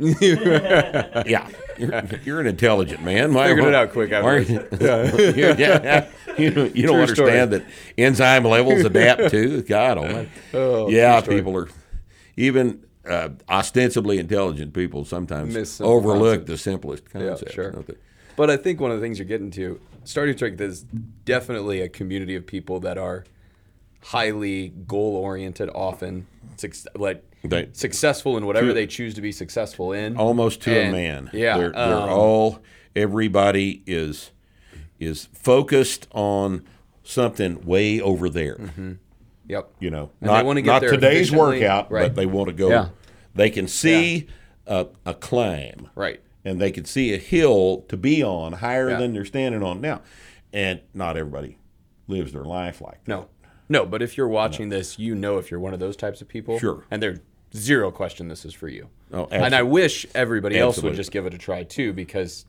Yeah. 0.00 1.48
You're, 1.80 2.02
you're 2.24 2.40
an 2.40 2.46
intelligent 2.46 3.02
man. 3.02 3.32
Why- 3.32 3.48
Figured 3.48 3.68
it 3.68 3.74
out 3.74 3.90
quick 3.92 4.10
why- 4.10 4.40
afterwards. 4.40 4.80
yeah. 4.82 5.54
yeah. 5.58 6.08
You, 6.36 6.50
don't- 6.50 6.76
you 6.76 6.86
don't 6.86 7.00
understand 7.00 7.52
that 7.54 7.64
enzyme 7.96 8.44
levels 8.44 8.84
adapt 8.84 9.30
too. 9.30 9.62
God 9.62 9.96
almighty. 9.98 10.28
Oh, 10.52 10.90
yeah, 10.90 11.22
story. 11.22 11.36
people 11.38 11.56
are 11.56 11.68
even 12.36 12.84
uh, 13.08 13.30
ostensibly 13.48 14.18
intelligent 14.18 14.74
people 14.74 15.06
sometimes 15.06 15.80
overlook 15.80 16.40
concepts. 16.40 16.50
the 16.50 16.58
simplest 16.58 17.08
concepts. 17.10 17.54
sure. 17.54 17.70
don't 17.72 17.86
they? 17.86 17.94
But 18.36 18.50
I 18.50 18.58
think 18.58 18.78
one 18.78 18.90
of 18.90 18.98
the 18.98 19.02
things 19.02 19.18
you're 19.18 19.26
getting 19.28 19.50
to, 19.52 19.80
starting 20.04 20.36
to 20.36 20.50
there's 20.50 20.82
definitely 21.24 21.80
a 21.80 21.88
community 21.88 22.36
of 22.36 22.46
people 22.46 22.80
that 22.80 22.98
are 22.98 23.24
highly 24.02 24.68
goal 24.86 25.16
oriented, 25.16 25.70
often 25.74 26.26
like 26.94 27.24
They- 27.42 27.68
successful 27.72 28.36
in 28.36 28.44
whatever 28.46 28.68
To- 28.68 28.72
they 28.74 28.86
choose 28.86 29.14
to 29.14 29.20
be 29.20 29.32
successful 29.32 29.92
in. 29.92 30.16
almost 30.16 30.60
to 30.62 30.70
a 30.78 30.90
man. 30.92 31.30
Yeah, 31.32 31.56
they're, 31.58 31.70
they're 31.72 31.94
um, 31.96 32.08
all 32.10 32.58
everybody 32.94 33.82
is 33.86 34.30
is 34.98 35.28
focused 35.32 36.06
on 36.12 36.62
something 37.02 37.64
way 37.64 38.00
over 38.00 38.28
there. 38.28 38.58
Yep. 39.48 39.72
You 39.80 39.90
know, 39.90 40.10
And 40.20 40.30
not, 40.30 40.44
not 40.64 40.80
today's 40.82 41.32
workout, 41.32 41.90
right. 41.90 42.02
but 42.02 42.14
they 42.14 42.26
want 42.26 42.48
to 42.48 42.52
go. 42.52 42.68
Yeah. 42.68 42.88
They 43.34 43.48
can 43.50 43.66
see 43.66 44.28
a, 44.66 44.86
a 45.06 45.14
climb, 45.14 45.88
Right. 45.94 46.20
and 46.44 46.60
they 46.60 46.70
can 46.70 46.84
see 46.84 47.14
a 47.14 47.16
hill 47.16 47.84
to 47.88 47.96
be 47.96 48.22
on 48.22 48.52
higher 48.54 48.90
Yeah. 48.90 48.98
than 48.98 49.14
they're 49.14 49.24
standing 49.24 49.62
on 49.62 49.80
now. 49.80 50.02
And 50.52 50.80
not 50.94 51.16
everybody 51.16 51.56
lives 52.06 52.32
their 52.32 52.44
life 52.44 52.80
like 52.80 53.02
that. 53.04 53.08
No. 53.08 53.28
No, 53.68 53.86
but 53.86 54.02
if 54.02 54.16
you're 54.16 54.28
watching 54.28 54.68
this, 54.68 54.98
you 54.98 55.14
know 55.14 55.38
if 55.38 55.50
you're 55.50 55.60
one 55.60 55.72
of 55.72 55.80
those 55.80 55.96
types 55.96 56.20
of 56.20 56.28
people. 56.28 56.58
Sure. 56.58 56.84
And 56.90 57.02
there's 57.02 57.20
zero 57.54 57.90
question 57.90 58.28
this 58.28 58.44
is 58.44 58.54
for 58.54 58.68
you. 58.68 58.88
Oh, 59.12 59.28
and 59.30 59.54
I 59.54 59.62
wish 59.62 60.06
everybody 60.14 60.58
else 60.58 60.82
would 60.82 60.94
just 60.94 61.10
give 61.10 61.26
it 61.26 61.34
a 61.34 61.38
try 61.38 61.64
too, 61.64 61.92
because 61.92 62.46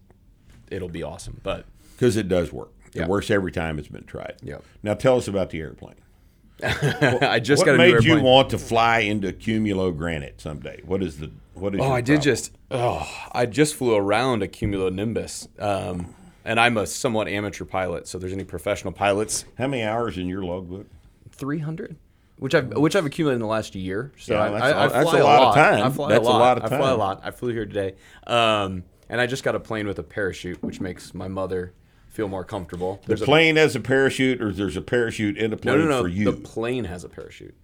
it'll 0.69 0.89
be 0.89 1.03
awesome. 1.03 1.39
But 1.43 1.65
because 1.95 2.17
it 2.17 2.27
does 2.27 2.51
work. 2.51 2.71
Yeah. 2.93 3.03
It 3.03 3.07
works 3.07 3.31
every 3.31 3.51
time 3.51 3.79
it's 3.79 3.87
been 3.87 4.03
tried. 4.03 4.35
Yep. 4.43 4.63
Now 4.83 4.93
tell 4.95 5.17
us 5.17 5.27
about 5.27 5.49
the 5.49 5.59
airplane. 5.59 5.95
I 6.63 7.39
just 7.39 7.61
what 7.61 7.65
got 7.65 7.75
a 7.75 7.77
made 7.77 8.03
you 8.03 8.21
want 8.21 8.51
to 8.51 8.57
fly 8.57 8.99
into 8.99 9.31
cumulo 9.33 9.91
granite 9.91 10.39
someday? 10.39 10.81
What 10.85 11.01
is 11.01 11.17
the 11.17 11.31
what 11.55 11.73
is? 11.73 11.81
Oh, 11.81 11.91
I 11.91 12.01
did 12.01 12.15
problem? 12.15 12.21
just. 12.21 12.51
Oh, 12.69 13.27
I 13.31 13.45
just 13.45 13.75
flew 13.75 13.95
around 13.95 14.43
a 14.43 14.47
cumulonimbus, 14.47 15.47
um, 15.61 16.13
and 16.45 16.59
I'm 16.59 16.77
a 16.77 16.85
somewhat 16.85 17.27
amateur 17.27 17.65
pilot. 17.65 18.07
So, 18.07 18.19
there's 18.19 18.33
any 18.33 18.43
professional 18.43 18.93
pilots, 18.93 19.45
How 19.57 19.67
many 19.67 19.83
hours 19.83 20.17
in 20.17 20.27
your 20.27 20.43
logbook? 20.43 20.85
300, 21.31 21.95
which 22.41 22.55
I've 22.55 22.75
which 22.75 22.95
I've 22.95 23.05
accumulated 23.05 23.35
in 23.35 23.41
the 23.41 23.47
last 23.47 23.75
year. 23.75 24.11
So 24.17 24.33
Yeah, 24.33 24.41
I, 24.41 24.49
that's 24.49 24.63
I, 24.63 24.67
I 24.71 24.85
a- 24.85 24.89
that's 24.89 25.09
fly 25.11 25.19
a 25.19 25.23
lot 25.23 25.41
of 25.43 25.53
time. 25.55 25.83
I 25.83 25.89
fly 25.91 26.09
That's 26.09 26.25
a 26.27 26.29
a 26.29 26.31
lot. 26.31 26.39
lot 26.39 26.57
of 26.57 26.63
I 26.73 26.77
fly 26.77 26.89
a 26.89 26.95
lot. 26.95 27.21
I 27.23 27.29
flew 27.31 27.53
here 27.53 27.67
today, 27.67 27.93
um, 28.25 28.83
and 29.09 29.21
I 29.21 29.27
just 29.27 29.43
got 29.43 29.53
a 29.53 29.59
plane 29.59 29.85
with 29.85 29.99
a 29.99 30.03
parachute, 30.03 30.61
which 30.63 30.81
makes 30.81 31.13
my 31.13 31.27
mother 31.27 31.73
feel 32.09 32.27
more 32.27 32.43
comfortable. 32.43 32.99
The 33.03 33.09
There's 33.09 33.21
a 33.21 33.25
plane 33.25 33.57
has 33.57 33.75
a 33.75 33.79
parachute, 33.79 34.41
or 34.41 34.51
there's 34.51 34.75
a 34.75 34.81
parachute 34.81 35.37
in 35.37 35.51
the 35.51 35.57
plane 35.57 35.77
no, 35.81 35.85
no. 35.85 36.01
for 36.01 36.07
you. 36.07 36.25
The 36.25 36.33
plane 36.33 36.85
has 36.85 37.03
a 37.03 37.09
parachute. 37.09 37.55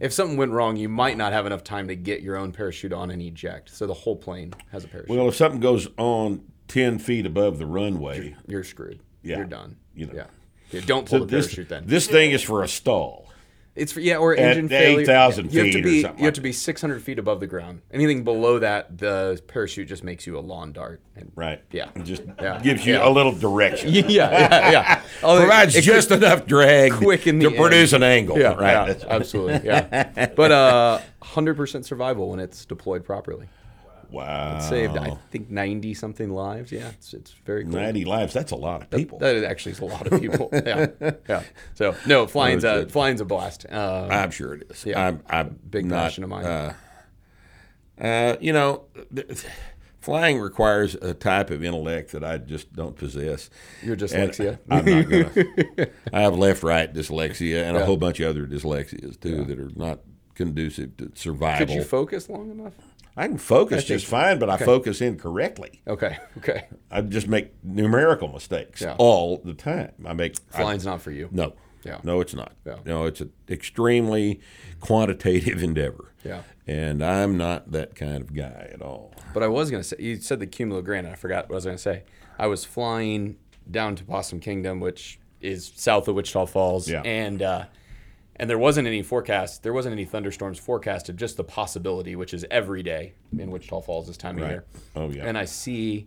If 0.00 0.14
something 0.14 0.38
went 0.38 0.52
wrong, 0.52 0.76
you 0.76 0.88
might 0.88 1.18
not 1.18 1.34
have 1.34 1.44
enough 1.44 1.62
time 1.62 1.88
to 1.88 1.94
get 1.94 2.22
your 2.22 2.36
own 2.36 2.52
parachute 2.52 2.94
on 2.94 3.10
and 3.10 3.20
eject. 3.20 3.68
So 3.68 3.86
the 3.86 3.94
whole 3.94 4.16
plane 4.16 4.54
has 4.72 4.82
a 4.84 4.88
parachute. 4.88 5.14
well, 5.14 5.28
if 5.28 5.36
something 5.36 5.60
goes 5.60 5.88
on 5.98 6.40
ten 6.68 6.98
feet 6.98 7.26
above 7.26 7.58
the 7.58 7.66
runway, 7.66 8.34
you're 8.46 8.64
screwed. 8.64 9.00
Yeah. 9.22 9.36
You're 9.36 9.46
done. 9.46 9.76
You 9.94 10.06
know. 10.06 10.12
Yeah. 10.14 10.26
Yeah, 10.70 10.80
don't 10.86 11.06
pull 11.08 11.20
so 11.20 11.24
the 11.26 11.36
this 11.36 11.46
parachute 11.48 11.68
then. 11.68 11.84
this 11.86 12.06
thing 12.06 12.30
is 12.32 12.42
for 12.42 12.62
a 12.62 12.68
stall. 12.68 13.30
It's 13.76 13.92
for 13.92 14.00
yeah, 14.00 14.16
or 14.16 14.34
engine 14.34 14.68
failure. 14.68 15.00
8,000 15.00 15.52
you 15.52 15.60
have 15.60 15.66
to 15.72 15.72
feet 15.74 15.84
be 15.84 15.96
you 16.18 16.24
have 16.24 16.34
to 16.34 16.40
be 16.40 16.52
600 16.52 17.02
feet 17.02 17.18
above 17.18 17.40
the 17.40 17.46
ground. 17.46 17.82
Anything 17.92 18.24
below 18.24 18.58
that, 18.58 18.96
the 18.98 19.40
parachute 19.48 19.86
just 19.86 20.02
makes 20.02 20.26
you 20.26 20.38
a 20.38 20.40
lawn 20.40 20.72
dart. 20.72 21.00
And, 21.14 21.30
Right. 21.36 21.62
Yeah. 21.70 21.90
It 21.94 22.04
just 22.04 22.22
Yeah. 22.40 22.58
gives 22.62 22.86
you 22.86 22.94
Yeah. 22.94 23.06
a 23.08 23.10
little 23.10 23.32
direction. 23.32 23.90
Yeah, 23.92 24.06
yeah, 24.08 24.70
yeah. 24.70 25.02
Oh, 25.22 25.38
Provides 25.40 25.76
it 25.76 25.82
just 25.82 26.10
enough 26.10 26.46
drag 26.46 26.92
quick 26.92 27.26
in 27.26 27.38
to 27.40 27.50
the 27.50 27.56
produce 27.56 27.92
an 27.92 28.02
angle. 28.02 28.38
yeah, 28.38 28.54
right. 28.54 28.96
yeah, 28.98 29.04
absolutely, 29.08 29.66
yeah. 29.66 30.30
But 30.34 30.52
uh, 30.52 31.00
100% 31.22 31.84
survival 31.84 32.30
when 32.30 32.40
it's 32.40 32.64
deployed 32.64 33.04
properly. 33.04 33.46
Wow. 34.10 34.60
Saved, 34.60 34.96
I 34.96 35.16
think 35.30 35.50
90 35.50 35.94
something 35.94 36.30
lives. 36.30 36.72
Yeah, 36.72 36.88
it's 36.88 37.14
it's 37.14 37.32
very 37.44 37.64
cool. 37.64 37.72
90 37.72 38.04
lives. 38.04 38.32
That's 38.32 38.52
a 38.52 38.56
lot 38.56 38.82
of 38.82 38.90
people. 38.90 39.18
That 39.18 39.44
actually 39.44 39.72
is 39.72 39.80
a 39.80 39.84
lot 39.84 40.06
of 40.06 40.20
people. 40.20 40.48
yeah, 40.52 40.86
yeah. 41.28 41.42
So 41.74 41.94
no, 42.06 42.26
flying's 42.26 42.64
a 42.64 42.80
good. 42.80 42.92
flying's 42.92 43.20
a 43.20 43.24
blast. 43.24 43.66
Uh, 43.70 44.08
I'm 44.10 44.30
sure 44.30 44.54
it 44.54 44.70
is. 44.70 44.84
Yeah. 44.86 45.06
I'm, 45.06 45.22
I'm 45.28 45.58
Big 45.68 45.86
not, 45.86 45.96
passion 45.96 46.24
of 46.24 46.30
mine. 46.30 46.44
Uh, 46.44 46.74
uh, 48.00 48.36
you 48.40 48.52
know, 48.52 48.84
flying 50.00 50.38
requires 50.38 50.94
a 50.94 51.14
type 51.14 51.50
of 51.50 51.64
intellect 51.64 52.12
that 52.12 52.22
I 52.22 52.38
just 52.38 52.72
don't 52.72 52.96
possess. 52.96 53.50
You're 53.82 53.96
dyslexia. 53.96 54.58
I'm 54.70 54.84
not 54.84 55.08
gonna. 55.08 55.88
I 56.12 56.20
have 56.20 56.36
left-right 56.36 56.94
dyslexia 56.94 57.64
and 57.64 57.76
a 57.76 57.84
whole 57.84 57.96
bunch 57.96 58.20
of 58.20 58.28
other 58.28 58.46
dyslexias 58.46 59.18
too 59.20 59.44
that 59.44 59.58
are 59.58 59.70
not 59.74 60.00
conducive 60.34 60.96
to 60.98 61.10
survival. 61.14 61.66
Could 61.66 61.74
you 61.74 61.82
focus 61.82 62.28
long 62.28 62.50
enough? 62.50 62.74
I 63.16 63.26
can 63.28 63.38
focus 63.38 63.78
think- 63.78 63.88
just 64.00 64.06
fine, 64.06 64.38
but 64.38 64.50
I 64.50 64.56
focus 64.58 65.00
incorrectly. 65.00 65.80
Okay, 65.88 66.18
okay. 66.38 66.66
I 66.90 67.00
just 67.00 67.28
make 67.28 67.52
numerical 67.64 68.28
mistakes 68.28 68.82
Yeah. 68.82 68.94
all 68.98 69.38
the 69.38 69.54
time. 69.54 69.92
I 70.04 70.12
make 70.12 70.36
I- 70.52 70.58
Flying's 70.58 70.84
not 70.84 71.00
for 71.00 71.10
you. 71.10 71.28
no. 71.32 71.54
Yeah. 71.84 71.98
No, 72.02 72.20
it's 72.20 72.34
not. 72.34 72.52
Yeah. 72.66 72.78
No, 72.84 73.04
it's 73.04 73.20
an 73.20 73.30
extremely 73.48 74.40
quantitative 74.80 75.62
endeavor. 75.62 76.12
Yeah. 76.24 76.42
And 76.66 77.00
I'm 77.04 77.36
not 77.36 77.70
that 77.70 77.94
kind 77.94 78.20
of 78.22 78.34
guy 78.34 78.70
at 78.72 78.82
all. 78.82 79.14
But 79.32 79.44
I 79.44 79.46
was 79.48 79.70
gonna 79.70 79.84
say 79.84 79.96
you 80.00 80.16
said 80.16 80.40
the 80.40 80.46
cumulo 80.48 80.82
granite. 80.82 81.12
I 81.12 81.14
forgot 81.14 81.48
what 81.48 81.54
I 81.54 81.58
was 81.58 81.64
gonna 81.64 81.78
say. 81.78 82.02
I 82.40 82.48
was 82.48 82.64
flying 82.64 83.36
down 83.70 83.94
to 83.96 84.04
Possum 84.04 84.40
Kingdom, 84.40 84.80
which 84.80 85.20
is 85.40 85.70
south 85.76 86.08
of 86.08 86.16
Wichita 86.16 86.46
Falls, 86.46 86.88
Yeah. 86.90 87.02
and 87.04 87.40
uh, 87.40 87.64
and 88.38 88.48
there 88.50 88.58
wasn't 88.58 88.86
any 88.86 89.02
forecast. 89.02 89.62
There 89.62 89.72
wasn't 89.72 89.92
any 89.94 90.04
thunderstorms 90.04 90.58
forecasted. 90.58 91.16
Just 91.16 91.36
the 91.36 91.44
possibility, 91.44 92.16
which 92.16 92.34
is 92.34 92.44
every 92.50 92.82
day 92.82 93.14
in 93.38 93.50
Wichita 93.50 93.80
Falls 93.80 94.06
this 94.06 94.16
time 94.16 94.38
of 94.38 94.48
year. 94.48 94.64
Oh, 94.94 95.08
yeah. 95.10 95.24
And 95.26 95.36
I 95.38 95.44
see 95.46 96.06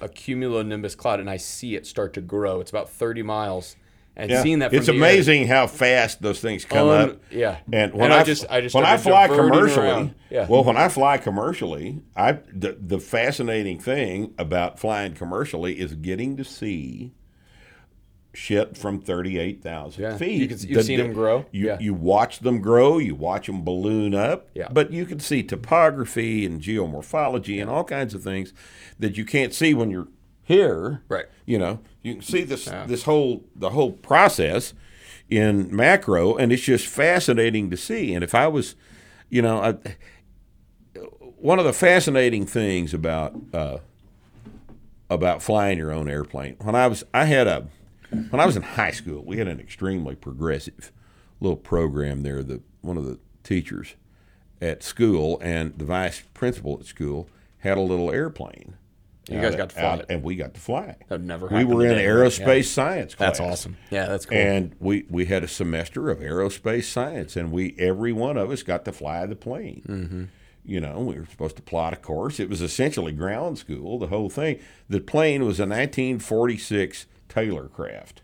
a 0.00 0.08
cumulonimbus 0.08 0.96
cloud, 0.96 1.20
and 1.20 1.30
I 1.30 1.36
see 1.38 1.74
it 1.76 1.86
start 1.86 2.12
to 2.14 2.20
grow. 2.20 2.60
It's 2.60 2.70
about 2.70 2.90
thirty 2.90 3.22
miles, 3.22 3.76
and 4.14 4.30
Yeah. 4.30 4.42
seeing 4.42 4.58
that 4.58 4.70
from 4.70 4.76
it's 4.78 4.86
the 4.88 4.92
air- 4.92 4.98
amazing 4.98 5.46
how 5.46 5.66
fast 5.66 6.20
those 6.20 6.40
things 6.40 6.64
come 6.66 6.88
Un- 6.88 7.10
up. 7.10 7.16
yeah. 7.30 7.58
And 7.72 7.92
when 7.94 8.04
And 8.04 8.12
I, 8.12 8.20
I 8.20 8.22
just- 8.24 8.44
I 8.50 8.60
just 8.60 8.74
when 8.74 8.84
I 8.84 8.96
fly 8.98 9.26
commercially. 9.28 10.12
Yeah. 10.30 10.46
well, 10.48 10.64
when 10.64 10.76
I 10.76 10.88
fly 10.88 11.16
commercially, 11.16 12.02
I 12.14 12.32
the, 12.52 12.76
the 12.78 12.98
fascinating 12.98 13.78
thing 13.78 14.34
about 14.36 14.78
flying 14.78 15.12
commercially 15.14 15.78
is 15.80 15.94
getting 15.94 16.36
to 16.36 16.44
see 16.44 17.14
shit 18.36 18.76
from 18.76 19.00
thirty 19.00 19.38
eight 19.38 19.62
thousand 19.62 20.02
Yeah. 20.02 20.16
feet. 20.18 20.40
You 20.42 20.48
can- 20.48 20.58
you've 20.68 20.84
seen 20.84 20.98
them 20.98 21.12
grow? 21.14 21.46
You 21.50 21.66
Yeah. 21.66 21.78
you 21.80 21.94
watch 21.94 22.40
them 22.40 22.60
grow. 22.60 22.98
You 22.98 23.14
watch 23.14 23.46
them 23.46 23.64
balloon 23.64 24.14
up. 24.14 24.48
Yeah. 24.54 24.68
But 24.70 24.92
you 24.92 25.06
can 25.06 25.20
see 25.20 25.42
topography 25.42 26.44
and 26.44 26.60
geomorphology 26.60 27.60
and 27.60 27.70
all 27.70 27.84
kinds 27.84 28.12
of 28.14 28.22
things 28.22 28.52
that 28.98 29.16
you 29.16 29.24
can't 29.24 29.54
see 29.54 29.72
when 29.72 29.90
you're 29.90 30.08
here. 30.42 31.02
Right. 31.08 31.24
You 31.46 31.58
know, 31.58 31.80
you 32.02 32.14
can 32.14 32.22
see 32.22 32.42
this 32.44 32.66
this 32.86 33.04
whole 33.04 33.44
the 33.56 33.70
whole 33.70 33.92
process 33.92 34.74
in 35.30 35.74
macro, 35.74 36.36
and 36.36 36.52
it's 36.52 36.62
just 36.62 36.86
fascinating 36.86 37.70
to 37.70 37.76
see. 37.76 38.14
And 38.14 38.22
if 38.22 38.34
I 38.34 38.46
was, 38.48 38.76
you 39.30 39.40
know, 39.42 39.58
I, 39.58 39.74
one 41.38 41.58
of 41.58 41.64
the 41.64 41.72
fascinating 41.72 42.46
things 42.46 42.92
about 42.94 43.34
uh, 43.52 43.78
about 45.08 45.42
flying 45.42 45.78
your 45.78 45.90
own 45.92 46.08
airplane. 46.08 46.56
When 46.60 46.74
I 46.74 46.86
was, 46.86 47.02
I 47.14 47.24
had 47.26 47.46
a, 47.46 47.66
when 48.30 48.40
I 48.40 48.46
was 48.46 48.56
in 48.56 48.62
high 48.62 48.90
school, 48.90 49.22
we 49.24 49.38
had 49.38 49.48
an 49.48 49.60
extremely 49.60 50.14
progressive 50.14 50.92
little 51.40 51.56
program 51.56 52.22
there. 52.22 52.42
The 52.42 52.60
one 52.80 52.96
of 52.96 53.04
the 53.04 53.18
teachers 53.42 53.94
at 54.60 54.82
school 54.82 55.38
and 55.42 55.76
the 55.78 55.84
vice 55.84 56.22
principal 56.34 56.78
at 56.80 56.86
school 56.86 57.28
had 57.58 57.76
a 57.76 57.80
little 57.80 58.10
airplane. 58.10 58.76
You 59.28 59.40
guys 59.40 59.56
got 59.56 59.70
to 59.70 59.74
fly 59.74 59.94
it. 59.96 60.06
and 60.08 60.22
we 60.22 60.36
got 60.36 60.54
to 60.54 60.60
fly. 60.60 60.96
That 61.08 61.20
never 61.20 61.48
We 61.48 61.64
were 61.64 61.84
in 61.84 61.98
aerospace? 61.98 62.56
Yeah. 62.58 62.62
science 62.62 63.14
class. 63.16 63.38
That's 63.38 63.40
awesome. 63.40 63.76
Yeah, 63.90 64.06
that's 64.06 64.24
cool. 64.24 64.38
And 64.38 64.76
we, 64.78 65.04
we 65.10 65.24
had 65.24 65.42
a 65.42 65.48
semester 65.48 66.10
of 66.10 66.20
aerospace 66.20 66.84
science, 66.84 67.34
and 67.34 67.50
we 67.50 67.74
every 67.76 68.12
one 68.12 68.36
of 68.36 68.52
us 68.52 68.62
got 68.62 68.84
to 68.84 68.92
fly 68.92 69.26
the 69.26 69.34
plane. 69.34 69.82
Mm-hmm. 69.88 70.24
You 70.64 70.80
know, 70.80 71.00
we 71.00 71.16
were 71.18 71.26
supposed 71.26 71.56
to 71.56 71.62
plot 71.62 71.92
a 71.92 71.96
course. 71.96 72.38
It 72.38 72.48
was 72.48 72.62
essentially 72.62 73.10
ground 73.10 73.58
school, 73.58 73.98
the 73.98 74.06
whole 74.08 74.30
thing. 74.30 74.60
The 74.88 75.00
plane 75.00 75.44
was 75.44 75.58
a 75.58 75.66
1946 75.66 77.06
Taylorcraft, 77.28 78.18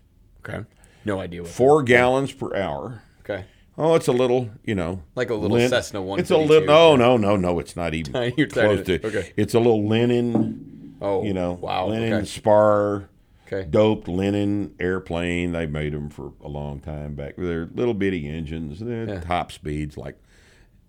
okay. 0.47 0.65
No 1.05 1.19
idea 1.19 1.41
what. 1.43 1.51
four 1.51 1.83
gallons 1.83 2.31
per 2.31 2.55
hour. 2.55 3.01
Okay. 3.21 3.45
Oh, 3.77 3.95
it's 3.95 4.07
a 4.07 4.11
little, 4.11 4.49
you 4.63 4.75
know, 4.75 5.01
Like 5.15 5.29
a 5.31 5.35
little 5.35 5.57
Cessna 5.67 6.01
one. 6.01 6.19
It's 6.19 6.29
a 6.29 6.37
little. 6.37 6.67
152. 6.67 6.67
No, 6.67 6.95
no, 6.95 7.17
no, 7.17 7.35
no. 7.35 7.59
It's 7.59 7.75
not 7.75 7.93
even 7.95 8.33
You're 8.37 8.47
close 8.47 8.85
to- 8.85 9.05
okay. 9.05 9.33
It's 9.35 9.53
a 9.55 9.59
little 9.59 9.87
linen. 9.87 10.95
Oh, 11.01 11.23
you 11.23 11.33
know, 11.33 11.53
wow, 11.53 11.87
linen 11.87 12.13
okay. 12.13 12.25
spar. 12.25 13.09
Okay. 13.47 13.67
Doped 13.69 14.07
linen 14.07 14.73
airplane. 14.79 15.51
They 15.51 15.65
made 15.65 15.91
them 15.93 16.09
for 16.09 16.33
a 16.41 16.47
long 16.47 16.79
time 16.79 17.15
back. 17.15 17.33
They're 17.37 17.65
little 17.73 17.93
bitty 17.93 18.27
engines. 18.29 18.79
They're 18.79 19.07
Yeah. 19.09 19.19
top 19.19 19.51
speeds 19.51 19.97
like 19.97 20.17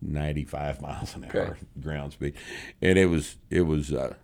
ninety-five 0.00 0.80
miles 0.80 1.16
an 1.16 1.24
hour 1.24 1.30
Okay. 1.52 1.60
ground 1.80 2.12
speed, 2.12 2.34
and 2.80 2.98
it 2.98 3.06
was 3.06 3.36
it 3.50 3.62
was 3.62 3.92
uh, 3.92 4.14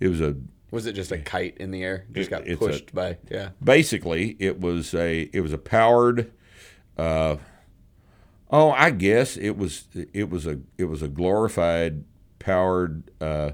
it 0.00 0.08
was 0.08 0.20
a 0.20 0.36
Was 0.70 0.86
it 0.86 0.92
just 0.92 1.10
a 1.12 1.18
kite 1.18 1.56
in 1.58 1.70
the 1.70 1.82
air? 1.82 2.06
Just 2.12 2.28
It- 2.28 2.30
got 2.30 2.46
it's 2.46 2.60
a- 2.62 2.66
pushed 2.66 2.94
by. 2.94 3.18
Yeah. 3.30 3.50
basically 3.62 4.36
it 4.38 4.60
was 4.60 4.94
a 4.94 5.28
it 5.32 5.40
was 5.40 5.52
a 5.52 5.58
powered 5.58 6.30
uh, 6.98 7.36
oh 8.50 8.70
I 8.72 8.90
guess 8.90 9.36
it 9.36 9.56
was 9.56 9.84
it 10.12 10.30
was 10.30 10.46
a 10.46 10.60
it 10.78 10.84
was 10.84 11.02
a 11.02 11.08
glorified 11.08 12.04
powered 12.38 13.02
uh, 13.20 13.52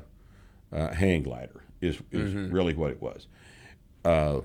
uh, 0.72 0.92
hang 0.92 1.22
glider 1.22 1.62
is 1.80 1.98
is 2.12 2.34
really 2.34 2.74
what 2.74 2.90
it 2.90 3.00
was. 3.02 3.26
Uh, 4.04 4.40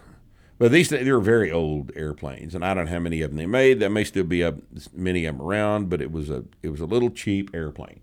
but 0.58 0.72
these 0.72 0.90
they 0.90 1.12
were 1.12 1.20
very 1.20 1.52
old 1.52 1.92
airplanes, 1.96 2.54
and 2.54 2.64
I 2.64 2.74
don't 2.76 2.86
know 2.86 2.92
how 2.92 3.00
many 3.00 3.22
of 3.22 3.32
them 3.32 3.38
they 3.38 3.46
made. 3.48 3.80
There 3.80 3.90
may 3.90 4.04
still 4.04 4.24
be 4.26 4.44
a, 4.44 4.56
many 4.94 5.26
of 5.26 5.36
them 5.38 5.46
around, 5.46 5.90
but 5.90 6.02
it 6.02 6.12
was 6.12 6.30
a 6.30 6.44
it 6.62 6.70
was 6.70 6.80
a 6.82 6.86
little 6.86 7.10
cheap 7.10 7.50
airplane. 7.54 8.02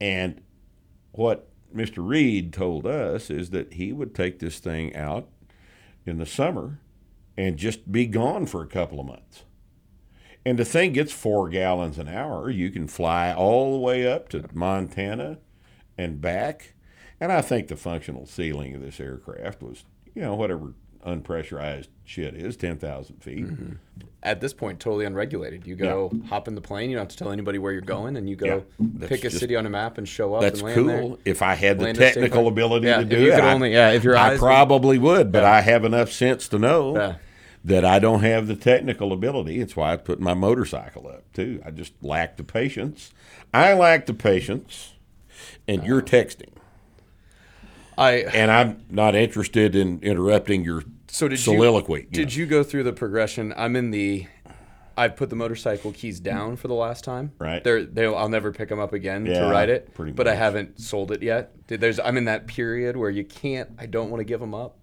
And 0.00 0.40
what 1.12 1.48
Mr. 1.74 2.06
Reed 2.06 2.52
told 2.52 2.86
us 2.86 3.30
is 3.30 3.50
that 3.50 3.74
he 3.74 3.92
would 3.92 4.14
take 4.14 4.38
this 4.38 4.58
thing 4.58 4.94
out 4.96 5.28
in 6.06 6.18
the 6.18 6.26
summer 6.26 6.80
and 7.36 7.56
just 7.56 7.92
be 7.92 8.06
gone 8.06 8.46
for 8.46 8.62
a 8.62 8.66
couple 8.66 9.00
of 9.00 9.06
months. 9.06 9.44
And 10.44 10.58
the 10.58 10.64
thing 10.64 10.92
gets 10.92 11.12
four 11.12 11.48
gallons 11.48 11.98
an 11.98 12.08
hour. 12.08 12.48
You 12.48 12.70
can 12.70 12.88
fly 12.88 13.32
all 13.32 13.72
the 13.72 13.78
way 13.78 14.10
up 14.10 14.28
to 14.30 14.44
Montana 14.52 15.38
and 15.96 16.20
back. 16.20 16.74
And 17.20 17.30
I 17.30 17.42
think 17.42 17.68
the 17.68 17.76
functional 17.76 18.26
ceiling 18.26 18.74
of 18.74 18.80
this 18.80 19.00
aircraft 19.00 19.62
was, 19.62 19.84
you 20.14 20.22
know, 20.22 20.34
whatever 20.34 20.74
unpressurized 21.06 21.88
shit 22.04 22.34
is, 22.34 22.56
10,000 22.56 23.22
feet. 23.22 23.46
Mm-hmm. 23.46 23.72
At 24.22 24.40
this 24.40 24.52
point, 24.52 24.80
totally 24.80 25.04
unregulated. 25.04 25.66
You 25.66 25.76
go 25.76 26.10
hop 26.28 26.48
in 26.48 26.54
the 26.54 26.60
plane. 26.60 26.90
You 26.90 26.96
don't 26.96 27.02
have 27.04 27.10
to 27.10 27.16
tell 27.16 27.30
anybody 27.30 27.58
where 27.58 27.72
you're 27.72 27.80
going, 27.80 28.16
and 28.16 28.28
you 28.28 28.34
go 28.36 28.64
Yeah, 28.78 29.06
pick 29.06 29.20
a 29.20 29.28
just- 29.28 29.38
city 29.38 29.54
on 29.54 29.64
a 29.64 29.70
map 29.70 29.96
and 29.98 30.08
show 30.08 30.34
up. 30.34 30.40
That's 30.42 30.60
and 30.60 30.66
land 30.66 30.74
cool. 30.76 31.08
There. 31.10 31.18
If 31.24 31.42
I 31.42 31.54
had 31.54 31.78
the 31.78 31.84
Land 31.84 31.98
at 32.00 32.14
technical 32.14 32.48
ability 32.48 32.86
Yeah, 32.88 32.98
to 32.98 33.04
do 33.04 33.20
you 33.20 33.32
it, 33.32 33.40
I, 33.40 33.52
only- 33.52 33.72
yeah, 33.72 33.90
if 33.92 34.02
your 34.04 34.16
I 34.16 34.36
probably 34.36 34.98
would, 34.98 35.30
but 35.30 35.42
Yeah. 35.42 35.52
I 35.52 35.60
have 35.60 35.84
enough 35.84 36.10
sense 36.10 36.48
to 36.48 36.58
know 36.58 36.96
Yeah. 36.96 37.14
that 37.64 37.84
I 37.84 37.98
don't 38.00 38.22
have 38.22 38.48
the 38.48 38.56
technical 38.56 39.12
ability. 39.12 39.60
It's 39.60 39.76
why 39.76 39.92
I 39.92 39.96
put 39.96 40.20
my 40.20 40.34
motorcycle 40.34 41.06
up 41.06 41.32
too. 41.32 41.62
I 41.64 41.70
just 41.70 41.92
lack 42.02 42.36
the 42.36 42.44
patience. 42.44 43.12
I 43.54 43.72
lack 43.74 44.06
the 44.06 44.14
patience, 44.14 44.94
and 45.68 45.84
you're 45.84 46.00
oh. 46.00 46.04
texting, 46.04 46.50
I 47.98 48.12
and 48.32 48.50
I'm 48.50 48.84
not 48.88 49.14
interested 49.14 49.74
in 49.74 49.98
interrupting 50.00 50.64
your 50.64 50.84
so 51.08 51.28
did 51.28 51.38
soliloquy. 51.40 52.02
You, 52.02 52.06
did 52.10 52.34
you 52.34 52.46
go 52.46 52.62
through 52.62 52.84
the 52.84 52.92
progression? 52.92 53.52
I'm 53.56 53.76
in 53.76 53.90
the. 53.90 54.26
I've 54.96 55.14
put 55.14 55.30
the 55.30 55.36
motorcycle 55.36 55.92
keys 55.92 56.18
down 56.18 56.56
for 56.56 56.66
the 56.66 56.74
last 56.74 57.04
time. 57.04 57.32
Right. 57.38 57.62
They're 57.62 57.84
they 57.84 58.04
I'll 58.06 58.28
never 58.28 58.52
pick 58.52 58.68
them 58.68 58.80
up 58.80 58.92
again 58.92 59.26
Yeah, 59.26 59.40
to 59.40 59.46
ride 59.46 59.68
it. 59.68 59.94
pretty 59.94 60.12
but 60.12 60.26
I 60.26 60.34
haven't 60.34 60.80
sold 60.80 61.12
it 61.12 61.22
yet. 61.22 61.52
There's 61.68 62.00
I'm 62.00 62.16
in 62.16 62.24
that 62.24 62.46
period 62.46 62.96
where 62.96 63.10
you 63.10 63.24
can't. 63.24 63.70
I 63.78 63.86
don't 63.86 64.10
want 64.10 64.20
to 64.20 64.24
give 64.24 64.40
them 64.40 64.54
up. 64.54 64.76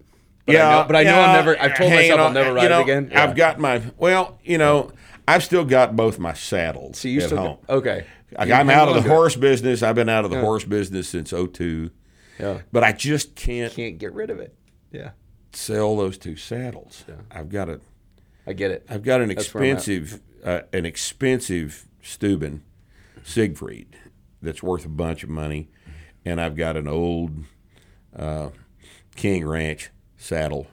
But 0.46 0.54
yeah, 0.54 0.68
I 0.68 0.70
know, 0.80 0.86
but 0.86 0.96
I 0.96 1.02
know 1.02 1.10
yeah, 1.10 1.26
I'll 1.26 1.36
never. 1.36 1.60
I've 1.60 1.76
told 1.76 1.92
myself 1.92 2.20
I'll 2.20 2.30
never 2.32 2.54
ride 2.54 2.62
you 2.62 2.68
know, 2.68 2.80
it 2.80 2.82
again. 2.84 3.08
Yeah. 3.10 3.24
I've 3.24 3.36
got 3.36 3.58
my 3.58 3.82
well, 3.98 4.38
you 4.44 4.58
know, 4.58 4.90
I've 5.28 5.42
still 5.44 5.64
got 5.64 5.96
both 5.96 6.18
my 6.18 6.32
saddles 6.32 6.98
So 6.98 7.08
you 7.08 7.20
still 7.20 7.38
home. 7.38 7.58
okay? 7.68 8.06
Like, 8.38 8.50
I'm 8.50 8.70
out 8.70 8.88
of 8.88 8.94
the 8.94 9.08
horse 9.08 9.36
business. 9.36 9.82
I've 9.82 9.94
been 9.94 10.08
out 10.08 10.24
of 10.24 10.30
the 10.30 10.40
horse 10.40 10.64
business 10.64 11.08
since 11.08 11.30
02. 11.30 11.90
Yeah. 12.38 12.60
But 12.72 12.84
I 12.84 12.92
just 12.92 13.34
can't 13.34 13.72
can't 13.72 13.98
get 13.98 14.12
rid 14.12 14.30
of 14.30 14.40
it. 14.40 14.54
Yeah. 14.92 15.10
Sell 15.52 15.96
those 15.96 16.18
two 16.18 16.36
saddles. 16.36 17.04
Yeah. 17.08 17.14
I've 17.30 17.48
got 17.48 17.68
a. 17.68 17.80
I 18.46 18.52
get 18.52 18.70
it. 18.70 18.86
I've 18.88 19.02
got 19.02 19.20
an 19.20 19.30
expensive 19.30 20.20
uh, 20.44 20.60
an 20.72 20.86
expensive 20.86 21.88
Stübben 22.02 22.60
Siegfried 23.24 23.96
that's 24.40 24.62
worth 24.62 24.84
a 24.84 24.88
bunch 24.88 25.24
of 25.24 25.28
money, 25.28 25.68
and 26.24 26.40
I've 26.40 26.56
got 26.56 26.76
an 26.76 26.86
old 26.86 27.32
uh, 28.14 28.50
King 29.16 29.46
Ranch 29.46 29.90
saddle, 30.16 30.68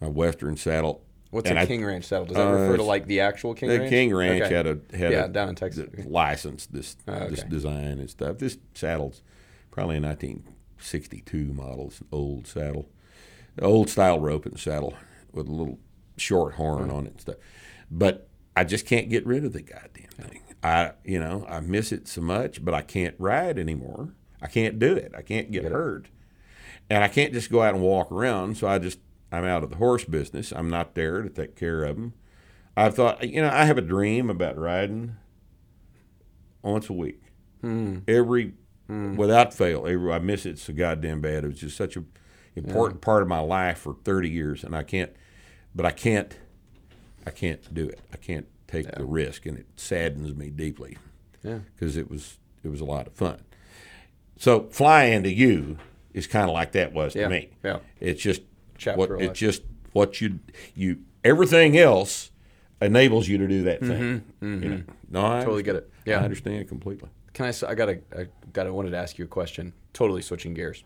a 0.00 0.10
Western 0.10 0.56
saddle. 0.56 1.04
What's 1.30 1.48
and 1.50 1.68
King 1.68 1.84
Ranch 1.84 2.04
saddle? 2.04 2.26
Does 2.26 2.36
that 2.36 2.48
uh, 2.48 2.52
refer 2.52 2.78
to 2.78 2.82
like 2.82 3.06
the 3.06 3.20
actual 3.20 3.54
King 3.54 3.68
the 3.68 3.78
Ranch? 3.78 3.90
King 3.90 4.14
Ranch 4.14 4.42
okay. 4.42 4.54
had 4.54 4.66
a 4.66 4.78
had 4.96 5.12
yeah, 5.12 5.24
a, 5.26 5.28
down 5.28 5.50
in 5.50 5.54
Texas. 5.54 5.88
licensed 6.04 6.70
oh, 6.72 6.76
this 6.76 6.96
okay. 7.06 7.28
this 7.28 7.44
design 7.44 7.98
and 7.98 8.10
stuff. 8.10 8.38
This 8.38 8.58
saddle's 8.74 9.22
probably 9.70 9.98
a 9.98 10.00
nineteen 10.00 10.42
62 10.80 11.52
models, 11.52 12.02
old 12.12 12.46
saddle, 12.46 12.88
old 13.60 13.88
style 13.90 14.20
rope 14.20 14.46
and 14.46 14.58
saddle 14.58 14.94
with 15.32 15.48
a 15.48 15.52
little 15.52 15.78
short 16.16 16.54
horn 16.54 16.90
on 16.90 17.06
it 17.06 17.12
and 17.12 17.20
stuff. 17.20 17.36
But 17.90 18.28
I 18.56 18.64
just 18.64 18.86
can't 18.86 19.08
get 19.08 19.26
rid 19.26 19.44
of 19.44 19.52
the 19.52 19.62
goddamn 19.62 20.10
thing. 20.10 20.42
I, 20.62 20.92
you 21.04 21.20
know, 21.20 21.46
I 21.48 21.60
miss 21.60 21.92
it 21.92 22.08
so 22.08 22.20
much, 22.20 22.64
but 22.64 22.74
I 22.74 22.82
can't 22.82 23.14
ride 23.18 23.58
anymore. 23.58 24.14
I 24.42 24.48
can't 24.48 24.78
do 24.78 24.94
it. 24.94 25.12
I 25.16 25.22
can't 25.22 25.50
get 25.50 25.64
hurt. 25.64 26.08
And 26.90 27.04
I 27.04 27.08
can't 27.08 27.32
just 27.32 27.50
go 27.50 27.62
out 27.62 27.74
and 27.74 27.82
walk 27.82 28.10
around. 28.10 28.56
So 28.56 28.66
I 28.66 28.78
just, 28.78 28.98
I'm 29.30 29.44
out 29.44 29.62
of 29.62 29.70
the 29.70 29.76
horse 29.76 30.04
business. 30.04 30.52
I'm 30.52 30.70
not 30.70 30.94
there 30.94 31.22
to 31.22 31.28
take 31.28 31.54
care 31.54 31.84
of 31.84 31.96
them. 31.96 32.14
I've 32.76 32.94
thought, 32.94 33.28
you 33.28 33.42
know, 33.42 33.50
I 33.50 33.64
have 33.64 33.78
a 33.78 33.82
dream 33.82 34.30
about 34.30 34.56
riding 34.56 35.16
once 36.62 36.88
a 36.88 36.92
week. 36.92 37.22
Hmm. 37.60 37.98
Every 38.06 38.54
without 38.88 39.52
fail. 39.54 39.84
I 39.86 40.18
miss 40.18 40.46
it 40.46 40.58
so 40.58 40.72
goddamn 40.72 41.20
bad. 41.20 41.44
It 41.44 41.48
was 41.48 41.60
just 41.60 41.76
such 41.76 41.96
an 41.96 42.06
important 42.56 43.00
part 43.00 43.22
of 43.22 43.28
my 43.28 43.40
life 43.40 43.78
for 43.78 43.94
30 44.04 44.28
years, 44.30 44.64
and 44.64 44.74
I 44.74 44.82
can't. 44.82 45.12
But 45.74 45.86
I 45.86 45.90
can't. 45.90 46.36
I 47.26 47.30
can't 47.30 47.72
do 47.74 47.86
it. 47.88 48.00
I 48.12 48.16
can't 48.16 48.46
take 48.66 48.90
the 48.90 49.04
risk, 49.04 49.44
and 49.46 49.58
it 49.58 49.66
saddens 49.76 50.34
me 50.34 50.50
deeply 50.50 50.96
Yeah. 51.42 51.58
because 51.74 51.96
it 51.96 52.10
was 52.10 52.38
it 52.64 52.68
was 52.68 52.80
a 52.80 52.84
lot 52.86 53.06
of 53.06 53.12
fun. 53.14 53.40
So 54.36 54.68
flying 54.70 55.22
to 55.24 55.32
you 55.32 55.78
is 56.14 56.26
kind 56.26 56.48
of 56.48 56.54
like 56.54 56.72
that 56.72 56.92
was 56.92 57.12
to 57.14 57.28
me. 57.28 57.50
yeah. 57.62 57.78
It's 58.00 58.22
just 58.22 58.42
Chapter 58.78 58.98
what 59.16 59.22
it's 59.22 59.38
just 59.38 59.62
what 59.92 60.20
you 60.20 60.38
you 60.74 61.00
everything 61.24 61.76
else 61.76 62.30
enables 62.80 63.26
you 63.28 63.36
to 63.38 63.46
do 63.48 63.62
that 63.64 63.80
thing. 63.80 64.24
You 64.40 64.48
know? 64.48 64.82
No, 65.10 65.20
I 65.26 65.28
Mm-hmm, 65.30 65.44
Totally 65.44 65.62
get 65.64 65.76
it. 65.76 65.90
Yeah. 66.06 66.20
I 66.20 66.24
understand 66.24 66.68
completely. 66.68 67.08
Can 67.38 67.46
I? 67.46 67.70
I 67.70 67.74
gotta. 67.76 68.00
I 68.18 68.26
gotta. 68.52 68.72
Wanted 68.72 68.90
to 68.90 68.96
ask 68.96 69.16
you 69.16 69.24
a 69.24 69.28
question. 69.28 69.72
Totally 69.92 70.22
switching 70.22 70.54
gears. 70.54 70.82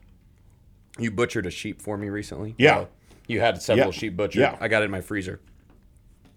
You 0.98 1.10
butchered 1.10 1.46
a 1.46 1.50
sheep 1.50 1.80
for 1.80 1.96
me 1.96 2.10
recently. 2.10 2.54
Yeah. 2.58 2.80
Uh, 2.80 2.86
you 3.26 3.40
had 3.40 3.62
several 3.62 3.86
Yeah. 3.86 3.92
sheep 3.92 4.16
butchered. 4.18 4.40
Yeah. 4.42 4.58
I 4.60 4.68
got 4.68 4.82
it 4.82 4.84
in 4.84 4.90
my 4.90 5.00
freezer, 5.00 5.40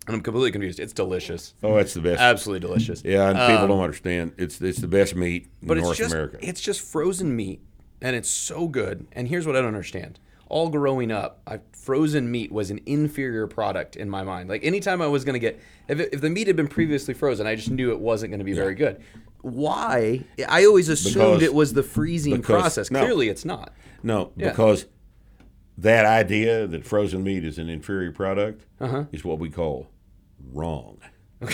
and 0.08 0.16
I'm 0.16 0.22
completely 0.22 0.54
confused. 0.54 0.80
It's 0.80 0.94
delicious. 0.94 1.54
Oh, 1.62 1.76
it's 1.76 1.94
the 1.94 2.00
best. 2.00 2.22
Absolutely 2.22 2.66
delicious. 2.66 3.02
yeah, 3.04 3.28
and 3.30 3.38
people 3.52 3.68
don't 3.68 3.84
understand. 3.84 4.32
It's 4.38 4.62
it's 4.62 4.80
the 4.80 4.88
best 4.88 5.16
meat 5.18 5.44
in 5.44 5.50
Um, 5.50 5.68
But 5.68 5.78
North 5.80 5.90
it's 5.90 5.98
just 5.98 6.14
America. 6.14 6.38
it's 6.42 6.62
just 6.62 6.80
frozen 6.80 7.36
meat, 7.36 7.60
and 8.02 8.16
it's 8.16 8.30
so 8.30 8.70
good. 8.70 9.08
And 9.12 9.28
here's 9.28 9.46
what 9.46 9.58
I 9.58 9.60
don't 9.60 9.68
understand. 9.68 10.18
All 10.48 10.70
growing 10.70 11.12
up, 11.12 11.42
I, 11.46 11.60
frozen 11.74 12.32
meat 12.32 12.54
was 12.54 12.70
an 12.72 12.80
inferior 12.86 13.48
product 13.48 13.98
in 13.98 14.10
my 14.10 14.24
mind. 14.24 14.48
Like 14.48 14.64
anytime 14.64 15.02
I 15.02 15.08
was 15.08 15.26
going 15.26 15.34
to 15.34 15.40
get, 15.40 15.60
if, 15.90 16.00
it, 16.00 16.10
if 16.14 16.22
the 16.22 16.30
meat 16.30 16.48
had 16.48 16.56
been 16.56 16.68
previously 16.70 17.14
frozen, 17.16 17.48
I 17.48 17.56
just 17.56 17.72
knew 17.72 17.92
it 17.92 18.00
wasn't 18.00 18.30
going 18.32 18.40
to 18.40 18.46
be 18.46 18.54
very 18.54 18.76
good. 18.76 19.02
Why? 19.50 20.22
I 20.50 20.66
always 20.66 20.90
assumed 20.90 21.14
Because- 21.16 21.42
it 21.44 21.54
was 21.54 21.74
the 21.74 21.84
freezing 21.84 22.38
because- 22.38 22.62
process. 22.62 22.92
no. 22.92 23.00
Clearly, 23.02 23.30
it's 23.30 23.46
not. 23.46 23.72
no, 24.02 24.32
Yeah. 24.36 24.50
because 24.50 24.86
that 25.78 26.06
idea 26.06 26.66
that 26.68 26.86
frozen 26.86 27.24
meat 27.24 27.44
is 27.46 27.58
an 27.60 27.70
inferior 27.70 28.12
product 28.12 28.66
Uh-huh. 28.80 29.06
is 29.12 29.24
what 29.24 29.38
we 29.40 29.50
call 29.50 29.88
wrong. 30.52 30.98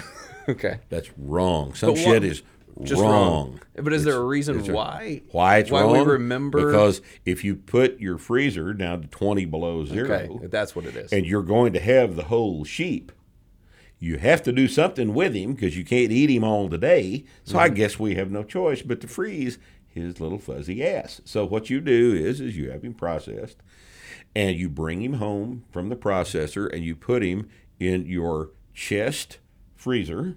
Okay. 0.50 0.80
That's 0.90 1.10
wrong. 1.20 1.76
Some 1.76 1.92
But 1.92 1.98
shit 2.00 2.08
what- 2.08 2.24
is 2.24 2.42
Just 2.84 3.00
wrong. 3.02 3.60
But 3.76 3.94
is 3.94 4.04
there 4.06 4.16
a 4.16 4.26
reason 4.26 4.58
it's 4.60 4.70
why? 4.70 5.22
Why 5.32 5.60
it's 5.60 5.70
why 5.70 5.82
wrong? 5.84 6.00
we 6.06 6.14
remember 6.14 6.66
because 6.66 7.02
if 7.26 7.44
you 7.44 7.56
put 7.56 8.00
your 8.00 8.18
freezer 8.18 8.74
down 8.74 9.02
to 9.04 9.08
twenty 9.08 9.46
below 9.46 9.86
zero, 9.86 10.10
Okay, 10.16 10.48
that's 10.48 10.76
what 10.76 10.86
it 10.86 10.96
is. 10.96 11.12
and 11.14 11.26
you're 11.28 11.44
going 11.44 11.74
to 11.74 11.80
have 11.80 12.16
the 12.16 12.24
whole 12.24 12.64
sheep, 12.64 13.12
you 14.02 14.18
have 14.18 14.42
to 14.42 14.52
do 14.52 14.68
something 14.68 15.14
with 15.14 15.36
him 15.36 15.54
because 15.54 15.78
you 15.78 15.86
can't 15.86 16.12
eat 16.12 16.32
him 16.32 16.44
all 16.44 16.68
today. 16.70 17.24
So 17.44 17.54
Mm-hmm. 17.54 17.60
I 17.60 17.70
guess 17.70 18.00
we 18.00 18.16
have 18.16 18.32
no 18.32 18.44
choice 18.44 18.82
but 18.82 19.00
to 19.02 19.08
freeze 19.08 19.60
his 19.88 20.20
little 20.20 20.40
fuzzy 20.40 20.84
ass. 20.84 21.22
So 21.24 21.46
what 21.46 21.70
you 21.70 21.80
do 21.80 22.14
is 22.14 22.42
is 22.42 22.58
you 22.58 22.72
have 22.72 22.84
him 22.84 22.96
processed, 22.96 23.58
and 24.36 24.58
you 24.58 24.70
bring 24.70 25.02
him 25.04 25.14
home 25.14 25.66
from 25.72 25.90
the 25.90 25.96
processor, 25.96 26.68
and 26.74 26.84
you 26.84 26.96
put 26.96 27.22
him 27.22 27.48
in 27.80 28.08
your 28.08 28.52
chest 28.74 29.38
freezer, 29.76 30.36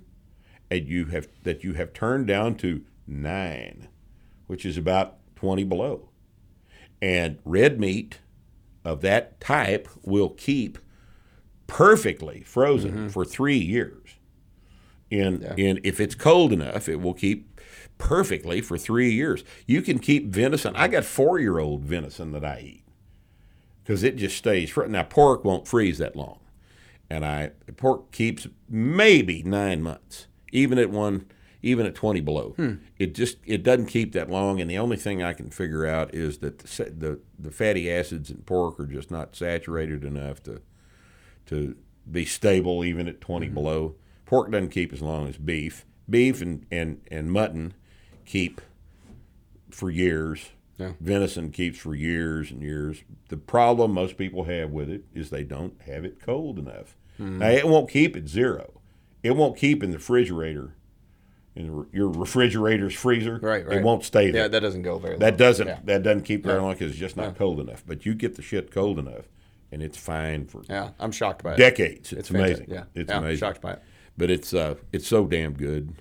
and 0.71 0.87
you 0.87 1.07
have 1.07 1.29
that 1.45 1.65
you 1.65 1.73
have 1.73 1.95
turned 1.95 2.27
down 2.27 2.57
to 2.57 2.85
nine, 3.07 3.89
which 4.47 4.67
is 4.67 4.77
about 4.77 5.17
twenty 5.37 5.65
below, 5.65 6.11
and 7.01 7.39
red 7.47 7.81
meat 7.81 8.19
of 8.85 9.01
that 9.01 9.41
type 9.41 9.89
will 10.03 10.29
keep 10.29 10.77
perfectly 11.75 12.41
frozen 12.45 12.93
mm-hmm. 12.93 13.09
for 13.09 13.25
three 13.25 13.59
years. 13.59 14.15
In 15.11 15.43
in 15.57 15.81
if 15.83 15.99
it's 15.99 16.15
cold 16.15 16.53
enough, 16.53 16.89
it 16.89 17.01
will 17.01 17.15
keep 17.15 17.61
perfectly 17.99 18.61
for 18.61 18.79
three 18.79 19.11
years. 19.11 19.43
You 19.67 19.83
can 19.83 19.99
keep 19.99 20.29
venison. 20.29 20.77
I 20.77 20.87
got 20.87 21.05
four 21.05 21.41
year 21.41 21.59
old 21.59 21.83
venison 21.83 22.31
that 22.31 22.45
I 22.45 22.61
eat 22.61 22.85
because 23.83 24.05
it 24.05 24.15
just 24.15 24.37
stays. 24.37 24.71
fr- 24.71 24.87
Now 24.87 25.03
pork 25.03 25.45
won't 25.45 25.67
freeze 25.67 25.99
that 25.99 26.15
long, 26.15 26.39
and 27.11 27.25
I 27.25 27.51
pork 27.77 28.13
keeps 28.13 28.47
maybe 28.69 29.43
nine 29.43 29.83
months, 29.83 30.29
even 30.53 30.79
at 30.79 30.91
one, 30.91 31.27
even 31.61 31.87
at 31.87 31.97
twenty 31.97 32.21
below. 32.21 32.55
Hmm. 32.57 32.75
It 33.01 33.17
just 33.17 33.39
it 33.45 33.65
doesn't 33.65 33.87
keep 33.87 34.13
that 34.13 34.31
long, 34.31 34.61
and 34.61 34.71
the 34.71 34.79
only 34.79 34.97
thing 34.97 35.25
I 35.25 35.33
can 35.33 35.51
figure 35.51 35.87
out 35.87 36.15
is 36.15 36.39
that 36.39 36.59
the 36.61 36.85
the, 36.85 37.21
the 37.37 37.51
fatty 37.51 37.91
acids 37.91 38.31
in 38.31 38.39
pork 38.39 38.79
are 38.79 38.87
just 38.87 39.11
not 39.11 39.35
saturated 39.35 40.05
enough 40.05 40.41
to 40.45 40.63
to 41.47 41.77
be 42.11 42.25
stable 42.25 42.85
even 42.85 43.09
at 43.09 43.21
20 43.21 43.49
below. 43.49 43.95
Pork 44.27 44.51
doesn't 44.51 44.71
keep 44.71 44.93
as 44.93 45.03
long 45.03 45.29
as 45.29 45.37
beef. 45.37 45.85
Beef 46.09 46.41
and, 46.43 46.67
and, 46.71 47.01
and 47.11 47.31
mutton 47.31 47.75
keep 48.25 48.61
for 49.71 49.91
years. 49.91 50.51
Yeah. 50.79 50.93
Venison 51.01 51.51
keeps 51.51 51.79
for 51.79 51.95
years 51.95 52.51
and 52.51 52.61
years. 52.63 53.03
The 53.29 53.37
problem 53.37 53.93
most 53.93 54.17
people 54.17 54.45
have 54.45 54.71
with 54.71 54.91
it 54.91 55.05
is 55.15 55.31
they 55.31 55.45
don't 55.45 55.81
have 55.83 56.05
it 56.05 56.21
cold 56.21 56.59
enough. 56.59 56.97
Mm-hmm. 57.21 57.39
Now, 57.39 57.49
it 57.51 57.69
won't 57.69 57.89
keep 57.89 58.17
at 58.17 58.27
zero. 58.29 58.81
It 59.23 59.37
won't 59.37 59.57
keep 59.57 59.83
in 59.83 59.91
the 59.93 59.99
refrigerator, 59.99 60.75
in 61.55 61.69
the, 61.69 61.87
your 61.93 62.09
refrigerator's 62.09 62.93
freezer. 62.95 63.39
Right, 63.41 63.65
right. 63.67 63.79
It 63.79 63.85
won't 63.85 64.05
stay 64.05 64.31
there. 64.33 64.43
yeah, 64.43 64.49
that 64.49 64.61
doesn't 64.61 64.83
go 64.83 64.99
very. 64.99 65.17
That 65.17 65.35
long. 65.35 65.39
doesn't 65.39 65.67
Yeah. 65.69 65.79
that 65.85 66.03
doesn't 66.03 66.23
keep 66.25 66.43
very 66.43 66.59
Yeah. 66.59 66.63
long 66.63 66.73
because 66.73 66.91
it's 66.91 66.99
just 67.01 67.17
not 67.17 67.39
cold 67.39 67.61
enough. 67.61 67.85
But 67.87 68.05
you 68.05 68.15
get 68.15 68.35
the 68.35 68.43
shit 68.43 68.71
cold 68.73 68.99
enough, 68.99 69.29
and 69.75 69.83
it's 69.83 69.99
fine 69.99 70.47
for 70.47 70.63
Yeah, 70.71 70.91
I'm 70.99 71.13
shocked 71.13 71.43
by 71.43 71.55
it. 71.55 71.59
decades. 71.59 72.13
It's, 72.13 72.21
It's 72.21 72.31
amazing. 72.31 72.67
Yeah, 72.71 72.85
it's 72.95 73.11
yeah, 73.11 73.19
amazing. 73.19 73.39
Shocked 73.39 73.61
by 73.61 73.73
it. 73.73 73.83
But 74.17 74.31
it's 74.31 74.55
uh, 74.55 74.77
it's 74.93 75.07
so 75.07 75.27
damn 75.27 75.53
good. 75.55 75.95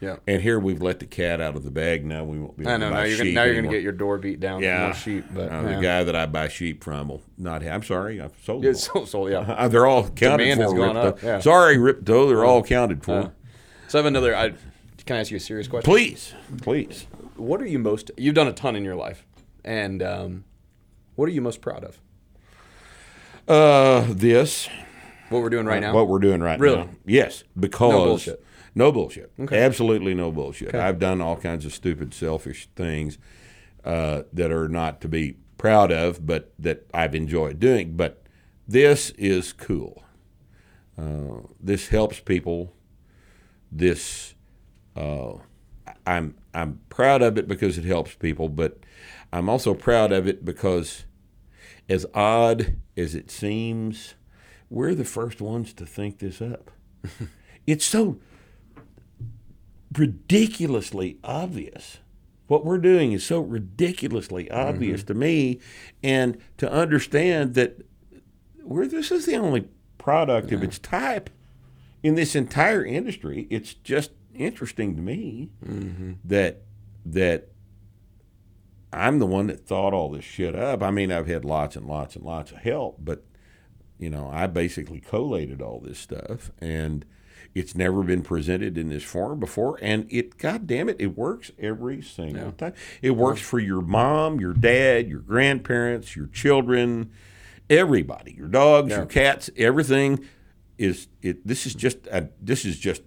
Yeah. 0.00 0.16
And 0.26 0.42
here 0.42 0.58
we've 0.60 0.82
let 0.82 0.98
the 0.98 1.06
cat 1.06 1.40
out 1.40 1.56
of 1.56 1.64
the 1.64 1.70
bag. 1.70 2.04
Now 2.04 2.24
we 2.24 2.38
won't 2.38 2.58
be. 2.58 2.66
I 2.66 2.76
know. 2.76 2.90
Now 2.90 3.04
you're 3.04 3.16
gonna, 3.16 3.32
now 3.32 3.44
you're 3.44 3.54
gonna 3.54 3.70
get 3.70 3.82
your 3.82 3.92
door 3.92 4.18
beat 4.18 4.38
down 4.38 4.62
yeah 4.62 4.92
sheep. 4.92 5.24
But 5.32 5.50
uh, 5.50 5.62
yeah. 5.62 5.76
the 5.76 5.82
guy 5.82 6.04
that 6.04 6.14
I 6.14 6.26
buy 6.26 6.48
sheep 6.48 6.84
from 6.84 7.08
will 7.08 7.22
not. 7.38 7.62
Have, 7.62 7.72
I'm 7.72 7.82
sorry, 7.82 8.20
I've 8.20 8.34
sold 8.44 8.64
them. 8.64 8.74
so, 8.74 9.06
so 9.06 9.26
yeah. 9.28 9.38
Uh, 9.54 9.68
they're 9.68 9.86
all 9.86 10.10
counted 10.10 10.44
Demand 10.44 10.70
for. 10.70 10.76
gone 10.76 10.96
up, 10.98 11.22
yeah. 11.22 11.40
Sorry, 11.40 11.78
Rippetoe. 11.78 12.28
They're 12.28 12.44
all 12.44 12.62
counted 12.62 13.02
for. 13.02 13.12
Uh, 13.18 13.30
so 13.88 13.98
I 13.98 14.00
have 14.00 14.06
another. 14.06 14.36
I 14.36 14.52
can 15.06 15.16
I 15.16 15.20
ask 15.20 15.30
you 15.30 15.38
a 15.38 15.40
serious 15.40 15.68
question? 15.68 15.90
please, 15.90 16.34
please. 16.60 17.06
What 17.36 17.62
are 17.62 17.66
you 17.66 17.78
most? 17.78 18.10
You've 18.18 18.34
done 18.34 18.48
a 18.48 18.52
ton 18.52 18.76
in 18.76 18.84
your 18.84 18.96
life, 18.96 19.24
and 19.64 20.02
um, 20.02 20.44
what 21.14 21.30
are 21.30 21.32
you 21.32 21.40
most 21.40 21.62
proud 21.62 21.82
of? 21.82 21.98
Uh, 23.46 24.06
this 24.08 24.68
What 25.28 25.42
we're 25.42 25.50
doing 25.50 25.66
right 25.66 25.80
now. 25.80 25.94
What 25.94 26.08
we're 26.08 26.18
doing 26.18 26.40
right 26.40 26.58
now. 26.58 26.62
Really? 26.62 26.76
now. 26.78 26.90
Yes, 27.04 27.44
because 27.58 27.92
No 27.92 28.04
bullshit. 28.04 28.44
No 28.74 28.92
bullshit. 28.92 29.32
Okay. 29.38 29.62
Absolutely 29.62 30.14
no 30.14 30.32
bullshit. 30.32 30.68
Okay. 30.68 30.78
I've 30.78 30.98
done 30.98 31.20
all 31.20 31.36
kinds 31.36 31.64
of 31.64 31.72
stupid, 31.72 32.12
selfish 32.12 32.68
things 32.74 33.18
uh, 33.84 34.22
that 34.32 34.50
are 34.50 34.68
not 34.68 35.00
to 35.02 35.08
be 35.08 35.36
proud 35.58 35.92
of, 35.92 36.26
but 36.26 36.52
that 36.58 36.86
I've 36.92 37.14
enjoyed 37.14 37.60
doing. 37.60 37.96
But 37.96 38.24
this 38.66 39.10
is 39.10 39.52
cool. 39.52 40.02
Uh, 40.98 41.46
this 41.60 41.88
helps 41.88 42.18
people. 42.20 42.72
This 43.70 44.34
uh, 44.96 45.34
I'm 46.06 46.36
I'm 46.52 46.80
proud 46.88 47.22
of 47.22 47.38
it 47.38 47.48
because 47.48 47.78
it 47.78 47.84
helps 47.84 48.14
people, 48.14 48.48
but 48.48 48.78
I'm 49.32 49.48
also 49.48 49.74
proud 49.74 50.12
of 50.12 50.28
it 50.28 50.44
because, 50.44 51.04
as 51.88 52.06
odd 52.14 52.76
as 52.96 53.14
it 53.14 53.30
seems, 53.30 54.14
we're 54.70 54.94
the 54.94 55.04
first 55.04 55.40
ones 55.40 55.72
to 55.74 55.86
think 55.86 56.18
this 56.18 56.40
up. 56.40 56.70
it's 57.66 57.84
so 57.84 58.18
ridiculously 59.96 61.18
obvious. 61.22 61.98
What 62.46 62.64
we're 62.64 62.78
doing 62.78 63.12
is 63.12 63.24
so 63.24 63.40
ridiculously 63.40 64.50
obvious 64.50 65.00
mm-hmm. 65.00 65.06
to 65.08 65.14
me, 65.14 65.60
and 66.02 66.38
to 66.58 66.70
understand 66.70 67.54
that 67.54 67.86
we're 68.62 68.86
this 68.86 69.10
is 69.10 69.26
the 69.26 69.36
only 69.36 69.68
product 69.98 70.52
of 70.52 70.62
its 70.62 70.78
type 70.78 71.30
in 72.02 72.14
this 72.14 72.34
entire 72.34 72.84
industry. 72.84 73.46
It's 73.50 73.74
just 73.74 74.10
interesting 74.34 74.96
to 74.96 75.02
me 75.02 75.50
mm-hmm. 75.64 76.14
that 76.24 76.62
that 77.06 77.48
I'm 78.94 79.18
the 79.18 79.26
one 79.26 79.48
that 79.48 79.66
thought 79.66 79.92
all 79.92 80.10
this 80.10 80.24
shit 80.24 80.54
up. 80.54 80.82
I 80.82 80.90
mean, 80.90 81.10
I've 81.12 81.26
had 81.26 81.44
lots 81.44 81.76
and 81.76 81.86
lots 81.86 82.16
and 82.16 82.24
lots 82.24 82.52
of 82.52 82.58
help, 82.58 82.98
but 83.00 83.24
you 83.98 84.10
know, 84.10 84.28
I 84.32 84.46
basically 84.46 85.00
collated 85.00 85.62
all 85.62 85.80
this 85.80 85.98
stuff, 85.98 86.50
and 86.60 87.04
it's 87.54 87.74
never 87.74 88.02
been 88.02 88.22
presented 88.22 88.76
in 88.76 88.88
this 88.88 89.04
form 89.04 89.38
before. 89.38 89.78
And 89.80 90.06
it, 90.10 90.36
God 90.38 90.66
damn 90.66 90.88
it, 90.88 90.96
it 90.98 91.16
works 91.16 91.52
every 91.58 92.02
single 92.02 92.52
time. 92.52 92.74
It 93.00 93.12
works 93.12 93.40
for 93.40 93.60
your 93.60 93.80
mom, 93.80 94.40
your 94.40 94.52
dad, 94.52 95.08
your 95.08 95.20
grandparents, 95.20 96.16
your 96.16 96.26
children, 96.26 97.12
everybody, 97.70 98.32
your 98.32 98.48
dogs, 98.48 98.90
your 98.90 99.06
cats, 99.06 99.50
everything 99.56 100.24
is 100.78 101.06
it. 101.22 101.46
This 101.46 101.66
is 101.66 101.74
just 101.74 102.06
a, 102.08 102.28
this 102.40 102.64
is 102.64 102.78
just 102.78 103.02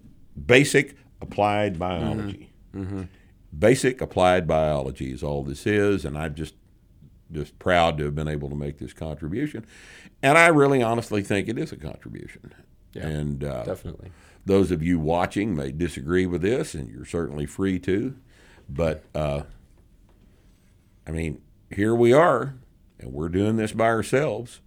basic 0.46 0.96
applied 1.22 1.78
biology. 1.78 2.54
Mm-hmm. 2.74 2.84
Mm-hmm. 2.84 3.04
Basic 3.58 4.02
applied 4.02 4.48
biology 4.48 5.12
is 5.12 5.24
all 5.24 5.43
this 5.43 5.66
is, 5.66 6.06
and 6.06 6.18
I'm 6.18 6.36
just 6.36 6.56
just 7.32 7.60
proud 7.60 7.98
to 7.98 8.06
have 8.06 8.16
been 8.16 8.28
able 8.28 8.50
to 8.50 8.56
make 8.56 8.78
this 8.78 8.93
contribution. 8.93 9.66
And 10.24 10.38
I 10.38 10.48
really 10.48 10.82
honestly 10.82 11.22
think 11.22 11.50
it 11.50 11.58
is 11.58 11.72
a 11.72 11.78
contribution. 11.78 12.54
and 12.95 13.43
uh, 13.43 13.64
Definitely. 13.64 14.12
those 14.45 14.72
of 14.72 14.82
you 14.82 14.98
watching 14.98 15.56
may 15.56 15.72
disagree 15.72 16.26
with 16.26 16.41
this, 16.41 16.74
and 16.74 16.89
you're 16.89 17.06
certainly 17.06 17.45
free 17.45 17.80
to. 17.80 18.16
But 18.70 19.04
uh, 19.14 19.43
I 21.06 21.12
mean, 21.12 21.41
here 21.70 21.95
we 21.95 22.14
are, 22.14 22.56
and 23.00 23.14
we're 23.14 23.30
doing 23.30 23.56
this 23.58 23.72
by 23.72 23.88
ourselves. 23.88 24.62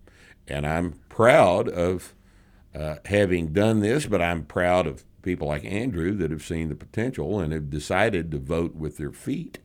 And 0.46 0.66
I'm 0.66 0.94
proud 1.08 1.68
of 1.68 2.14
uh, 2.74 2.96
having 3.06 3.52
done 3.52 3.80
this, 3.80 4.06
but 4.06 4.20
I'm 4.22 4.44
proud 4.44 4.86
of 4.86 5.04
people 5.22 5.48
like 5.48 5.64
Andrew 5.64 6.14
that 6.16 6.30
have 6.30 6.42
seen 6.42 6.68
the 6.68 6.74
potential 6.74 7.38
and 7.40 7.52
have 7.52 7.70
decided 7.70 8.30
to 8.30 8.38
vote 8.38 8.74
with 8.74 8.96
their 8.96 9.12
feet 9.12 9.58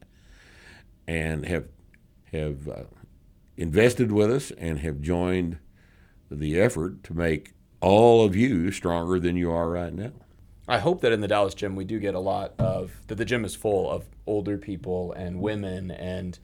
and 1.08 1.46
have 1.46 1.66
have 2.32 2.68
uh, 2.68 2.84
invested 3.56 4.12
with 4.12 4.32
us 4.32 4.52
and 4.52 4.80
have 4.80 5.02
joined 5.02 5.58
the 6.30 6.60
effort 6.60 7.04
to 7.04 7.14
make 7.14 7.54
all 7.82 8.26
of 8.26 8.36
you 8.36 8.72
stronger 8.72 9.20
than 9.20 9.38
you 9.38 9.52
are 9.52 9.70
right 9.70 9.94
now. 9.94 10.12
I 10.68 10.80
hope 10.80 11.02
that 11.02 11.12
in 11.12 11.22
the 11.22 11.28
Dallas 11.28 11.54
gym 11.54 11.76
we 11.76 11.86
do 11.86 12.00
get 12.00 12.16
a 12.16 12.20
lot 12.20 12.54
of 12.58 12.92
that. 13.08 13.16
The 13.16 13.26
gym 13.26 13.46
is 13.46 13.56
full 13.56 13.90
of 13.90 14.06
older 14.26 14.58
people 14.58 15.14
and 15.14 15.40
women 15.40 15.92
and 15.92 16.40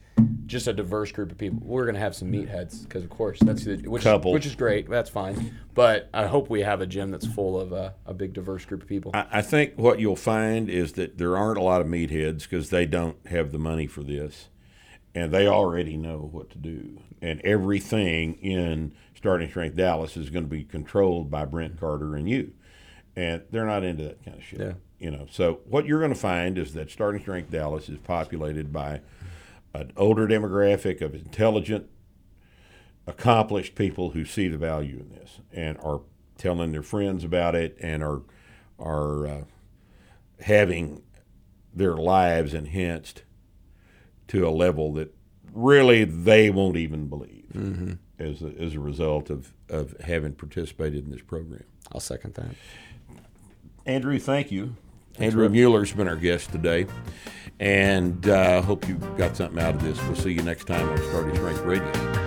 just 0.46 0.68
a 0.68 0.72
diverse 0.72 1.10
group 1.10 1.32
of 1.32 1.38
people. 1.38 1.58
We're 1.62 1.86
gonna 1.86 1.98
have 1.98 2.14
some 2.14 2.30
meatheads 2.30 2.84
because, 2.84 3.02
of 3.02 3.10
course, 3.10 3.38
that's 3.40 3.64
the, 3.64 3.76
which 3.78 4.04
Couple. 4.04 4.32
which 4.32 4.46
is 4.46 4.54
great. 4.54 4.88
That's 4.88 5.10
fine. 5.10 5.56
But 5.74 6.08
I 6.14 6.26
hope 6.26 6.50
we 6.50 6.60
have 6.60 6.80
a 6.80 6.86
gym 6.86 7.10
that's 7.10 7.26
full 7.26 7.58
of 7.58 7.72
uh, 7.72 7.90
a 8.06 8.14
big 8.14 8.32
diverse 8.32 8.64
group 8.64 8.82
of 8.82 8.88
people. 8.88 9.10
I, 9.14 9.26
I 9.32 9.42
think 9.42 9.74
what 9.76 9.98
you'll 9.98 10.14
find 10.16 10.68
is 10.68 10.92
that 10.92 11.18
there 11.18 11.36
aren't 11.36 11.58
a 11.58 11.62
lot 11.62 11.80
of 11.80 11.86
meatheads 11.86 12.42
because 12.42 12.70
they 12.70 12.86
don't 12.86 13.16
have 13.26 13.50
the 13.50 13.58
money 13.58 13.86
for 13.86 14.02
this, 14.02 14.48
and 15.14 15.32
they 15.32 15.48
already 15.48 15.96
know 15.96 16.28
what 16.30 16.50
to 16.50 16.58
do. 16.58 17.00
And 17.20 17.40
everything 17.40 18.34
in 18.34 18.92
Starting 19.16 19.48
Strength 19.48 19.76
Dallas 19.76 20.16
is 20.16 20.30
going 20.30 20.44
to 20.44 20.50
be 20.50 20.64
controlled 20.64 21.30
by 21.30 21.44
Brent 21.44 21.78
Carter 21.78 22.16
and 22.16 22.28
you, 22.28 22.52
and 23.16 23.42
they're 23.50 23.66
not 23.66 23.84
into 23.84 24.04
that 24.04 24.24
kind 24.24 24.38
of 24.38 24.44
shit. 24.44 24.60
Yeah. 24.60 24.72
You 24.98 25.10
know, 25.10 25.26
so 25.30 25.60
what 25.64 25.86
you're 25.86 25.98
going 25.98 26.14
to 26.14 26.18
find 26.18 26.56
is 26.56 26.74
that 26.74 26.90
Starting 26.90 27.20
Strength 27.20 27.50
Dallas 27.50 27.88
is 27.88 27.98
populated 27.98 28.72
by 28.72 29.00
an 29.74 29.92
older 29.96 30.28
demographic 30.28 31.00
of 31.00 31.14
intelligent, 31.14 31.88
accomplished 33.06 33.74
people 33.74 34.10
who 34.10 34.24
see 34.24 34.48
the 34.48 34.58
value 34.58 34.98
in 35.00 35.10
this 35.10 35.40
and 35.52 35.76
are 35.82 36.02
telling 36.38 36.72
their 36.72 36.82
friends 36.82 37.24
about 37.24 37.54
it 37.54 37.76
and 37.80 38.02
are 38.02 38.22
are 38.78 39.26
uh, 39.26 39.44
having 40.40 41.02
their 41.74 41.96
lives 41.96 42.52
enhanced 42.54 43.22
to 44.28 44.46
a 44.46 44.50
level 44.50 44.92
that 44.92 45.14
really 45.52 46.04
they 46.04 46.50
won't 46.50 46.76
even 46.76 47.08
believe 47.08 47.38
Mm-hmm. 47.54 47.92
as, 48.18 48.40
a, 48.40 48.46
as 48.58 48.74
a 48.74 48.80
result 48.80 49.28
of, 49.28 49.52
of 49.68 49.94
having 50.00 50.32
participated 50.32 51.04
in 51.04 51.10
this 51.10 51.20
program. 51.20 51.64
I'll 51.92 52.00
second 52.00 52.32
that. 52.34 52.54
Andrew, 53.86 54.18
thank 54.18 54.50
you. 54.52 54.76
Andrew 55.18 55.48
Mueller's 55.48 55.92
been 55.92 56.08
our 56.08 56.16
guest 56.16 56.50
today, 56.52 56.86
and 57.60 58.26
uh, 58.28 58.62
hope 58.62 58.88
you 58.88 58.94
got 59.16 59.36
something 59.36 59.62
out 59.62 59.74
of 59.74 59.82
this. 59.82 60.00
We'll 60.04 60.16
see 60.16 60.32
you 60.32 60.42
next 60.42 60.66
time 60.66 60.88
on 60.88 60.98
Starting 60.98 61.34
Strength 61.34 61.60
Radio. 61.60 62.21